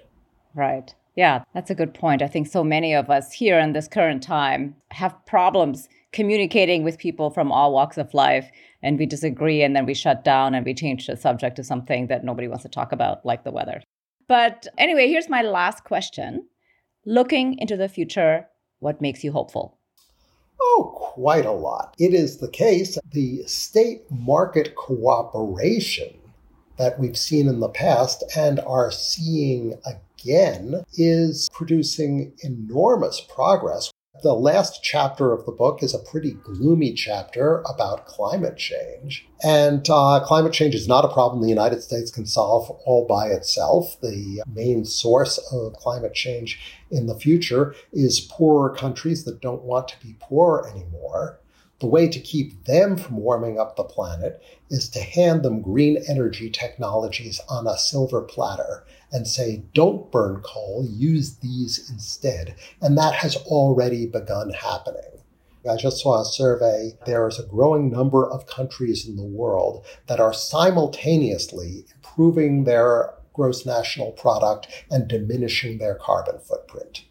Right. 0.56 0.94
Yeah, 1.16 1.46
that's 1.54 1.70
a 1.70 1.76
good 1.76 1.94
point. 1.94 2.22
I 2.22 2.28
think 2.28 2.48
so 2.48 2.66
many 2.66 2.94
of 2.94 3.10
us 3.10 3.32
here 3.32 3.58
in 3.58 3.72
this 3.72 3.88
current 3.88 4.22
time 4.22 4.76
have 4.92 5.26
problems 5.26 5.88
communicating 6.12 6.84
with 6.84 6.98
people 6.98 7.30
from 7.30 7.50
all 7.50 7.72
walks 7.72 7.98
of 7.98 8.14
life 8.14 8.52
and 8.84 9.00
we 9.00 9.06
disagree 9.06 9.64
and 9.64 9.74
then 9.74 9.86
we 9.86 9.94
shut 9.94 10.26
down 10.26 10.54
and 10.54 10.66
we 10.66 10.74
change 10.74 11.08
the 11.08 11.16
subject 11.16 11.56
to 11.56 11.64
something 11.64 12.08
that 12.08 12.26
nobody 12.26 12.50
wants 12.50 12.64
to 12.64 12.70
talk 12.70 12.92
about, 12.92 13.26
like 13.26 13.46
the 13.46 13.52
weather. 13.52 13.82
But 14.28 14.68
anyway, 14.78 15.08
here's 15.08 15.30
my 15.30 15.44
last 15.44 15.86
question. 15.86 16.46
Looking 17.06 17.58
into 17.58 17.78
the 17.78 17.88
future, 17.88 18.48
what 18.80 19.02
makes 19.02 19.24
you 19.24 19.32
hopeful? 19.32 19.78
Oh, 20.60 20.92
quite 20.96 21.46
a 21.46 21.52
lot. 21.52 21.96
It 21.98 22.14
is 22.14 22.38
the 22.38 22.50
case 22.50 22.98
the 23.12 23.44
state 23.44 24.04
market 24.10 24.76
cooperation 24.76 26.14
that 26.78 27.00
we've 27.00 27.18
seen 27.18 27.48
in 27.48 27.60
the 27.60 27.70
past 27.70 28.24
and 28.36 28.60
are 28.62 28.92
seeing 28.92 29.80
again 29.86 30.84
is 30.98 31.50
producing 31.54 32.34
enormous 32.44 33.22
progress. 33.22 33.92
The 34.24 34.34
last 34.34 34.82
chapter 34.82 35.34
of 35.34 35.46
the 35.46 35.52
book 35.52 35.84
is 35.84 35.94
a 35.94 36.00
pretty 36.00 36.32
gloomy 36.32 36.94
chapter 36.94 37.62
about 37.70 38.08
climate 38.08 38.58
change. 38.58 39.28
And 39.44 39.88
uh, 39.90 40.22
climate 40.24 40.54
change 40.54 40.74
is 40.74 40.88
not 40.88 41.06
a 41.06 41.14
problem 41.14 41.42
the 41.42 41.50
United 41.50 41.84
States 41.84 42.10
can 42.10 42.26
solve 42.26 42.70
all 42.86 43.06
by 43.06 43.28
itself. 43.28 43.98
The 44.02 44.42
main 44.52 44.86
source 44.86 45.38
of 45.52 45.74
climate 45.74 46.14
change 46.14 46.60
in 46.90 47.08
the 47.08 47.20
future 47.20 47.76
is 47.92 48.22
poorer 48.22 48.74
countries 48.74 49.26
that 49.26 49.42
don't 49.42 49.64
want 49.64 49.90
to 49.90 50.00
be 50.00 50.16
poor 50.20 50.66
anymore. 50.74 51.40
The 51.82 51.88
way 51.88 52.08
to 52.08 52.20
keep 52.20 52.64
them 52.64 52.96
from 52.96 53.18
warming 53.18 53.60
up 53.60 53.76
the 53.76 53.84
planet 53.84 54.42
is 54.70 54.88
to 54.90 55.02
hand 55.02 55.44
them 55.44 55.62
green 55.62 56.02
energy 56.08 56.50
technologies 56.50 57.42
on 57.50 57.68
a 57.68 57.78
silver 57.78 58.22
platter 58.22 58.86
and 59.16 59.26
say, 59.26 59.64
don't 59.74 60.12
burn 60.12 60.42
coal, 60.44 60.86
use 60.92 61.38
these 61.38 61.90
instead. 61.90 62.54
And 62.82 62.98
that 62.98 63.14
has 63.14 63.38
already 63.38 64.06
begun 64.06 64.50
happening. 64.50 65.24
I 65.70 65.78
just 65.78 66.04
saw 66.04 66.22
a 66.22 66.26
survey. 66.26 66.92
There 67.06 67.26
is 67.26 67.40
a 67.40 67.48
growing 67.48 67.90
number 67.90 68.30
of 68.30 68.46
countries 68.46 69.08
in 69.08 69.16
the 69.16 69.24
world 69.24 69.86
that 70.08 70.20
are 70.20 70.34
simultaneously 70.34 71.86
improving 71.96 72.66
their 72.66 73.14
gross 73.34 73.66
national 73.66 74.12
product 74.12 74.68
and 74.92 75.08
diminishing 75.08 75.78
their 75.78 75.96
carbon 75.96 76.40
footprint. 76.40 77.05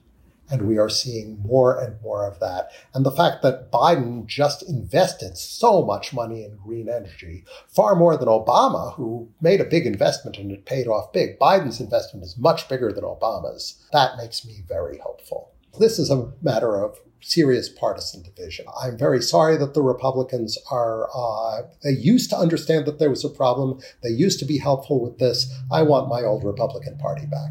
And 0.50 0.62
we 0.62 0.78
are 0.78 0.90
seeing 0.90 1.40
more 1.40 1.78
and 1.80 2.00
more 2.02 2.26
of 2.26 2.38
that. 2.40 2.70
And 2.92 3.04
the 3.04 3.10
fact 3.10 3.42
that 3.42 3.72
Biden 3.72 4.26
just 4.26 4.62
invested 4.68 5.38
so 5.38 5.82
much 5.84 6.12
money 6.12 6.44
in 6.44 6.56
green 6.56 6.88
energy, 6.88 7.44
far 7.68 7.94
more 7.94 8.16
than 8.16 8.28
Obama, 8.28 8.94
who 8.94 9.30
made 9.40 9.60
a 9.60 9.64
big 9.64 9.86
investment 9.86 10.36
and 10.36 10.52
it 10.52 10.66
paid 10.66 10.86
off 10.86 11.12
big. 11.12 11.38
Biden's 11.38 11.80
investment 11.80 12.24
is 12.24 12.36
much 12.36 12.68
bigger 12.68 12.92
than 12.92 13.04
Obama's. 13.04 13.82
That 13.92 14.16
makes 14.18 14.44
me 14.44 14.62
very 14.68 14.98
hopeful. 14.98 15.52
This 15.78 15.98
is 15.98 16.10
a 16.10 16.30
matter 16.42 16.84
of 16.84 16.98
serious 17.20 17.70
partisan 17.70 18.22
division. 18.22 18.66
I'm 18.80 18.98
very 18.98 19.22
sorry 19.22 19.56
that 19.56 19.72
the 19.72 19.82
Republicans 19.82 20.58
are, 20.70 21.08
uh, 21.14 21.62
they 21.82 21.92
used 21.92 22.28
to 22.30 22.36
understand 22.36 22.84
that 22.84 22.98
there 22.98 23.10
was 23.10 23.24
a 23.24 23.30
problem. 23.30 23.80
They 24.02 24.10
used 24.10 24.38
to 24.40 24.44
be 24.44 24.58
helpful 24.58 25.00
with 25.00 25.18
this. 25.18 25.52
I 25.72 25.82
want 25.82 26.08
my 26.08 26.22
old 26.22 26.44
Republican 26.44 26.98
Party 26.98 27.26
back. 27.26 27.50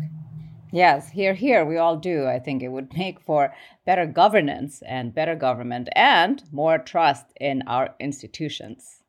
Yes, 0.74 1.11
hear, 1.11 1.36
hear, 1.36 1.63
we 1.63 1.78
all 1.78 1.97
do. 1.97 2.26
I 2.26 2.39
think 2.39 2.63
it 2.63 2.69
would 2.69 2.91
make 2.97 3.19
for 3.19 3.53
better 3.86 4.07
governance 4.07 4.82
and 4.88 5.13
better 5.13 5.36
government 5.36 5.88
and 5.95 6.43
more 6.51 6.80
trust 6.80 7.28
in 7.39 7.61
our 7.67 7.93
institutions. 7.99 9.03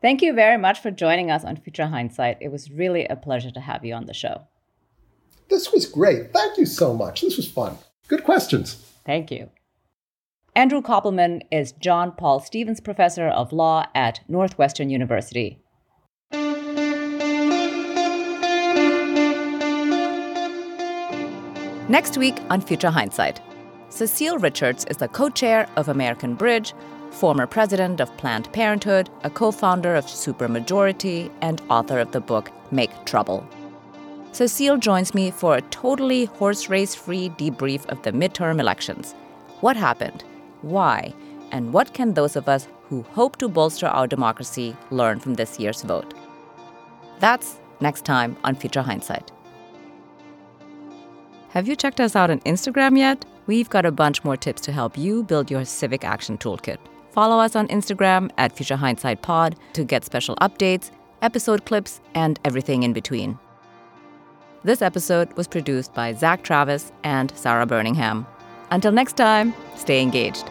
Thank 0.00 0.22
you 0.22 0.32
very 0.32 0.56
much 0.56 0.80
for 0.80 0.90
joining 0.90 1.30
us 1.30 1.44
on 1.44 1.56
Future 1.56 1.86
Hindsight. 1.86 2.38
It 2.40 2.50
was 2.50 2.70
really 2.70 3.04
a 3.06 3.16
pleasure 3.16 3.50
to 3.50 3.60
have 3.60 3.84
you 3.84 3.92
on 3.92 4.06
the 4.06 4.14
show. 4.14 4.46
This 5.50 5.70
was 5.70 5.84
great. 5.84 6.32
Thank 6.32 6.56
you 6.56 6.64
so 6.64 6.94
much. 6.94 7.20
This 7.20 7.36
was 7.36 7.50
fun. 7.50 7.76
Good 8.08 8.24
questions. 8.24 8.74
Thank 9.04 9.30
you. 9.30 9.50
Andrew 10.56 10.80
Koppelman 10.80 11.42
is 11.50 11.72
John 11.72 12.12
Paul 12.12 12.40
Stevens 12.40 12.80
Professor 12.80 13.28
of 13.28 13.52
Law 13.52 13.84
at 13.94 14.20
Northwestern 14.28 14.88
University. 14.88 15.63
Next 21.86 22.16
week 22.16 22.40
on 22.48 22.62
Future 22.62 22.88
Hindsight, 22.88 23.42
Cecile 23.90 24.38
Richards 24.38 24.86
is 24.86 24.96
the 24.96 25.06
co 25.06 25.28
chair 25.28 25.68
of 25.76 25.88
American 25.88 26.34
Bridge, 26.34 26.72
former 27.10 27.46
president 27.46 28.00
of 28.00 28.16
Planned 28.16 28.50
Parenthood, 28.54 29.10
a 29.22 29.28
co 29.28 29.50
founder 29.50 29.94
of 29.94 30.06
Supermajority, 30.06 31.30
and 31.42 31.60
author 31.68 31.98
of 31.98 32.12
the 32.12 32.22
book 32.22 32.50
Make 32.70 33.04
Trouble. 33.04 33.46
Cecile 34.32 34.78
joins 34.78 35.12
me 35.12 35.30
for 35.30 35.56
a 35.56 35.60
totally 35.60 36.24
horse 36.24 36.70
race 36.70 36.94
free 36.94 37.28
debrief 37.28 37.84
of 37.90 38.02
the 38.02 38.12
midterm 38.12 38.60
elections. 38.60 39.12
What 39.60 39.76
happened? 39.76 40.24
Why? 40.62 41.12
And 41.52 41.74
what 41.74 41.92
can 41.92 42.14
those 42.14 42.34
of 42.34 42.48
us 42.48 42.66
who 42.88 43.02
hope 43.12 43.36
to 43.36 43.48
bolster 43.48 43.88
our 43.88 44.06
democracy 44.06 44.74
learn 44.90 45.20
from 45.20 45.34
this 45.34 45.60
year's 45.60 45.82
vote? 45.82 46.14
That's 47.20 47.60
next 47.80 48.06
time 48.06 48.38
on 48.42 48.54
Future 48.54 48.82
Hindsight. 48.82 49.30
Have 51.54 51.68
you 51.68 51.76
checked 51.76 52.00
us 52.00 52.16
out 52.16 52.30
on 52.30 52.40
Instagram 52.40 52.98
yet? 52.98 53.24
We've 53.46 53.70
got 53.70 53.86
a 53.86 53.92
bunch 53.92 54.24
more 54.24 54.36
tips 54.36 54.60
to 54.62 54.72
help 54.72 54.98
you 54.98 55.22
build 55.22 55.52
your 55.52 55.64
civic 55.64 56.02
action 56.02 56.36
toolkit. 56.36 56.78
Follow 57.12 57.38
us 57.38 57.54
on 57.54 57.68
Instagram 57.68 58.28
at 58.38 58.56
Future 58.56 58.74
Hindsight 58.74 59.22
Pod 59.22 59.54
to 59.74 59.84
get 59.84 60.04
special 60.04 60.34
updates, 60.40 60.90
episode 61.22 61.64
clips, 61.64 62.00
and 62.16 62.40
everything 62.44 62.82
in 62.82 62.92
between. 62.92 63.38
This 64.64 64.82
episode 64.82 65.32
was 65.34 65.46
produced 65.46 65.94
by 65.94 66.12
Zach 66.12 66.42
Travis 66.42 66.90
and 67.04 67.32
Sarah 67.36 67.66
Birmingham. 67.66 68.26
Until 68.72 68.90
next 68.90 69.16
time, 69.16 69.54
stay 69.76 70.02
engaged. 70.02 70.50